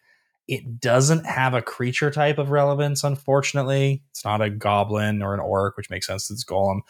[0.48, 4.04] It doesn't have a creature type of relevance, unfortunately.
[4.10, 6.32] It's not a goblin or an orc, which makes sense.
[6.32, 6.82] It's Gollum.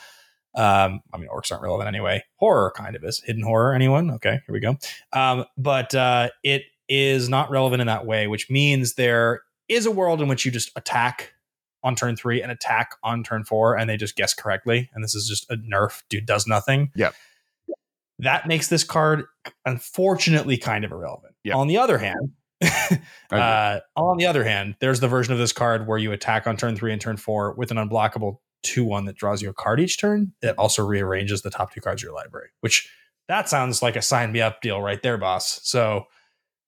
[0.54, 2.24] Um, I mean, orcs aren't relevant anyway.
[2.36, 3.22] Horror kind of is.
[3.26, 4.12] Hidden horror, anyone?
[4.12, 4.78] Okay, here we go.
[5.14, 9.92] Um, but uh, it is not relevant in that way, which means there is a
[9.92, 11.34] world in which you just attack
[11.84, 14.90] on turn three and attack on turn four, and they just guess correctly.
[14.94, 16.92] And this is just a nerf, dude does nothing.
[16.96, 17.12] Yeah.
[18.20, 19.26] That makes this card
[19.66, 21.34] unfortunately kind of irrelevant.
[21.44, 21.56] Yep.
[21.56, 22.34] On the other hand,
[23.32, 26.56] uh, on the other hand, there's the version of this card where you attack on
[26.56, 29.80] turn three and turn four with an unblockable two one that draws you a card
[29.80, 30.34] each turn.
[30.42, 32.90] It also rearranges the top two cards of your library, which
[33.28, 35.60] that sounds like a sign me up deal right there, boss.
[35.64, 36.06] So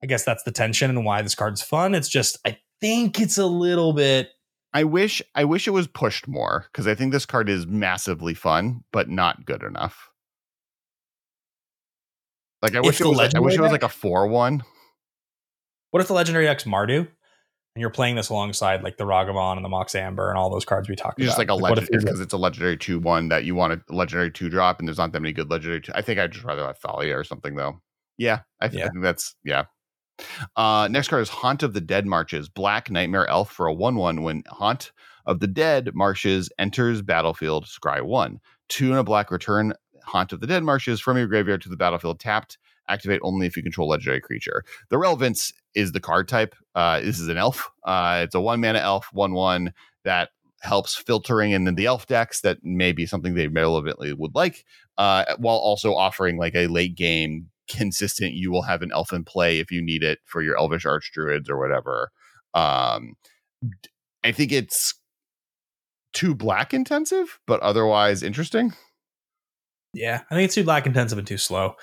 [0.02, 1.96] I guess that's the tension and why this card's fun.
[1.96, 4.30] It's just I think it's a little bit.
[4.74, 8.34] I wish I wish it was pushed more because I think this card is massively
[8.34, 10.10] fun, but not good enough.
[12.62, 13.18] Like I wish it was.
[13.18, 14.64] Like, I wish it was like a four one.
[15.92, 17.08] What if the legendary X Mardu
[17.76, 20.66] and you're playing this alongside like the Ragavan and the Mox Amber and all those
[20.66, 21.32] cards we talked Just about?
[21.32, 23.94] Just like a like legend because it's a legendary two one that you want a
[23.94, 25.82] legendary two drop, and there's not that many good legendary.
[25.82, 25.92] Two.
[25.96, 27.82] I think I'd just rather have Thalia or something though.
[28.18, 28.86] Yeah, I, th- yeah.
[28.86, 29.66] I think that's yeah.
[30.56, 32.48] Uh, next card is Haunt of the Dead Marches.
[32.48, 34.22] Black Nightmare Elf for a 1 1.
[34.22, 34.92] When Haunt
[35.26, 38.40] of the Dead Marches enters battlefield, scry 1.
[38.70, 39.74] Two and a black return
[40.04, 42.60] Haunt of the Dead Marches from your graveyard to the battlefield tapped
[42.90, 44.64] activate only if you control legendary creature.
[44.90, 46.56] The relevance is the card type.
[46.76, 47.70] Uh, this is an elf.
[47.84, 49.74] Uh, it's a one mana elf, one one
[50.04, 50.30] that
[50.62, 54.66] helps filtering in the elf decks that may be something they relevantly would like,
[54.98, 58.34] uh, while also offering like a late game consistent.
[58.34, 61.50] You will have an elf in play if you need it for your Elvish Archdruids
[61.50, 62.12] or whatever.
[62.54, 63.16] Um,
[64.24, 64.94] I think it's
[66.14, 68.74] too black intensive, but otherwise interesting.
[69.94, 71.76] Yeah, I think it's too black intensive and too slow.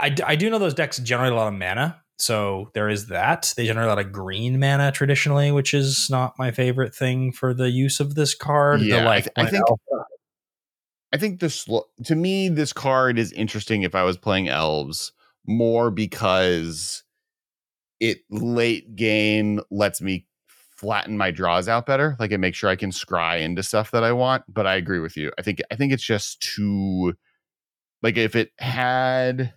[0.00, 3.52] I, I do know those decks generate a lot of mana, so there is that.
[3.56, 7.52] They generate a lot of green mana traditionally, which is not my favorite thing for
[7.52, 8.80] the use of this card.
[8.80, 9.64] Yeah, the, like I, think.
[9.68, 10.06] Alpha.
[11.12, 11.66] I think this
[12.04, 15.12] to me this card is interesting if I was playing elves
[15.46, 17.02] more because
[18.00, 20.26] it late game lets me
[20.76, 22.16] flatten my draws out better.
[22.18, 24.44] Like it makes sure I can scry into stuff that I want.
[24.48, 25.30] But I agree with you.
[25.38, 27.14] I think I think it's just too
[28.02, 29.54] like if it had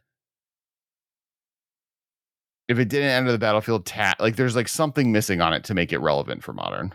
[2.67, 5.73] if it didn't enter the battlefield tat like there's like something missing on it to
[5.73, 6.93] make it relevant for modern.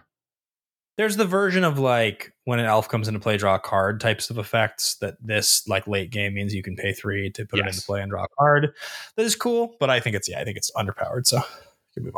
[0.99, 4.29] There's the version of like when an elf comes into play, draw a card types
[4.29, 7.67] of effects that this like late game means you can pay three to put yes.
[7.67, 8.75] it into play and draw a card.
[9.17, 11.27] That is cool, but I think it's yeah, I think it's underpowered.
[11.27, 11.41] So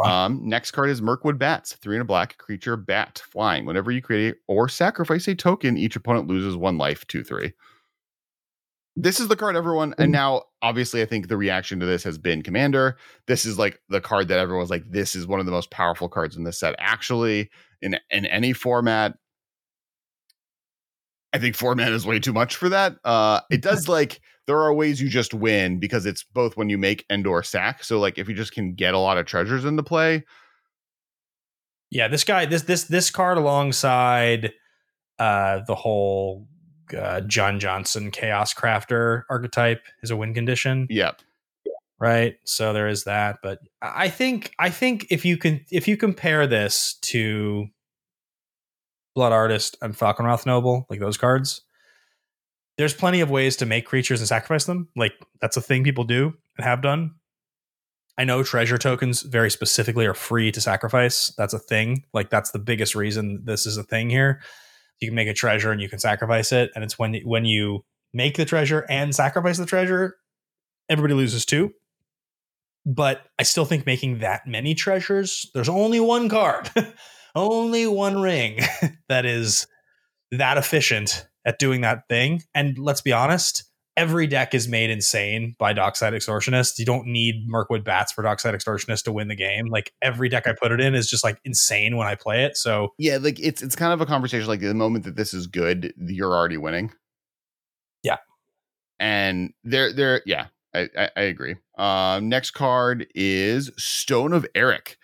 [0.05, 3.65] um, next card is Mirkwood Bats, three and a black creature bat flying.
[3.65, 7.53] Whenever you create or sacrifice a token, each opponent loses one life, two, three.
[8.97, 10.13] This is the card everyone, and mm-hmm.
[10.13, 12.97] now obviously I think the reaction to this has been Commander.
[13.27, 16.09] This is like the card that everyone's like, this is one of the most powerful
[16.09, 16.77] cards in this set.
[16.79, 17.51] Actually,
[17.83, 19.15] in in any format,
[21.33, 22.97] I think four mana is way too much for that.
[23.05, 26.79] Uh, it does like there are ways you just win because it's both when you
[26.79, 27.83] make and or sack.
[27.83, 30.25] So like if you just can get a lot of treasures into play.
[31.91, 34.53] Yeah, this guy, this this this card alongside
[35.19, 36.49] uh the whole
[36.93, 40.87] uh, John Johnson Chaos Crafter archetype is a win condition.
[40.91, 41.23] Yep.
[41.99, 42.37] Right.
[42.45, 43.39] So there is that.
[43.43, 47.69] But I think I think if you can if you compare this to
[49.15, 51.63] Blood Artist and Falkenrath Noble, like those cards,
[52.77, 54.89] there's plenty of ways to make creatures and sacrifice them.
[54.97, 57.15] Like that's a thing people do and have done.
[58.17, 61.33] I know treasure tokens very specifically are free to sacrifice.
[61.37, 62.05] That's a thing.
[62.13, 64.41] Like that's the biggest reason this is a thing here.
[65.01, 67.85] You can make a treasure and you can sacrifice it, and it's when when you
[68.13, 70.17] make the treasure and sacrifice the treasure,
[70.89, 71.73] everybody loses too.
[72.87, 76.71] But I still think making that many treasures, there's only one card,
[77.35, 78.61] only one ring
[79.09, 79.67] that is
[80.31, 82.43] that efficient at doing that thing.
[82.55, 83.65] And let's be honest,
[83.97, 86.79] every deck is made insane by Dockside Extortionist.
[86.79, 89.67] You don't need Mirkwood Bats for Dockside Extortionist to win the game.
[89.67, 92.57] Like every deck I put it in is just like insane when I play it.
[92.57, 94.49] So yeah, like it's it's kind of a conversation.
[94.49, 96.93] Like the moment that this is good, you're already winning.
[98.03, 98.19] Yeah,
[98.99, 101.57] and there, there, yeah, I, I, I agree.
[101.79, 104.99] Um, next card is Stone of Erech.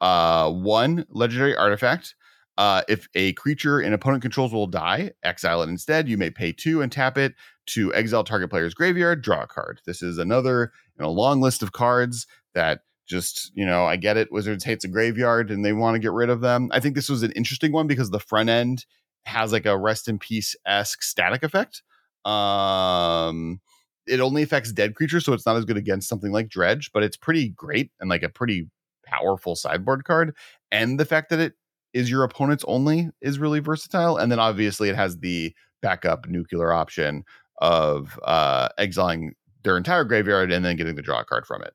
[0.00, 2.14] Uh, one legendary artifact.
[2.56, 6.08] Uh, if a creature an opponent controls will die, exile it instead.
[6.08, 7.34] You may pay two and tap it
[7.68, 9.80] to exile target player's graveyard, draw a card.
[9.86, 14.16] This is another in a long list of cards that just, you know, I get
[14.16, 14.32] it.
[14.32, 16.68] Wizards hates a graveyard and they want to get rid of them.
[16.72, 18.84] I think this was an interesting one because the front end
[19.24, 21.82] has like a rest in peace esque static effect.
[22.24, 23.60] Um,
[24.06, 27.02] it only affects dead creatures, so it's not as good against something like Dredge, but
[27.02, 28.68] it's pretty great and like a pretty
[29.04, 30.34] powerful sideboard card.
[30.70, 31.54] And the fact that it
[31.94, 34.16] is your opponent's only is really versatile.
[34.16, 37.24] And then obviously it has the backup nuclear option
[37.58, 41.74] of uh, exiling their entire graveyard and then getting the draw card from it.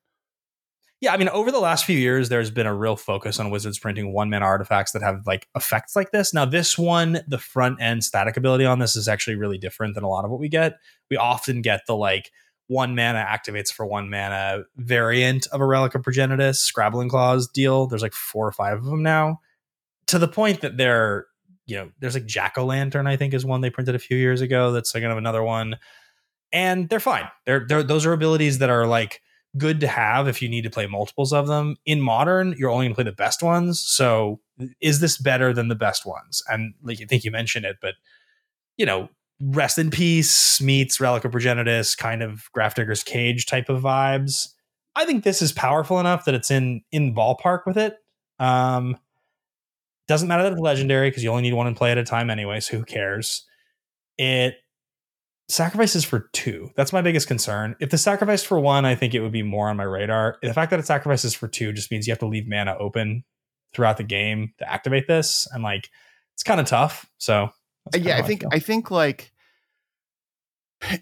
[1.01, 3.77] Yeah, I mean, over the last few years, there's been a real focus on Wizards
[3.77, 6.34] printing one mana artifacts that have like effects like this.
[6.34, 10.05] Now, this one, the front end static ability on this is actually really different than
[10.05, 10.80] a lot of what we get.
[11.11, 12.31] We often get the like
[12.68, 17.85] one mana activates for one mana variant of a Relic of Progenitus, Scrabbling Claws deal.
[17.85, 19.41] There's like four or five of them now
[20.07, 21.26] to the point that they're
[21.65, 24.18] you know there's like jack o' lantern i think is one they printed a few
[24.18, 25.77] years ago that's like kind of another one.
[26.52, 27.27] And they're fine.
[27.48, 29.22] They're, they're those are abilities that are like
[29.57, 31.77] good to have if you need to play multiples of them.
[31.85, 34.40] In modern you're only going to play the best ones so
[34.80, 36.44] is this better than the best ones?
[36.48, 37.95] And like i think you mentioned it but
[38.77, 39.10] you know
[39.41, 44.49] rest in peace meets relic of progenitus kind of grafdigger's cage type of vibes.
[44.95, 47.98] I think this is powerful enough that it's in in ballpark with it.
[48.40, 48.98] Um
[50.07, 52.30] doesn't matter that it's legendary because you only need one in play at a time
[52.30, 53.45] anyway, so who cares?
[54.17, 54.55] It
[55.49, 56.69] sacrifices for two.
[56.75, 57.75] That's my biggest concern.
[57.80, 60.38] If the sacrifice for one, I think it would be more on my radar.
[60.41, 63.23] The fact that it sacrifices for two just means you have to leave mana open
[63.73, 65.47] throughout the game to activate this.
[65.51, 65.89] And like
[66.34, 67.09] it's kind of tough.
[67.17, 67.49] So
[67.93, 69.32] uh, yeah, I think I, I think like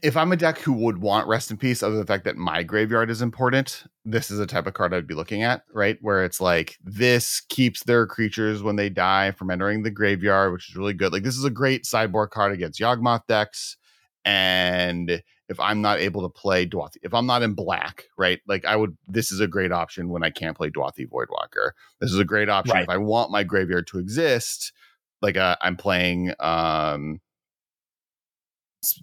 [0.01, 2.37] if I'm a deck who would want rest in peace, other than the fact that
[2.37, 5.97] my graveyard is important, this is a type of card I'd be looking at, right?
[6.01, 10.69] Where it's like this keeps their creatures when they die from entering the graveyard, which
[10.69, 11.13] is really good.
[11.13, 13.77] Like this is a great sideboard card against Yawgmoth decks.
[14.23, 18.39] And if I'm not able to play Dauthi, if I'm not in black, right?
[18.47, 21.71] Like I would, this is a great option when I can't play Dauthi Voidwalker.
[21.99, 22.83] This is a great option right.
[22.83, 24.73] if I want my graveyard to exist.
[25.21, 27.19] Like uh, I'm playing um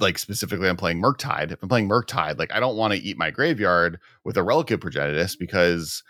[0.00, 1.52] like specifically I'm playing Murktide.
[1.52, 4.70] If I'm playing Murktide, like I don't want to eat my graveyard with a Relic
[4.70, 6.02] of Progenitus because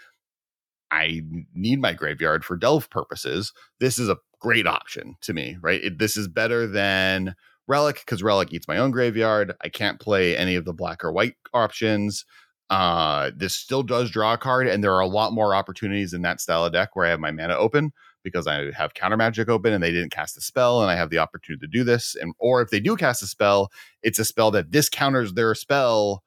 [0.91, 1.23] I
[1.55, 3.53] need my graveyard for delve purposes.
[3.79, 5.83] This is a great option to me, right?
[5.83, 7.35] It, this is better than
[7.67, 9.55] Relic because Relic eats my own graveyard.
[9.63, 12.25] I can't play any of the black or white options.
[12.71, 16.23] Uh, this still does draw a card, and there are a lot more opportunities in
[16.23, 17.93] that style of deck where I have my mana open
[18.23, 21.11] because I have counter magic open and they didn't cast a spell, and I have
[21.11, 22.17] the opportunity to do this.
[22.21, 23.71] And or if they do cast a spell,
[24.03, 26.23] it's a spell that this counters their spell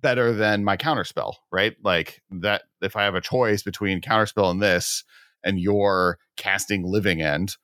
[0.00, 1.76] better than my counter spell, right?
[1.82, 5.04] Like that if I have a choice between counter spell and this,
[5.44, 7.56] and you're casting living end,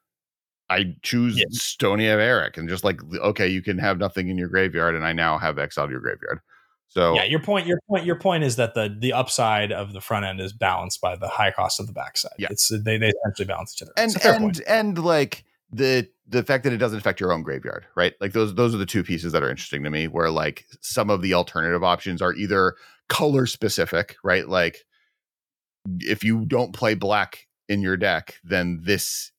[0.70, 1.44] I choose yeah.
[1.50, 5.04] Stone of Erech and just like okay, you can have nothing in your graveyard, and
[5.04, 6.40] I now have exiled your graveyard.
[6.88, 10.00] So yeah, your point, your point, your point is that the the upside of the
[10.00, 12.32] front end is balanced by the high cost of the backside.
[12.38, 13.92] Yeah, it's they they essentially balance each other.
[13.96, 14.60] And and point.
[14.66, 18.14] and like the the fact that it doesn't affect your own graveyard, right?
[18.20, 20.08] Like those those are the two pieces that are interesting to me.
[20.08, 22.74] Where like some of the alternative options are either
[23.08, 24.48] color specific, right?
[24.48, 24.84] Like
[26.00, 29.30] if you don't play black in your deck, then this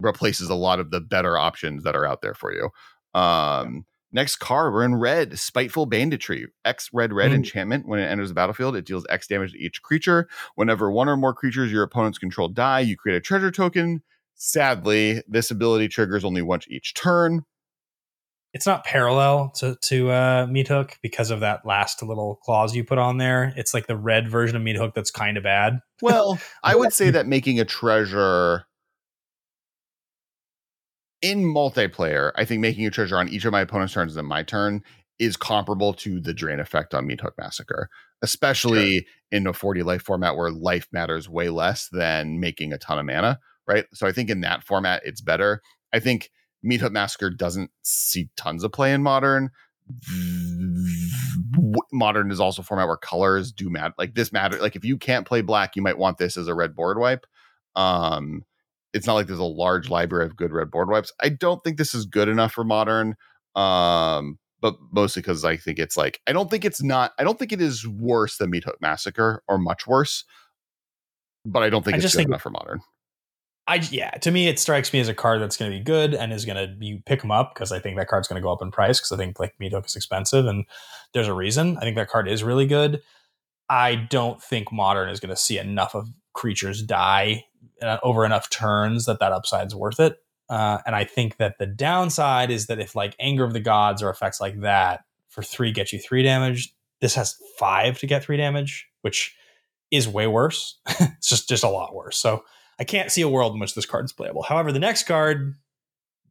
[0.00, 2.70] replaces a lot of the better options that are out there for you.
[3.18, 5.40] Um, Next card, we're in red.
[5.40, 6.46] Spiteful Banditry.
[6.64, 7.34] X red red mm.
[7.34, 7.88] enchantment.
[7.88, 10.28] When it enters the battlefield, it deals X damage to each creature.
[10.54, 14.04] Whenever one or more creatures your opponents control die, you create a treasure token.
[14.36, 17.44] Sadly, this ability triggers only once each turn.
[18.52, 22.98] It's not parallel to to uh, Meathook because of that last little clause you put
[22.98, 23.52] on there.
[23.56, 25.80] It's like the red version of Meathook that's kind of bad.
[26.00, 28.66] Well, I would say that making a treasure
[31.24, 34.42] in multiplayer, I think making a treasure on each of my opponent's turns and my
[34.42, 34.82] turn
[35.18, 37.88] is comparable to the drain effect on Meathook Massacre,
[38.20, 39.02] especially sure.
[39.32, 43.06] in a 40 life format where life matters way less than making a ton of
[43.06, 43.86] mana, right?
[43.94, 45.62] So I think in that format, it's better.
[45.94, 46.30] I think
[46.62, 49.48] Meathook Massacre doesn't see tons of play in modern.
[51.90, 53.94] Modern is also a format where colors do matter.
[53.96, 54.60] Like this matter.
[54.60, 57.24] Like if you can't play black, you might want this as a red board wipe.
[57.76, 58.44] Um,
[58.94, 61.12] it's not like there's a large library of good red board wipes.
[61.20, 63.16] I don't think this is good enough for modern.
[63.56, 67.38] Um, but mostly because I think it's like I don't think it's not I don't
[67.38, 70.24] think it is worse than Meathook Massacre or much worse.
[71.44, 72.80] But I don't think I it's good enough for modern.
[73.66, 76.14] I yeah, to me it strikes me as a card that's going to be good
[76.14, 78.42] and is going to you pick them up because I think that card's going to
[78.42, 80.64] go up in price because I think like Meathook is expensive and
[81.12, 81.76] there's a reason.
[81.76, 83.02] I think that card is really good.
[83.68, 87.44] I don't think modern is going to see enough of creatures die
[88.02, 90.18] over enough turns that that upside's worth it.
[90.48, 94.02] Uh, and I think that the downside is that if like Anger of the Gods
[94.02, 98.22] or effects like that for three get you three damage, this has five to get
[98.22, 99.34] three damage, which
[99.90, 100.78] is way worse.
[101.00, 102.18] it's just just a lot worse.
[102.18, 102.44] So
[102.78, 104.42] I can't see a world in which this card's playable.
[104.42, 105.54] However, the next card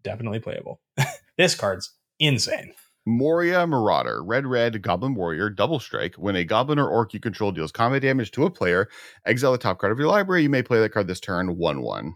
[0.04, 0.82] definitely playable.
[1.38, 2.74] this card's insane.
[3.06, 6.16] Moria Marauder, red red goblin warrior, double strike.
[6.16, 8.88] When a goblin or orc you control deals combat damage to a player,
[9.26, 10.44] exile the top card of your library.
[10.44, 12.16] You may play that card this turn, 1 1.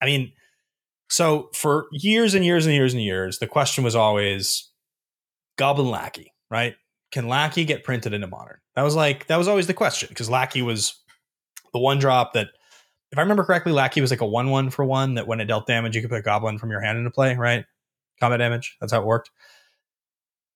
[0.00, 0.32] I mean,
[1.08, 4.70] so for years and years and years and years, the question was always
[5.58, 6.74] Goblin Lackey, right?
[7.12, 8.56] Can Lackey get printed into modern?
[8.74, 10.98] That was like, that was always the question because Lackey was
[11.74, 12.48] the one drop that,
[13.10, 15.44] if I remember correctly, Lackey was like a 1 1 for one that when it
[15.44, 17.66] dealt damage, you could put a goblin from your hand into play, right?
[18.20, 18.76] Combat damage.
[18.80, 19.30] That's how it worked.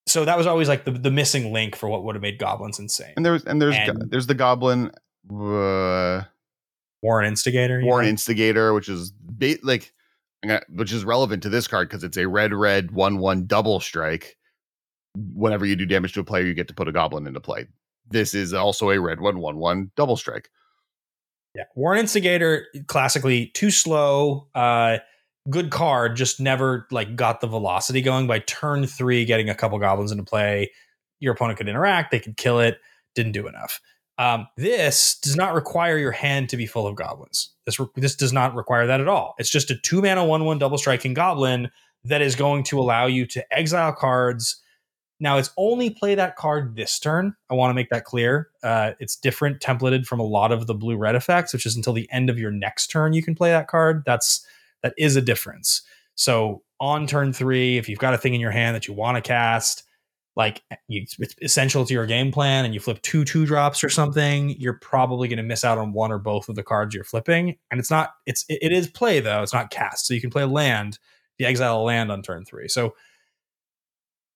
[0.07, 2.79] So that was always like the, the missing link for what would have made goblins
[2.79, 3.13] insane.
[3.17, 4.93] And there's and there's and there's the goblin
[5.31, 6.23] uh,
[7.03, 7.81] Warren Instigator.
[7.83, 9.93] Warren Instigator, which is ba- like
[10.69, 14.37] which is relevant to this card because it's a red red one one double strike.
[15.17, 17.67] Whenever you do damage to a player, you get to put a goblin into play.
[18.09, 20.51] This is also a red one one one double strike.
[21.55, 24.47] Yeah, Warren Instigator classically too slow.
[24.55, 24.99] Uh,
[25.51, 28.27] good card, just never like got the velocity going.
[28.27, 30.73] By turn three, getting a couple goblins into play,
[31.21, 32.79] your opponent could interact, they could kill it.
[33.15, 33.81] Didn't do enough.
[34.19, 37.53] Um, this does not require your hand to be full of goblins.
[37.67, 39.35] This re- this does not require that at all.
[39.39, 41.71] It's just a two mana one one double striking goblin
[42.05, 44.63] that is going to allow you to exile cards.
[45.19, 47.35] Now it's only play that card this turn.
[47.51, 48.51] I want to make that clear.
[48.63, 51.93] Uh, it's different templated from a lot of the blue red effects, which is until
[51.93, 54.03] the end of your next turn you can play that card.
[54.07, 54.47] That's
[54.87, 55.83] that is a difference.
[56.15, 59.17] So on turn three, if you've got a thing in your hand that you want
[59.17, 59.83] to cast,
[60.37, 63.83] like eh, you, it's essential to your game plan, and you flip two two drops
[63.83, 66.95] or something, you're probably going to miss out on one or both of the cards
[66.95, 67.57] you're flipping.
[67.71, 70.07] And it's not it's it is play though; it's not cast.
[70.07, 70.99] So you can play land,
[71.39, 72.69] the exile land on turn three.
[72.69, 72.95] So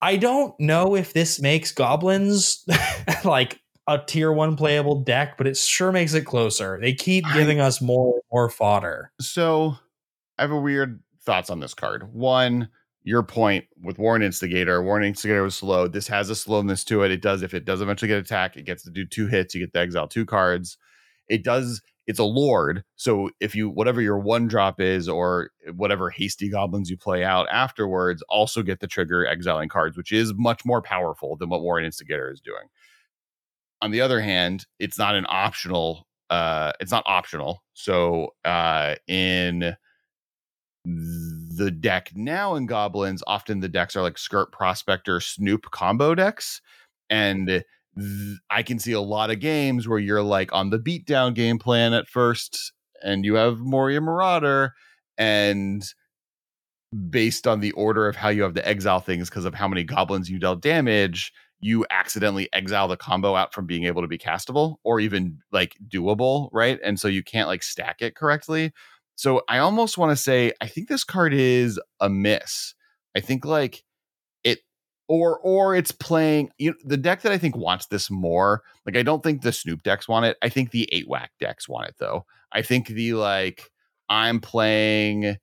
[0.02, 2.64] I don't know if this makes goblins
[3.24, 6.78] like a tier one playable deck, but it sure makes it closer.
[6.80, 9.12] They keep giving I, us more more fodder.
[9.20, 9.76] So
[10.40, 12.14] I have a weird thoughts on this card.
[12.14, 12.70] One,
[13.02, 15.86] your point with Warren Instigator, Warren Instigator was slow.
[15.86, 17.10] This has a slowness to it.
[17.10, 19.54] It does, if it does eventually get attacked, it gets to do two hits.
[19.54, 20.78] You get the exile two cards.
[21.28, 22.84] It does, it's a lord.
[22.96, 27.46] So if you, whatever your one drop is, or whatever hasty goblins you play out
[27.50, 31.84] afterwards, also get the trigger exiling cards, which is much more powerful than what Warren
[31.84, 32.68] Instigator is doing.
[33.82, 37.62] On the other hand, it's not an optional, uh, it's not optional.
[37.74, 39.76] So uh in
[40.84, 46.60] the deck now in goblins often the decks are like Skirk Prospector snoop combo decks
[47.10, 47.62] and mm.
[47.98, 51.58] th- i can see a lot of games where you're like on the beatdown game
[51.58, 54.72] plan at first and you have moria marauder
[55.18, 55.84] and
[57.10, 59.84] based on the order of how you have to exile things because of how many
[59.84, 64.18] goblins you dealt damage you accidentally exile the combo out from being able to be
[64.18, 66.78] castable or even like doable right?
[66.82, 68.72] And so you can't like stack it correctly
[69.20, 72.72] so I almost want to say I think this card is a miss.
[73.14, 73.84] I think like
[74.44, 74.60] it
[75.08, 78.62] or or it's playing you know, the deck that I think wants this more.
[78.86, 80.38] Like I don't think the Snoop decks want it.
[80.40, 82.24] I think the eight whack decks want it though.
[82.52, 83.70] I think the like
[84.08, 85.36] I'm playing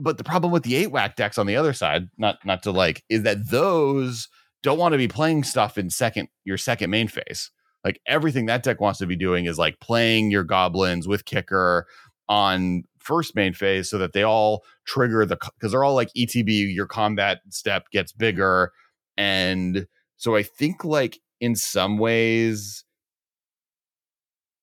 [0.00, 2.70] but the problem with the eight whack decks on the other side, not not to
[2.70, 4.26] like, is that those
[4.62, 7.50] don't want to be playing stuff in second your second main phase.
[7.86, 11.86] Like everything that deck wants to be doing is like playing your goblins with kicker,
[12.28, 16.74] on first main phase so that they all trigger the because they're all like ETB,
[16.74, 18.72] your combat step gets bigger.
[19.16, 19.86] And
[20.16, 22.84] so I think like in some ways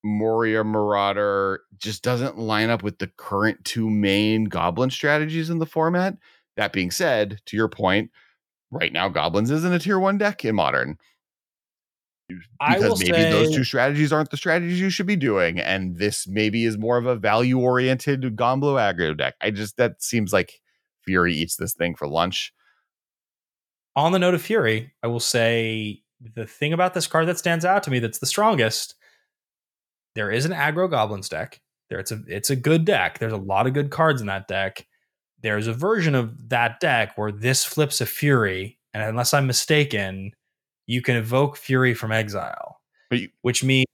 [0.04, 5.66] Moria Marauder just doesn't line up with the current two main goblin strategies in the
[5.66, 6.18] format.
[6.58, 8.12] That being said, to your point,
[8.70, 10.98] right now Goblins isn't a tier one deck in modern
[12.28, 16.28] because maybe say, those two strategies aren't the strategies you should be doing and this
[16.28, 19.36] maybe is more of a value oriented gomblo aggro deck.
[19.42, 20.62] I just that seems like
[21.04, 22.54] fury eats this thing for lunch.
[23.96, 26.02] On the note of fury i will say
[26.36, 28.96] the thing about this card that stands out to me that's the strongest
[30.16, 31.60] there is an aggro goblins deck.
[31.90, 33.20] There it's a it's a good deck.
[33.20, 34.86] There's a lot of good cards in that deck.
[35.42, 40.32] There's a version of that deck where this flips a fury and unless i'm mistaken
[40.86, 42.82] you can evoke Fury from exile,
[43.12, 43.86] you, which means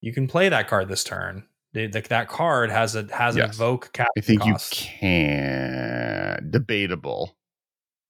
[0.00, 1.44] you can play that card this turn.
[1.72, 3.44] The, the, that card has a has yes.
[3.44, 4.08] an evoke cap.
[4.16, 4.80] I think cost.
[4.80, 6.50] you can.
[6.50, 7.36] Debatable.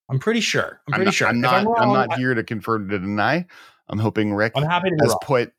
[0.08, 0.80] I'm pretty sure.
[0.88, 1.28] I'm pretty I'm not, sure.
[1.28, 3.46] I'm not, I'm, wrong, I'm not, here to confirm to deny.
[3.88, 5.52] I'm hoping Rick I'm happy has put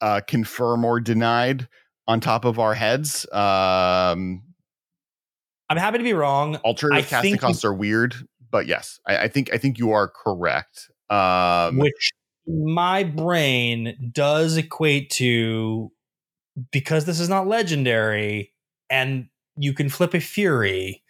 [0.00, 1.68] uh, confirm or denied
[2.06, 3.26] on top of our heads.
[3.32, 4.42] Um,
[5.70, 6.56] I'm happy to be wrong.
[6.56, 8.14] Alternative I casting costs are weird,
[8.50, 10.90] but yes, I, I, think I think you are correct.
[11.10, 12.12] Um, Which
[12.46, 15.92] my brain does equate to
[16.72, 18.52] because this is not legendary
[18.90, 21.02] and you can flip a fury.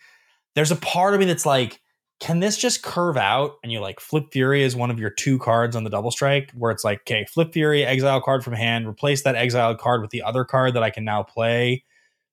[0.54, 1.80] There's a part of me that's like,
[2.20, 5.38] can this just curve out and you like flip fury as one of your two
[5.38, 8.88] cards on the double strike where it's like okay flip fury exile card from hand
[8.88, 11.84] replace that exiled card with the other card that i can now play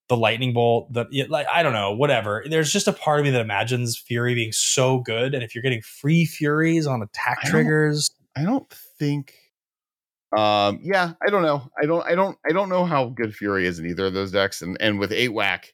[0.07, 3.31] the lightning bolt the like i don't know whatever there's just a part of me
[3.31, 7.49] that imagines fury being so good and if you're getting free furies on attack I
[7.49, 8.69] triggers i don't
[8.99, 9.33] think
[10.37, 13.65] um yeah i don't know i don't i don't i don't know how good fury
[13.65, 15.73] is in either of those decks and and with eight whack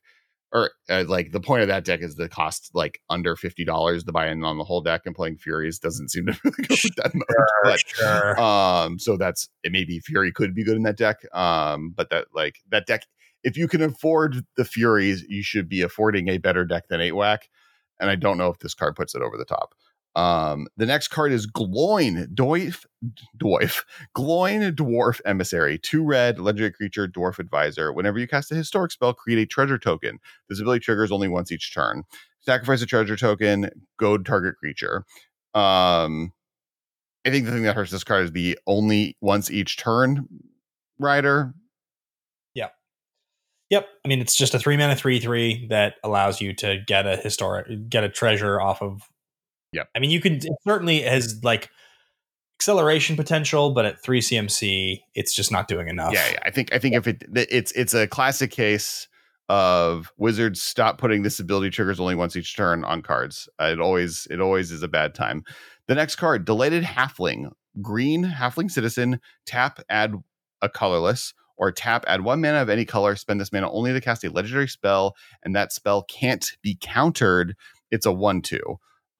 [0.53, 4.03] or uh, like the point of that deck is the cost like under fifty dollars
[4.03, 6.75] to buy in on the whole deck and playing Furies doesn't seem to really go
[6.83, 7.25] with that much.
[7.63, 8.39] but, sure.
[8.39, 9.71] Um, so that's it.
[9.71, 11.19] Maybe Fury could be good in that deck.
[11.33, 13.05] Um, but that like that deck
[13.43, 17.13] if you can afford the Furies, you should be affording a better deck than eight
[17.13, 17.49] whack.
[17.99, 19.75] And I don't know if this card puts it over the top.
[20.13, 22.85] Um, the next card is Gloin Dwarf
[23.41, 25.77] Dwarf Gloin Dwarf Emissary.
[25.77, 27.93] Two red, legendary creature, dwarf advisor.
[27.93, 30.19] Whenever you cast a historic spell, create a treasure token.
[30.49, 32.03] This ability triggers only once each turn.
[32.41, 35.05] Sacrifice a treasure token, go target creature.
[35.53, 36.33] Um,
[37.25, 40.27] I think the thing that hurts this card is the only once each turn
[40.99, 41.53] rider.
[43.71, 43.87] Yep.
[44.03, 47.15] I mean, it's just a three mana three three that allows you to get a
[47.15, 49.01] historic, get a treasure off of.
[49.71, 49.87] Yep.
[49.95, 50.33] I mean, you can.
[50.35, 51.69] It certainly has like
[52.59, 56.13] acceleration potential, but at three CMC, it's just not doing enough.
[56.13, 56.39] Yeah, yeah.
[56.43, 59.07] I think I think if it it's it's a classic case
[59.47, 63.47] of wizards stop putting this ability triggers only once each turn on cards.
[63.59, 65.43] Uh, it always it always is a bad time.
[65.87, 70.15] The next card, delighted halfling, green halfling citizen, tap add
[70.61, 74.01] a colorless or tap, add one mana of any color, spend this mana only to
[74.01, 77.55] cast a legendary spell, and that spell can't be countered.
[77.91, 78.59] It's a 1 2.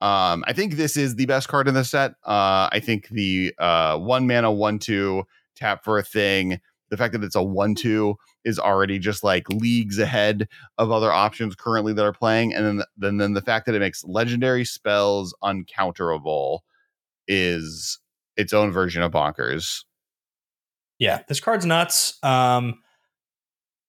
[0.00, 2.14] Um, I think this is the best card in the set.
[2.26, 5.22] Uh, I think the uh, one mana, 1 2
[5.54, 6.60] tap for a thing,
[6.90, 10.48] the fact that it's a 1 2 is already just like leagues ahead
[10.78, 12.52] of other options currently that are playing.
[12.52, 16.58] And then, then, then the fact that it makes legendary spells uncounterable
[17.28, 18.00] is
[18.36, 19.84] its own version of bonkers.
[21.02, 22.16] Yeah, this card's nuts.
[22.22, 22.80] Um,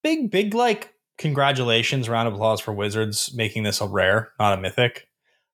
[0.02, 4.62] big, big, like, congratulations, round of applause for Wizards making this a rare, not a
[4.62, 5.08] mythic.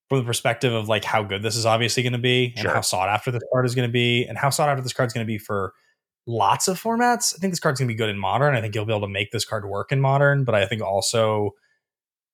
[0.08, 2.74] From the perspective of like how good this is obviously going to be, and sure.
[2.74, 5.08] how sought after this card is going to be, and how sought after this card
[5.08, 5.74] is going to be for
[6.26, 7.36] lots of formats.
[7.36, 8.56] I think this card's going to be good in modern.
[8.56, 10.82] I think you'll be able to make this card work in modern, but I think
[10.82, 11.52] also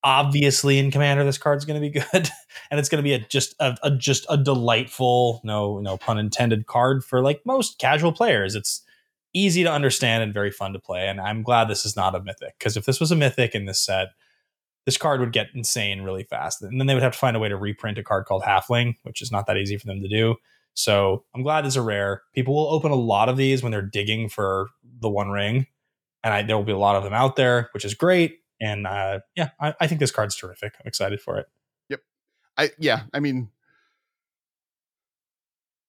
[0.04, 2.30] obviously in commander this card's going to be good
[2.70, 6.20] and it's going to be a just a, a, just a delightful no no pun
[6.20, 8.85] intended card for like most casual players it's
[9.36, 12.24] easy to understand and very fun to play and i'm glad this is not a
[12.24, 14.10] mythic because if this was a mythic in this set
[14.86, 17.40] this card would get insane really fast and then they would have to find a
[17.40, 20.08] way to reprint a card called halfling which is not that easy for them to
[20.08, 20.36] do
[20.74, 23.82] so i'm glad it's a rare people will open a lot of these when they're
[23.82, 25.68] digging for the one ring
[26.24, 28.88] and I, there will be a lot of them out there which is great and
[28.88, 30.74] uh, yeah, I, I think this card's terrific.
[30.80, 31.48] I'm excited for it.
[31.90, 32.00] Yep.
[32.58, 33.50] I yeah, I mean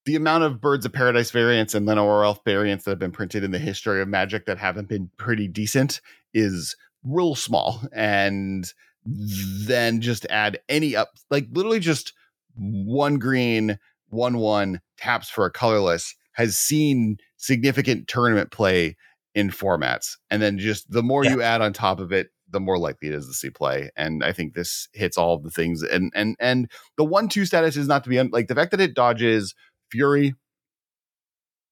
[0.07, 3.45] the amount of Birds of Paradise variants and Llanowar Elf variants that have been printed
[3.45, 6.01] in the history of Magic that haven't been pretty decent
[6.33, 7.83] is real small.
[7.93, 8.73] And
[9.05, 12.13] then just add any up, like literally just
[12.57, 13.79] one green,
[14.09, 18.97] one one taps for a colorless has seen significant tournament play
[19.35, 20.17] in formats.
[20.31, 21.33] And then just the more yeah.
[21.33, 23.91] you add on top of it, the more likely it is to see play.
[23.97, 25.83] And I think this hits all of the things.
[25.83, 28.71] And and and the one two status is not to be un- like the fact
[28.71, 29.55] that it dodges
[29.91, 30.35] Fury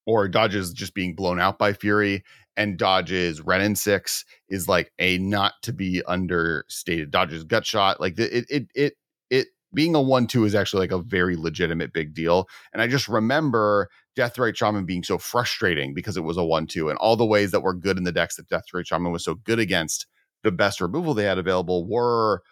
[0.06, 2.22] or dodges just being blown out by Fury
[2.56, 7.10] and dodges Wrenn and Six is like a not to be understated.
[7.10, 8.94] Dodges gut shot like it it it
[9.30, 12.48] it being a one two is actually like a very legitimate big deal.
[12.72, 16.66] And I just remember Death Deathrite Shaman being so frustrating because it was a one
[16.66, 19.12] two and all the ways that were good in the decks that Death Deathrite Shaman
[19.12, 20.06] was so good against
[20.42, 22.42] the best removal they had available were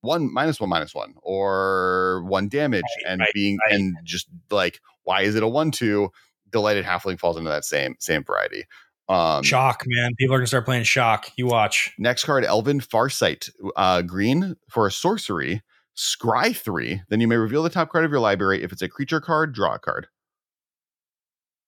[0.00, 3.74] one minus one minus one or one damage right, and right, being right.
[3.74, 6.10] and just like why is it a one two?
[6.50, 8.64] Delighted halfling falls into that same same variety.
[9.08, 10.14] Um shock man.
[10.18, 11.32] People are gonna start playing shock.
[11.38, 11.94] You watch.
[11.98, 15.62] Next card elven farsight uh green for a sorcery.
[15.96, 18.62] Scry three then you may reveal the top card of your library.
[18.62, 20.08] If it's a creature card draw a card.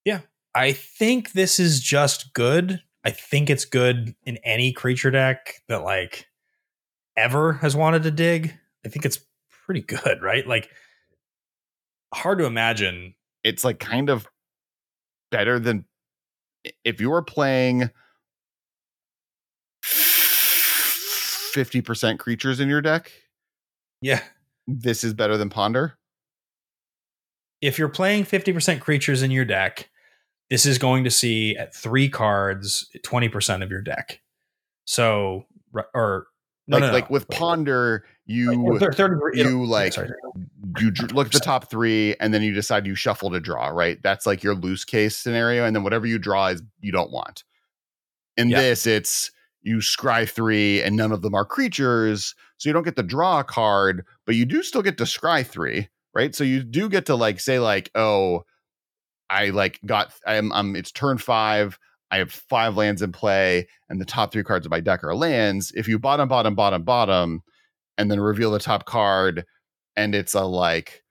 [0.05, 0.21] Yeah.
[0.55, 2.83] I think this is just good.
[3.05, 6.27] I think it's good in any creature deck that like
[7.17, 8.55] ever has wanted to dig.
[8.85, 9.21] I think it's
[9.65, 10.47] pretty good, right?
[10.47, 10.69] Like
[12.13, 13.15] hard to imagine.
[13.45, 14.27] It's like kind of
[15.31, 15.85] better than
[16.85, 17.91] if you were playing
[21.53, 23.11] 50% creatures in your deck.
[24.01, 24.23] Yeah.
[24.67, 25.97] This is better than Ponder.
[27.61, 29.91] If you're playing 50% creatures in your deck,
[30.49, 34.21] this is going to see at three cards 20% of your deck.
[34.85, 35.47] So,
[35.95, 36.27] or
[36.67, 36.93] no, like, no, no.
[36.93, 40.11] like with Ponder, you like, 30, you like sorry,
[40.79, 43.69] you look at the top three, and then you decide you shuffle to draw.
[43.69, 47.11] Right, that's like your loose case scenario, and then whatever you draw is you don't
[47.11, 47.45] want.
[48.37, 48.61] In yeah.
[48.61, 49.31] this, it's
[49.63, 53.41] you scry three, and none of them are creatures, so you don't get to draw
[53.41, 55.89] a card, but you do still get to scry three.
[56.13, 58.43] Right, so you do get to like say like, oh,
[59.31, 61.79] I like got I'm um it's turn five.
[62.11, 65.15] I have five lands in play, and the top three cards of my deck are
[65.15, 65.73] lands.
[65.77, 67.43] If you bottom, bottom, bottom, bottom,
[67.97, 69.45] and then reveal the top card,
[69.97, 71.03] and it's a like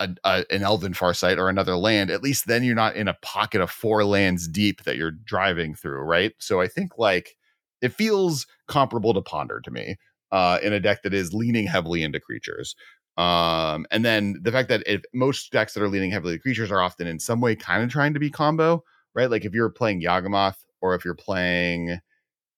[0.00, 3.16] a, a, an Elven Farsight or another land, at least then you're not in a
[3.22, 6.32] pocket of four lands deep that you're driving through, right?
[6.38, 7.36] So I think like
[7.80, 9.96] it feels comparable to Ponder to me
[10.32, 12.74] uh, in a deck that is leaning heavily into creatures.
[13.16, 16.70] Um, and then the fact that if most decks that are leaning heavily to creatures
[16.72, 18.82] are often in some way kind of trying to be combo,
[19.14, 19.30] right?
[19.30, 21.98] Like if you're playing Yawgmoth or if you're playing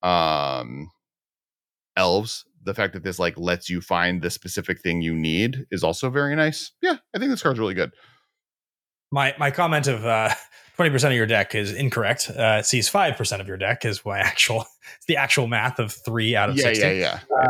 [0.03, 0.91] um
[1.97, 5.83] elves, the fact that this like lets you find the specific thing you need is
[5.83, 6.73] also very nice.
[6.83, 7.93] Yeah, I think this card's really good.
[9.11, 10.35] My my comment of uh
[10.79, 12.31] 20% of your deck is incorrect.
[12.31, 14.67] Uh, it sees 5% of your deck is my actual,
[14.97, 16.87] it's the actual math of three out of yeah, 60.
[16.87, 17.47] Yeah, yeah,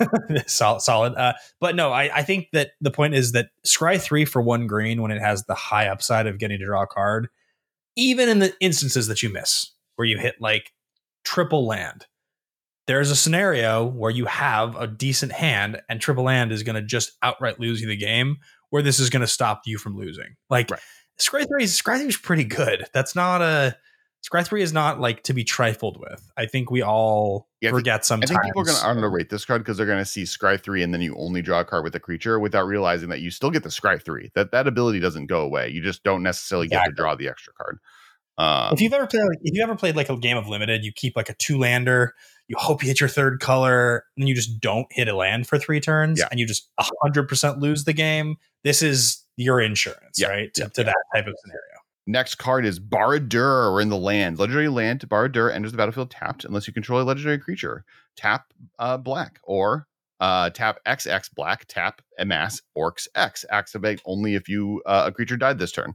[0.00, 0.80] uh, solid.
[0.80, 1.14] solid.
[1.14, 4.66] Uh, but no, I, I think that the point is that scry three for one
[4.66, 7.28] green when it has the high upside of getting to draw a card,
[7.96, 10.72] even in the instances that you miss, where you hit like
[11.24, 12.06] triple land,
[12.86, 16.82] there's a scenario where you have a decent hand and triple land is going to
[16.82, 18.38] just outright lose you the game
[18.70, 20.36] where this is going to stop you from losing.
[20.50, 20.80] Like, right
[21.22, 22.86] Scry 3 is Scry 3 is pretty good.
[22.92, 23.76] That's not a
[24.28, 26.30] Scry 3 is not like to be trifled with.
[26.36, 28.30] I think we all yeah, forget sometimes.
[28.30, 30.60] I think people are going to underrate this card because they're going to see Scry
[30.60, 33.30] 3 and then you only draw a card with a creature without realizing that you
[33.30, 34.30] still get the Scry 3.
[34.34, 35.68] That that ability doesn't go away.
[35.68, 36.90] You just don't necessarily exactly.
[36.90, 37.78] get to draw the extra card.
[38.38, 40.92] Um, if you've ever played, if you ever played like a game of limited, you
[40.92, 42.14] keep like a two lander.
[42.48, 45.58] You hope you hit your third color, and you just don't hit a land for
[45.58, 46.28] three turns, Yeah.
[46.30, 46.68] and you just
[47.02, 48.36] hundred percent lose the game.
[48.64, 50.52] This is your insurance, Yeah, right?
[50.54, 51.62] To, yeah, to that type of scenario.
[52.06, 54.38] Next card is Barad-dûr in the land.
[54.38, 57.84] Legendary land, Barad-dûr enters the battlefield tapped unless you control a legendary creature.
[58.16, 59.86] Tap uh, black or
[60.20, 63.44] uh, tap XX black, tap amass orcs X.
[63.50, 65.94] Activate only if you uh, a creature died this turn.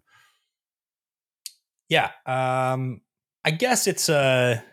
[1.89, 2.11] Yeah.
[2.25, 3.01] Um,
[3.45, 4.63] I guess it's a.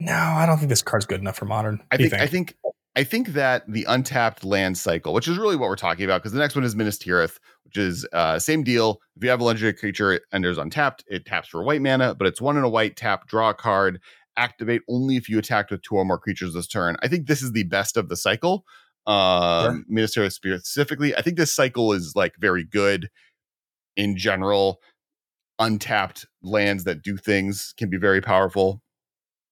[0.00, 1.82] No, I don't think this card's good enough for modern.
[1.90, 2.54] I you think, I think
[2.96, 6.32] I think that the untapped land cycle, which is really what we're talking about, because
[6.32, 9.00] the next one is Minas Tirith, which is uh, same deal.
[9.16, 11.04] If you have a legendary creature, it enters untapped.
[11.08, 13.28] It taps for white mana, but it's one in a white tap.
[13.28, 14.00] Draw a card.
[14.36, 16.96] Activate only if you attacked with two or more creatures this turn.
[17.02, 18.64] I think this is the best of the cycle.
[19.06, 19.84] Um, Sure.
[19.88, 23.10] Minas Tirith specifically, I think this cycle is like very good
[23.96, 24.80] in general.
[25.58, 28.82] Untapped lands that do things can be very powerful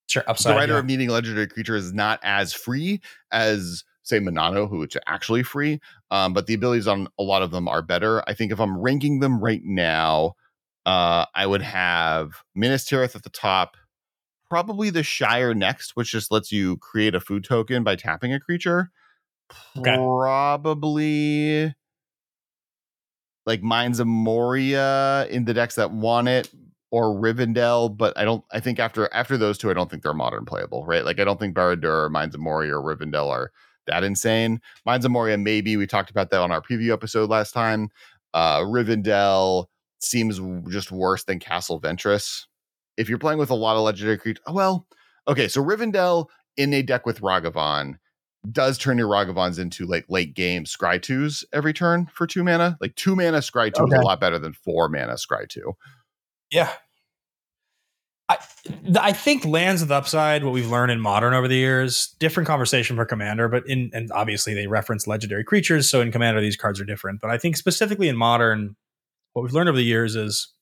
[0.06, 0.24] sure.
[0.26, 0.52] upside.
[0.54, 0.78] the writer yeah.
[0.78, 3.00] of needing legendary creature is not as free
[3.32, 5.80] as say Monano, who is actually free.
[6.10, 8.22] Um, but the abilities on a lot of them are better.
[8.28, 10.34] I think if I'm ranking them right now,
[10.86, 13.76] uh, I would have Minas Tirith at the top,
[14.48, 18.38] probably the Shire next, which just lets you create a food token by tapping a
[18.38, 18.92] creature.
[19.76, 19.96] Okay.
[19.96, 21.74] Probably
[23.46, 26.50] like Mines of Moria in the decks that want it,
[26.90, 28.44] or Rivendell, but I don't.
[28.52, 31.04] I think after after those two, I don't think they're modern playable, right?
[31.04, 33.52] Like I don't think Barad-dûr, Mines of Moria, or Rivendell are
[33.86, 34.60] that insane.
[34.84, 37.88] Mines of Moria, maybe we talked about that on our preview episode last time.
[38.34, 39.66] Uh, Rivendell
[40.00, 40.40] seems
[40.70, 42.46] just worse than Castle Vantress.
[42.96, 44.86] If you're playing with a lot of legendary creatures, well,
[45.28, 47.96] okay, so Rivendell in a deck with Ragavan
[48.52, 52.76] does turn your Ragavans into like late game Scry twos every turn for two mana.
[52.80, 55.74] Like two mana Scry two is a lot better than four mana Scry two.
[56.50, 56.70] Yeah.
[58.28, 58.38] I
[58.98, 62.96] I think lands with upside, what we've learned in modern over the years, different conversation
[62.96, 66.80] for commander, but in and obviously they reference legendary creatures, so in commander these cards
[66.80, 67.20] are different.
[67.20, 68.76] But I think specifically in modern,
[69.32, 70.52] what we've learned over the years is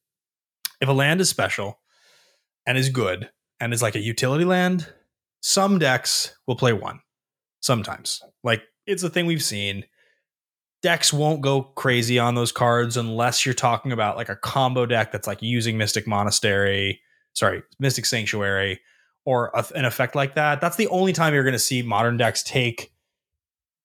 [0.80, 1.80] if a land is special
[2.66, 3.30] and is good
[3.60, 4.92] and is like a utility land,
[5.40, 7.00] some decks will play one.
[7.64, 8.22] Sometimes.
[8.42, 9.86] Like it's a thing we've seen.
[10.82, 15.10] Decks won't go crazy on those cards unless you're talking about like a combo deck
[15.10, 17.00] that's like using Mystic Monastery,
[17.32, 18.82] sorry, Mystic Sanctuary,
[19.24, 20.60] or a, an effect like that.
[20.60, 22.92] That's the only time you're going to see modern decks take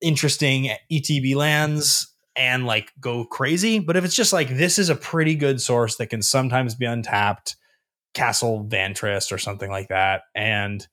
[0.01, 3.79] interesting ETB lands and like go crazy.
[3.79, 6.85] But if it's just like this is a pretty good source that can sometimes be
[6.85, 7.55] untapped,
[8.13, 10.85] Castle Vantress or something like that, and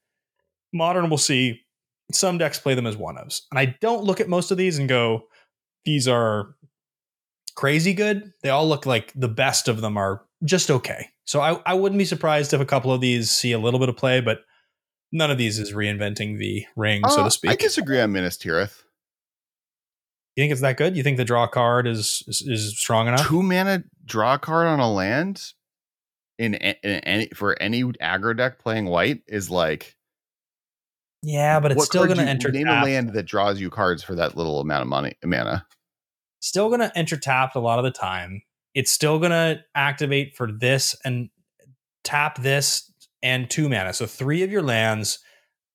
[0.72, 1.65] modern will see
[2.12, 3.42] some decks play them as one ofs.
[3.50, 5.22] And I don't look at most of these and go,
[5.84, 6.54] these are
[7.54, 8.32] crazy good.
[8.42, 11.08] They all look like the best of them are just okay.
[11.24, 13.88] So I, I wouldn't be surprised if a couple of these see a little bit
[13.88, 14.40] of play, but
[15.10, 17.50] none of these is reinventing the ring, so Uh, to speak.
[17.50, 18.82] I disagree on Minas Tirith.
[20.36, 20.96] you think it's that good?
[20.96, 23.26] You think the draw card is is, is strong enough?
[23.26, 25.42] Two mana draw card on a land
[26.38, 29.95] in, in any for any aggro deck playing white is like
[31.26, 32.84] Yeah, but it's what still going to enter name tap.
[32.84, 35.66] a land that draws you cards for that little amount of money mana.
[36.38, 38.42] Still going to enter tapped a lot of the time.
[38.74, 41.28] It's still going to activate for this and
[42.04, 42.92] tap this
[43.24, 43.92] and two mana.
[43.92, 45.18] So three of your lands,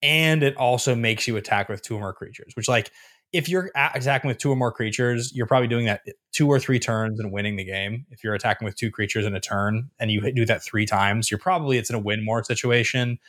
[0.02, 2.54] and it also makes you attack with two or more creatures.
[2.56, 2.90] Which, like,
[3.34, 6.00] if you're attacking with two or more creatures, you're probably doing that
[6.32, 8.06] two or three turns and winning the game.
[8.10, 11.30] If you're attacking with two creatures in a turn and you do that three times,
[11.30, 13.20] you're probably it's in a win more situation.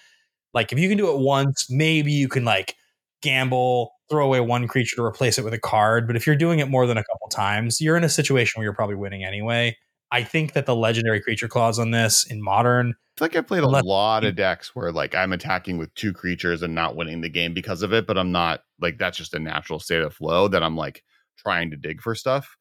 [0.54, 2.76] Like if you can do it once, maybe you can like
[3.22, 6.06] gamble, throw away one creature to replace it with a card.
[6.06, 8.64] But if you're doing it more than a couple times, you're in a situation where
[8.64, 9.76] you're probably winning anyway.
[10.10, 13.40] I think that the legendary creature clause on this in modern, I feel like I
[13.40, 17.22] played a lot of decks where like I'm attacking with two creatures and not winning
[17.22, 20.14] the game because of it, but I'm not like that's just a natural state of
[20.14, 21.02] flow that I'm like
[21.38, 22.56] trying to dig for stuff.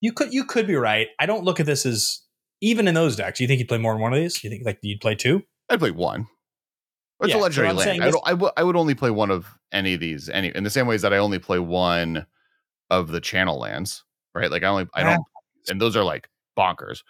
[0.00, 1.08] you could you could be right.
[1.18, 2.20] I don't look at this as
[2.62, 3.40] even in those decks.
[3.40, 4.42] You think you'd play more than one of these?
[4.42, 5.42] You think like you'd play two?
[5.68, 6.26] I'd play one.
[7.20, 8.02] It's Yeah, a legendary land.
[8.02, 10.64] I, don't, I, w- I would only play one of any of these, any in
[10.64, 12.26] the same ways that I only play one
[12.88, 14.50] of the channel lands, right?
[14.50, 15.04] Like I only I ah.
[15.04, 15.24] don't,
[15.68, 16.28] and those are like
[16.58, 17.02] bonkers.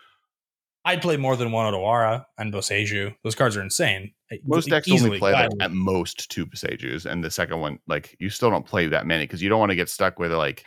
[0.84, 3.14] I'd play more than one Otawara and Boseiju.
[3.22, 4.12] Those cards are insane.
[4.44, 8.16] Most decks easily, only play like at most two Passages, and the second one, like
[8.18, 10.64] you still don't play that many because you don't want to get stuck with like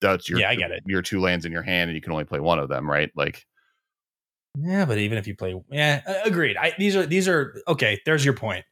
[0.00, 0.82] that's your Yeah, I get it.
[0.86, 3.10] your two lands in your hand and you can only play one of them, right?
[3.14, 3.46] Like
[4.58, 6.56] Yeah, but even if you play, yeah, agreed.
[6.56, 8.00] I, these are these are okay.
[8.04, 8.64] There's your point.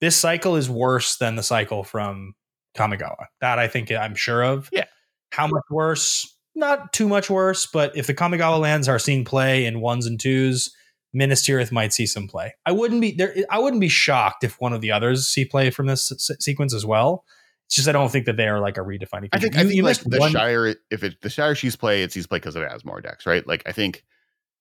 [0.00, 2.34] This cycle is worse than the cycle from
[2.76, 3.26] Kamigawa.
[3.40, 4.68] That I think I'm sure of.
[4.72, 4.84] Yeah.
[5.32, 6.34] How much worse?
[6.54, 10.18] Not too much worse, but if the Kamigawa lands are seeing play in ones and
[10.18, 10.74] twos,
[11.12, 12.54] Minas Tirith might see some play.
[12.66, 13.34] I wouldn't be there.
[13.50, 16.74] I wouldn't be shocked if one of the others see play from this s- sequence
[16.74, 17.24] as well.
[17.66, 19.28] It's just I don't think that they are like a redefining.
[19.32, 21.76] I think you, I think you like the one, Shire, if it the Shire sees
[21.76, 23.46] play, it sees play because of Asmore decks, right?
[23.46, 24.04] Like I think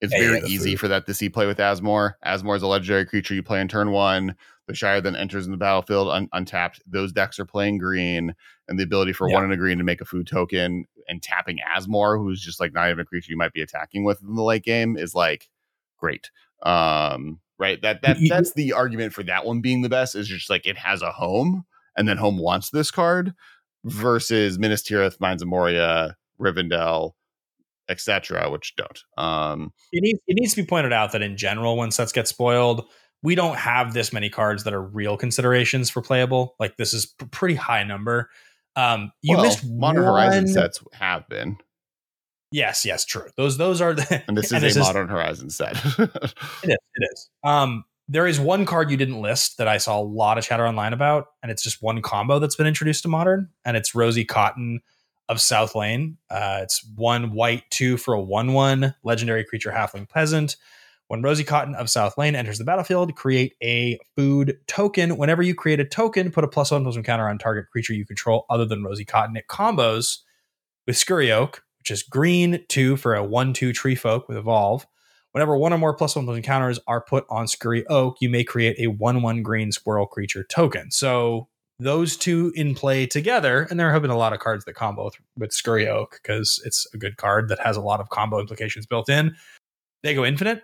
[0.01, 0.80] it's Yeah, very yeah, easy food.
[0.81, 2.14] for that to see play with Asmore.
[2.26, 4.35] Asmore is a legendary creature you play in turn one.
[4.68, 6.81] The Shire then enters in the battlefield un- untapped.
[6.85, 8.35] Those decks are playing green,
[8.68, 9.35] and the ability for Yeah.
[9.35, 12.73] one in a green to make a food token and tapping Asmore, who's just like
[12.73, 15.48] not even a creature you might be attacking with in the late game, is like
[15.98, 16.30] great.
[16.64, 17.81] Um, right?
[17.81, 20.15] That that that's the argument for that one being the best.
[20.15, 21.65] Is just like it has a home,
[21.95, 23.34] and then home wants this card
[23.85, 27.14] versus Minas Tirith, Mines of Moria, Rivendell,
[27.89, 28.99] etc., which don't.
[29.18, 32.27] Um, it needs it needs to be pointed out that in general, when sets get
[32.27, 32.85] spoiled,
[33.23, 36.56] we don't have this many cards that are real considerations for playable.
[36.60, 38.30] Like this is a pretty high number.
[38.76, 41.57] Um, you well, missed Modern one, Horizon sets have been,
[42.52, 43.30] Yes, yes, true.
[43.35, 45.76] Those those are the and this is and a Modern Horizon set.
[46.64, 46.77] It is.
[46.95, 47.30] It is.
[47.44, 50.65] Um, there is one card you didn't list that I saw a lot of chatter
[50.65, 54.23] online about, and it's just one combo that's been introduced to modern, and it's Rosie
[54.23, 54.80] Cotton
[55.27, 56.18] of South Lane.
[56.30, 60.56] Uh, it's one white, two for a one-one legendary creature halfling peasant.
[61.09, 65.15] When Rosie Cotton of South Lane enters the battlefield, create a food token.
[65.15, 67.93] Whenever you create a token, put a plus one plus one counter on target creature
[67.93, 69.38] you control other than Rosie Cotton.
[69.38, 70.17] It combos
[70.85, 74.85] with Scurry Oak, which is green two for a one-two tree folk with evolve.
[75.31, 78.29] Whenever one or more plus one plus one counters are put on Scurry Oak, you
[78.29, 80.91] may create a one-one green squirrel creature token.
[80.91, 81.47] So
[81.79, 85.05] those two in play together, and there have been a lot of cards that combo
[85.05, 88.41] with, with Scurry Oak because it's a good card that has a lot of combo
[88.41, 89.35] implications built in.
[90.03, 90.63] They go infinite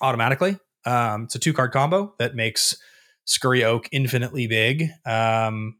[0.00, 0.58] automatically.
[0.84, 2.76] Um, it's a two-card combo that makes
[3.24, 4.88] Scurry Oak infinitely big.
[5.04, 5.78] Um,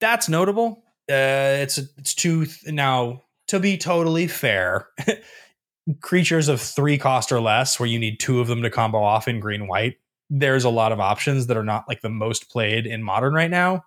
[0.00, 0.82] that's notable.
[1.10, 3.22] Uh, it's it's two now.
[3.48, 4.88] To be totally fair,
[6.02, 9.26] creatures of three cost or less, where you need two of them to combo off
[9.26, 9.96] in green white.
[10.28, 13.50] There's a lot of options that are not like the most played in modern right
[13.50, 13.84] now.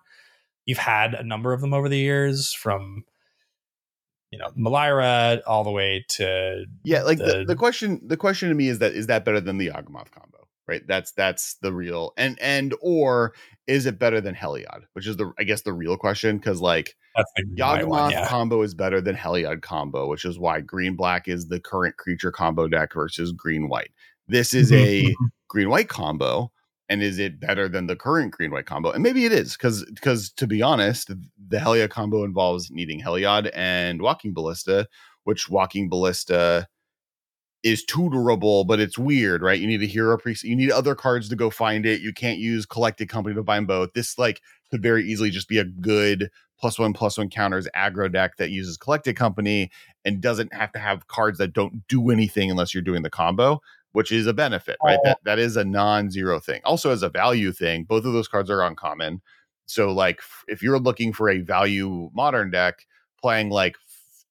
[0.66, 3.04] You've had a number of them over the years, from
[4.32, 8.48] you know Melira all the way to yeah, like the, The- the question the question
[8.48, 10.48] to me is that is that better than the Yawgmoth combo?
[10.66, 10.82] Right?
[10.86, 13.34] That's that's the real and and or
[13.66, 14.84] is it better than Heliod?
[14.94, 17.88] Which is the I guess the real question because like that's the green white Yawgmoth
[17.88, 18.26] one, yeah.
[18.28, 22.32] combo is better than Heliod combo, which is why green black is the current creature
[22.32, 23.90] combo deck versus green white.
[24.28, 25.14] This is a
[25.48, 26.50] green white combo,
[26.92, 28.90] and is it better than the current green white combo?
[28.90, 33.50] And maybe it is because because to be honest, the Heliod combo involves needing Heliod
[33.54, 34.86] and Walking Ballista,
[35.24, 36.68] which Walking Ballista
[37.62, 39.58] is tutorable, but it's weird, right?
[39.58, 42.02] You need a hero priest, you need other cards to go find it.
[42.02, 43.94] You can't use collected company to bind both.
[43.94, 46.28] This like could very easily just be a good
[46.60, 49.70] plus one plus one counters aggro deck that uses collected company
[50.04, 53.62] and doesn't have to have cards that don't do anything unless you're doing the combo,
[53.92, 54.98] which is a benefit, right?
[55.00, 55.02] Oh.
[55.04, 56.60] That that is a non-zero thing.
[56.64, 59.20] Also, as a value thing, both of those cards are uncommon.
[59.66, 62.86] So, like, if you're looking for a value modern deck,
[63.20, 63.76] playing like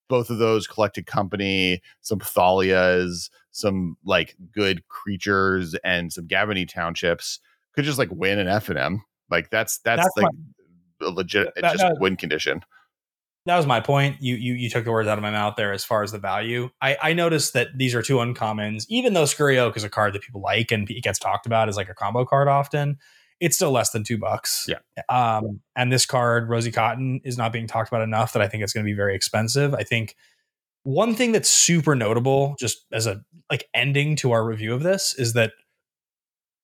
[0.09, 7.39] both of those collected company, some Thalias, some like good creatures, and some Gavony townships
[7.73, 9.03] could just like win an F and M.
[9.29, 10.25] Like that's that's, That's like
[11.01, 12.61] a legit that- just that- win condition.
[13.45, 14.17] That was my point.
[14.21, 16.19] You you you took the words out of my mouth there as far as the
[16.19, 16.69] value.
[16.81, 18.85] I, I noticed that these are two uncommons.
[18.87, 21.67] Even though Scurry Oak is a card that people like and it gets talked about
[21.67, 22.97] as like a combo card often,
[23.39, 24.67] it's still less than two bucks.
[24.69, 24.77] Yeah.
[25.09, 28.63] Um, and this card, Rosie Cotton, is not being talked about enough that I think
[28.63, 29.73] it's going to be very expensive.
[29.73, 30.15] I think
[30.83, 35.15] one thing that's super notable, just as a like ending to our review of this,
[35.15, 35.53] is that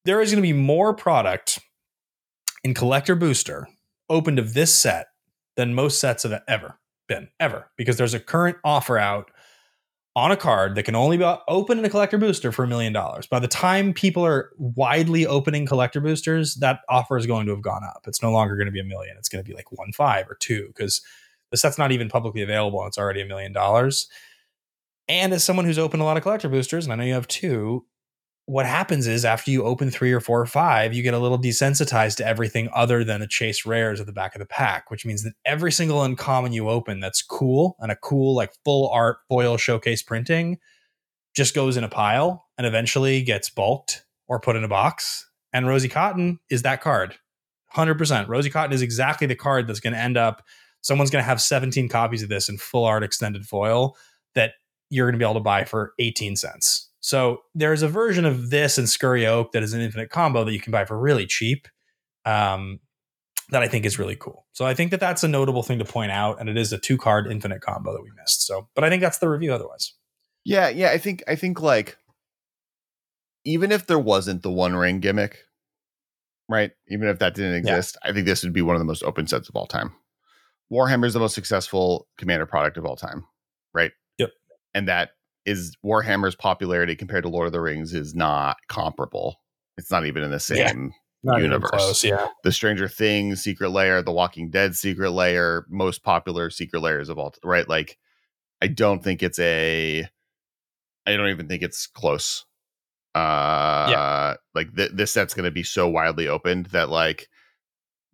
[0.06, 1.60] there is going to be more product
[2.64, 3.68] in collector booster
[4.10, 5.08] opened of this set
[5.58, 9.32] than most sets have ever been ever because there's a current offer out
[10.16, 12.92] on a card that can only be open in a collector booster for a million
[12.92, 13.28] dollars.
[13.28, 17.62] By the time people are widely opening collector boosters, that offer is going to have
[17.62, 18.06] gone up.
[18.08, 19.16] It's no longer going to be a million.
[19.18, 21.02] It's going to be like one five or two because
[21.52, 24.08] the set's not even publicly available and it's already a million dollars.
[25.08, 27.28] And as someone who's opened a lot of collector boosters, and I know you have
[27.28, 27.86] two,
[28.48, 31.38] what happens is after you open three or four or five, you get a little
[31.38, 35.06] desensitized to everything other than the chase rares at the back of the pack, which
[35.06, 39.18] means that every single uncommon you open that's cool and a cool, like full art
[39.28, 40.60] foil showcase printing
[41.36, 45.30] just goes in a pile and eventually gets bulked or put in a box.
[45.52, 47.18] And Rosie Cotton is that card.
[47.76, 48.30] 100%.
[48.30, 50.42] Rosie Cotton is exactly the card that's going to end up,
[50.80, 53.98] someone's going to have 17 copies of this in full art extended foil
[54.36, 54.54] that
[54.90, 56.87] you're going to be able to buy for 18 cents.
[57.08, 60.52] So there's a version of this and Scurry Oak that is an infinite combo that
[60.52, 61.70] you can buy for really cheap.
[62.26, 62.82] Um,
[63.50, 64.46] that I think is really cool.
[64.52, 66.78] So I think that that's a notable thing to point out, and it is a
[66.78, 68.46] two card infinite combo that we missed.
[68.46, 69.94] So, but I think that's the review otherwise.
[70.44, 70.90] Yeah, yeah.
[70.90, 71.96] I think I think like
[73.46, 75.38] even if there wasn't the one ring gimmick,
[76.50, 76.72] right?
[76.90, 78.10] Even if that didn't exist, yeah.
[78.10, 79.94] I think this would be one of the most open sets of all time.
[80.70, 83.24] Warhammer is the most successful commander product of all time,
[83.74, 83.92] right?
[84.18, 84.32] Yep.
[84.74, 85.12] And that
[85.48, 89.38] is Warhammer's popularity compared to Lord of the Rings is not comparable.
[89.78, 90.94] It's not even in the same
[91.24, 91.72] yeah, universe.
[91.72, 92.28] Close, yeah.
[92.44, 97.18] The Stranger Things secret lair, the Walking Dead secret lair, most popular secret lairs of
[97.18, 97.68] all, right?
[97.68, 97.98] Like,
[98.62, 100.08] I don't think it's a.
[101.06, 102.46] I don't even think it's close.
[103.16, 104.34] Uh, yeah.
[104.54, 107.30] Like th- this set's going to be so widely opened that, like,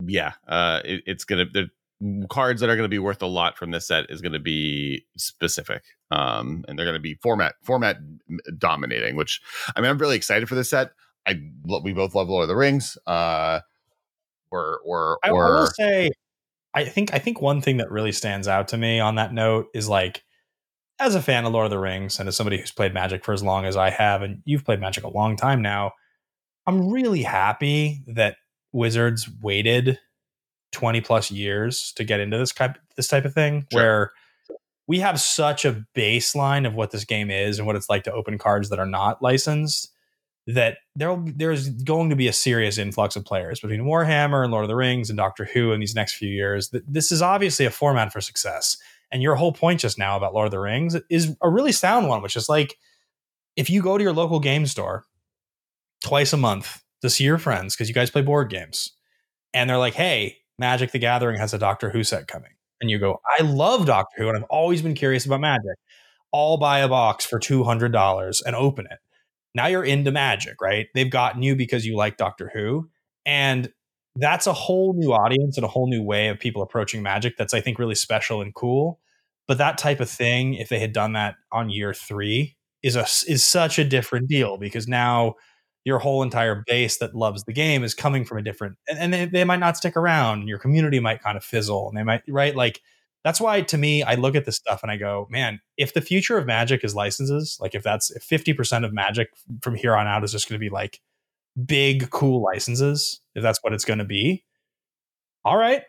[0.06, 1.68] yeah, uh, it, it's going to
[2.30, 4.40] cards that are going to be worth a lot from this set is going to
[4.40, 7.98] be specific um and they're going to be format format
[8.58, 9.42] dominating which
[9.76, 10.92] i mean i'm really excited for this set.
[11.26, 11.40] I
[11.84, 13.62] we both love lord of the rings uh
[14.52, 16.12] or or I, or I will say
[16.74, 19.68] i think i think one thing that really stands out to me on that note
[19.74, 20.24] is like
[21.00, 23.34] as a fan of lord of the rings and as somebody who's played magic for
[23.34, 25.94] as long as i have and you've played magic a long time now
[26.68, 28.36] i'm really happy that
[28.74, 30.00] wizards waited
[30.74, 33.82] 20 plus years to get into this type this type of thing sure.
[33.82, 34.12] where
[34.88, 38.12] we have such a baseline of what this game is and what it's like to
[38.12, 39.94] open cards that are not licensed
[40.46, 44.66] that there there's going to be a serious influx of players between Warhammer and Lord
[44.66, 46.70] of the Rings and Doctor Who in these next few years.
[46.86, 48.78] This is obviously a format for success.
[49.10, 52.10] And your whole point just now about Lord of the Rings is a really sound
[52.10, 52.78] one, which is like
[53.56, 55.06] if you go to your local game store
[56.04, 58.92] twice a month to see your friends because you guys play board games
[59.54, 62.52] and they're like, hey, Magic the Gathering has a Doctor Who set coming.
[62.82, 65.78] And you go, I love Doctor Who and I've always been curious about magic.
[66.34, 69.00] I'll buy a box for $200 and open it.
[69.56, 70.88] Now you're into magic, right?
[70.96, 72.90] They've gotten you because you like Doctor Who.
[73.26, 73.72] And
[74.16, 77.54] that's a whole new audience and a whole new way of people approaching magic that's,
[77.54, 79.00] I think, really special and cool.
[79.48, 83.04] But that type of thing, if they had done that on year three, is a
[83.32, 85.36] is such a different deal because now
[85.86, 89.14] your whole entire base that loves the game is coming from a different and, and
[89.14, 92.04] they, they, might not stick around and your community might kind of fizzle and they
[92.04, 92.56] might right?
[92.56, 92.82] Like
[93.24, 96.02] that's why to me i look at this stuff and i go man if the
[96.02, 99.30] future of magic is licenses like if that's if 50% of magic
[99.62, 101.00] from here on out is just going to be like
[101.66, 104.44] big cool licenses if that's what it's going to be
[105.46, 105.84] all right.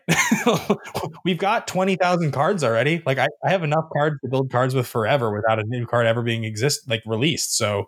[1.23, 4.85] We've got 20000 cards already like I, I have enough cards to build cards with
[4.85, 7.87] forever without a new card ever being exist like released so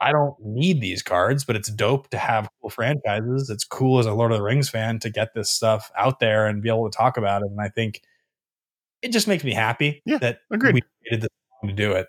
[0.00, 3.50] I don't need these cards, but it's dope to have cool franchises.
[3.50, 6.46] It's cool as a Lord of the Rings fan to get this stuff out there
[6.46, 7.50] and be able to talk about it.
[7.50, 8.02] And I think
[9.02, 10.74] it just makes me happy yeah, that agreed.
[10.74, 11.30] we needed this
[11.64, 12.06] to do it.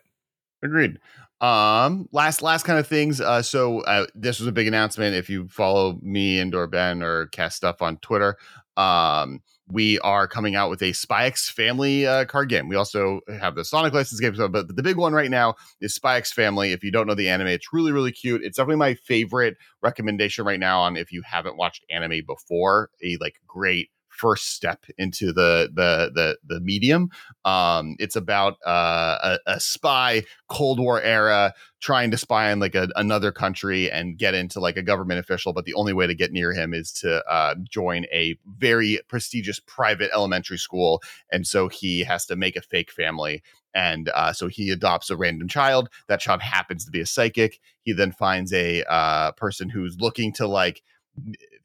[0.63, 0.99] Agreed.
[1.41, 3.21] Um, last last kind of things.
[3.21, 5.15] Uh, so uh, this was a big announcement.
[5.15, 8.37] If you follow me and or Ben or cast stuff on Twitter,
[8.77, 12.67] um, we are coming out with a SpyX Family uh, card game.
[12.67, 16.33] We also have the Sonic license game, but the big one right now is SpyX
[16.33, 16.71] Family.
[16.71, 18.43] If you don't know the anime, it's really really cute.
[18.43, 22.89] It's definitely my favorite recommendation right now on if you haven't watched anime before.
[23.03, 23.89] A like great
[24.19, 27.09] first step into the the the the medium.
[27.45, 32.75] Um, it's about uh, a, a, spy Cold War era trying to spy on like
[32.75, 36.13] a, another country and get into like a government official, but the only way to
[36.13, 41.01] get near him is to uh, join a very prestigious private elementary school,
[41.31, 43.41] and so he has to make a fake family.
[43.73, 45.89] And uh, so he adopts a random child.
[46.07, 47.59] That child happens to be a psychic.
[47.83, 50.81] He then finds a uh, person who's looking to like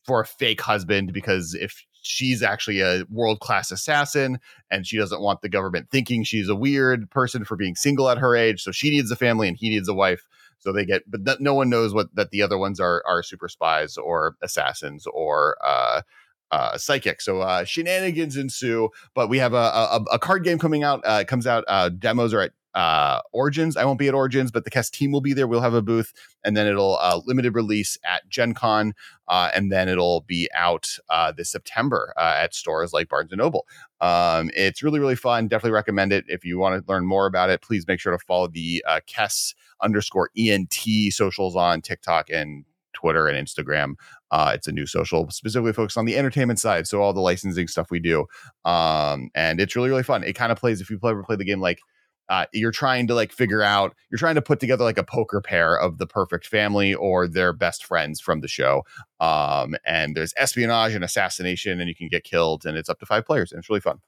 [0.05, 4.39] for a fake husband because if she's actually a world class assassin
[4.71, 8.19] and she doesn't want the government thinking she's a weird person for being single at
[8.19, 8.63] her age.
[8.63, 10.27] So she needs a family and he needs a wife.
[10.59, 13.49] So they get, but no one knows what that the other ones are are super
[13.49, 16.03] spies or assassins or uh,
[16.51, 17.21] uh, psychic.
[17.21, 18.89] So uh, shenanigans ensue.
[19.15, 21.03] But we have a, a, a card game coming out.
[21.05, 21.65] Uh, comes out.
[21.69, 23.77] Uh, demos are at uh, Origins.
[23.77, 25.47] I won't be at Origins, but the cast team will be there.
[25.47, 26.13] We'll have a booth,
[26.45, 28.95] and then it'll uh, limited release at Gen Con,
[29.29, 33.39] uh, and then it'll be out uh, this September uh, at stores like Barnes and
[33.39, 33.67] Noble.
[34.01, 35.49] Um, it's really really fun.
[35.49, 36.25] Definitely recommend it.
[36.29, 39.01] If you want to learn more about it, please make sure to follow the uh,
[39.07, 40.75] Kess underscore ENT
[41.11, 42.65] socials on TikTok and
[42.95, 43.95] Twitter and Instagram.
[44.31, 46.87] Uh, it's a new social specifically focused on the entertainment side.
[46.87, 48.27] So all the licensing stuff we do.
[48.65, 50.25] Um, and it's really, really fun.
[50.25, 51.81] It kind of plays, if you ever play the game like
[52.29, 55.41] uh, you're trying to like figure out you're trying to put together like a poker
[55.41, 58.83] pair of the perfect family or their best friends from the show
[59.21, 63.07] um, and there's espionage and assassination and you can get killed and it's up to
[63.07, 64.01] five players and it's really fun.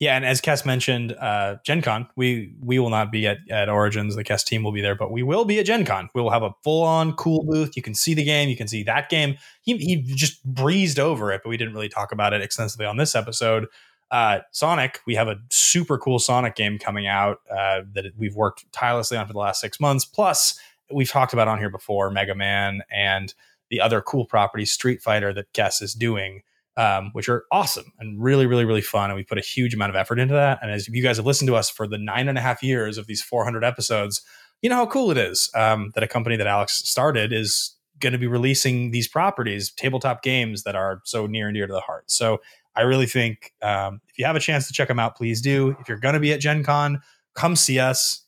[0.00, 3.68] Yeah and as Kess mentioned uh, gen con we we will not be at, at
[3.68, 6.08] origins the Kess team will be there but we will be at gen con.
[6.14, 7.76] We will have a full-on cool booth.
[7.76, 9.36] You can see the game you can see that game.
[9.62, 12.96] He, he just breezed over it but we didn't really talk about it extensively on
[12.96, 13.68] this episode
[14.12, 18.70] uh, Sonic, we have a super cool Sonic game coming out uh, that we've worked
[18.72, 20.04] tirelessly on for the last six months.
[20.04, 20.56] Plus,
[20.92, 23.34] we've talked about on here before, Mega Man and
[23.70, 26.42] the other cool properties, Street Fighter that Kess is doing
[26.76, 29.10] um, which are awesome and really, really, really fun.
[29.10, 30.58] And we put a huge amount of effort into that.
[30.62, 32.98] And as you guys have listened to us for the nine and a half years
[32.98, 34.22] of these 400 episodes,
[34.62, 38.12] you know how cool it is um, that a company that Alex started is going
[38.12, 41.80] to be releasing these properties, tabletop games that are so near and dear to the
[41.80, 42.10] heart.
[42.10, 42.40] So
[42.74, 45.76] I really think um, if you have a chance to check them out, please do.
[45.80, 47.02] If you're going to be at Gen Con,
[47.34, 48.24] come see us.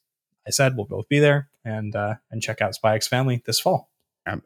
[0.47, 3.59] I said we'll both be there and uh, and check out Spy X Family this
[3.59, 3.89] fall.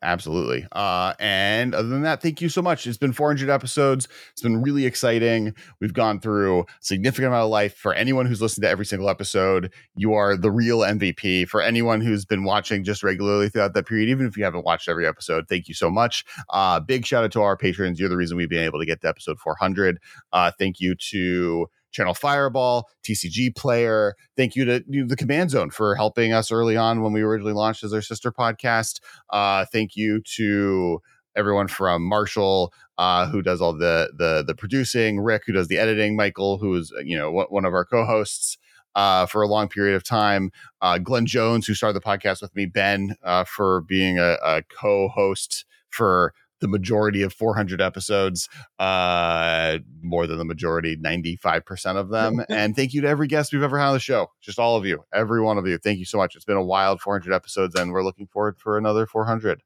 [0.02, 0.66] Absolutely.
[0.72, 2.84] Uh, and other than that, thank you so much.
[2.86, 4.08] It's been 400 episodes.
[4.32, 5.54] It's been really exciting.
[5.80, 7.76] We've gone through a significant amount of life.
[7.76, 11.46] For anyone who's listened to every single episode, you are the real MVP.
[11.46, 14.88] For anyone who's been watching just regularly throughout that period, even if you haven't watched
[14.88, 16.24] every episode, thank you so much.
[16.50, 18.00] Uh, big shout out to our patrons.
[18.00, 19.98] You're the reason we've been able to get to episode 400.
[20.32, 24.14] Uh, thank you to Channel Fireball, TCG Player.
[24.36, 27.22] Thank you to you know, the Command Zone for helping us early on when we
[27.22, 29.00] originally launched as our sister podcast.
[29.30, 31.00] Uh, thank you to
[31.36, 35.78] everyone from Marshall, uh, who does all the the the producing, Rick, who does the
[35.78, 38.58] editing, Michael, who is you know one of our co-hosts.
[38.94, 40.50] Uh, for a long period of time,
[40.80, 44.62] uh, Glenn Jones, who started the podcast with me, Ben, uh, for being a, a
[44.62, 48.48] co-host for the majority of 400 episodes,
[48.78, 52.44] uh, more than the majority, 95% of them.
[52.48, 54.28] and thank you to every guest we've ever had on the show.
[54.40, 55.78] Just all of you, every one of you.
[55.78, 56.34] Thank you so much.
[56.36, 59.62] It's been a wild 400 episodes, and we're looking forward for another 400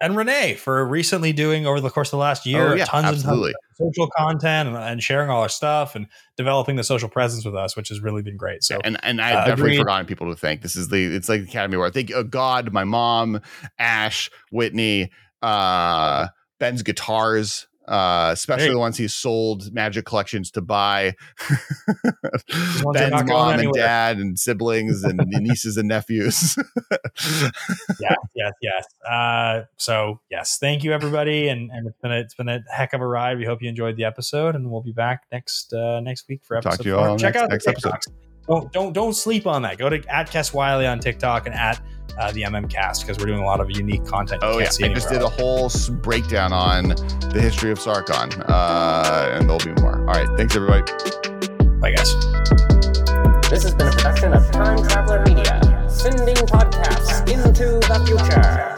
[0.00, 3.06] and Renee for recently doing over the course of the last year oh, yeah, tons
[3.06, 3.48] absolutely.
[3.50, 6.06] and tons of social content and, and, sharing all our stuff and
[6.36, 8.62] developing the social presence with us, which has really been great.
[8.62, 9.78] So and and I've uh, definitely agreed.
[9.78, 10.62] forgotten people to thank.
[10.62, 11.94] This is the it's like the Academy Award.
[11.94, 13.40] Thank uh, God, my mom,
[13.78, 15.10] Ash, Whitney,
[15.42, 16.28] uh,
[16.58, 18.72] Ben's guitars, uh, especially hey.
[18.72, 21.14] the ones he sold magic collections to buy.
[22.92, 26.56] Ben's mom and dad and siblings and nieces and nephews.
[28.00, 28.84] yeah, yes, yes.
[29.08, 32.92] Uh, so yes, thank you everybody, and and it's been a, it's been a heck
[32.92, 33.38] of a ride.
[33.38, 36.56] We hope you enjoyed the episode, and we'll be back next uh, next week for
[36.56, 36.70] episode.
[36.70, 37.94] Talk to you all Check next, out next episode.
[38.46, 39.78] Don't don't don't sleep on that.
[39.78, 41.80] Go to at Kess Wylie on TikTok and at
[42.18, 44.42] uh, the MMcast because we're doing a lot of unique content.
[44.42, 45.70] Oh yeah, I just did a whole
[46.02, 49.98] breakdown on the history of Sarkhan, uh, and there'll be more.
[50.00, 50.82] All right, thanks everybody.
[51.80, 52.14] Bye guys.
[53.50, 58.77] This has been a production of Time Traveler Media, sending podcasts into the future.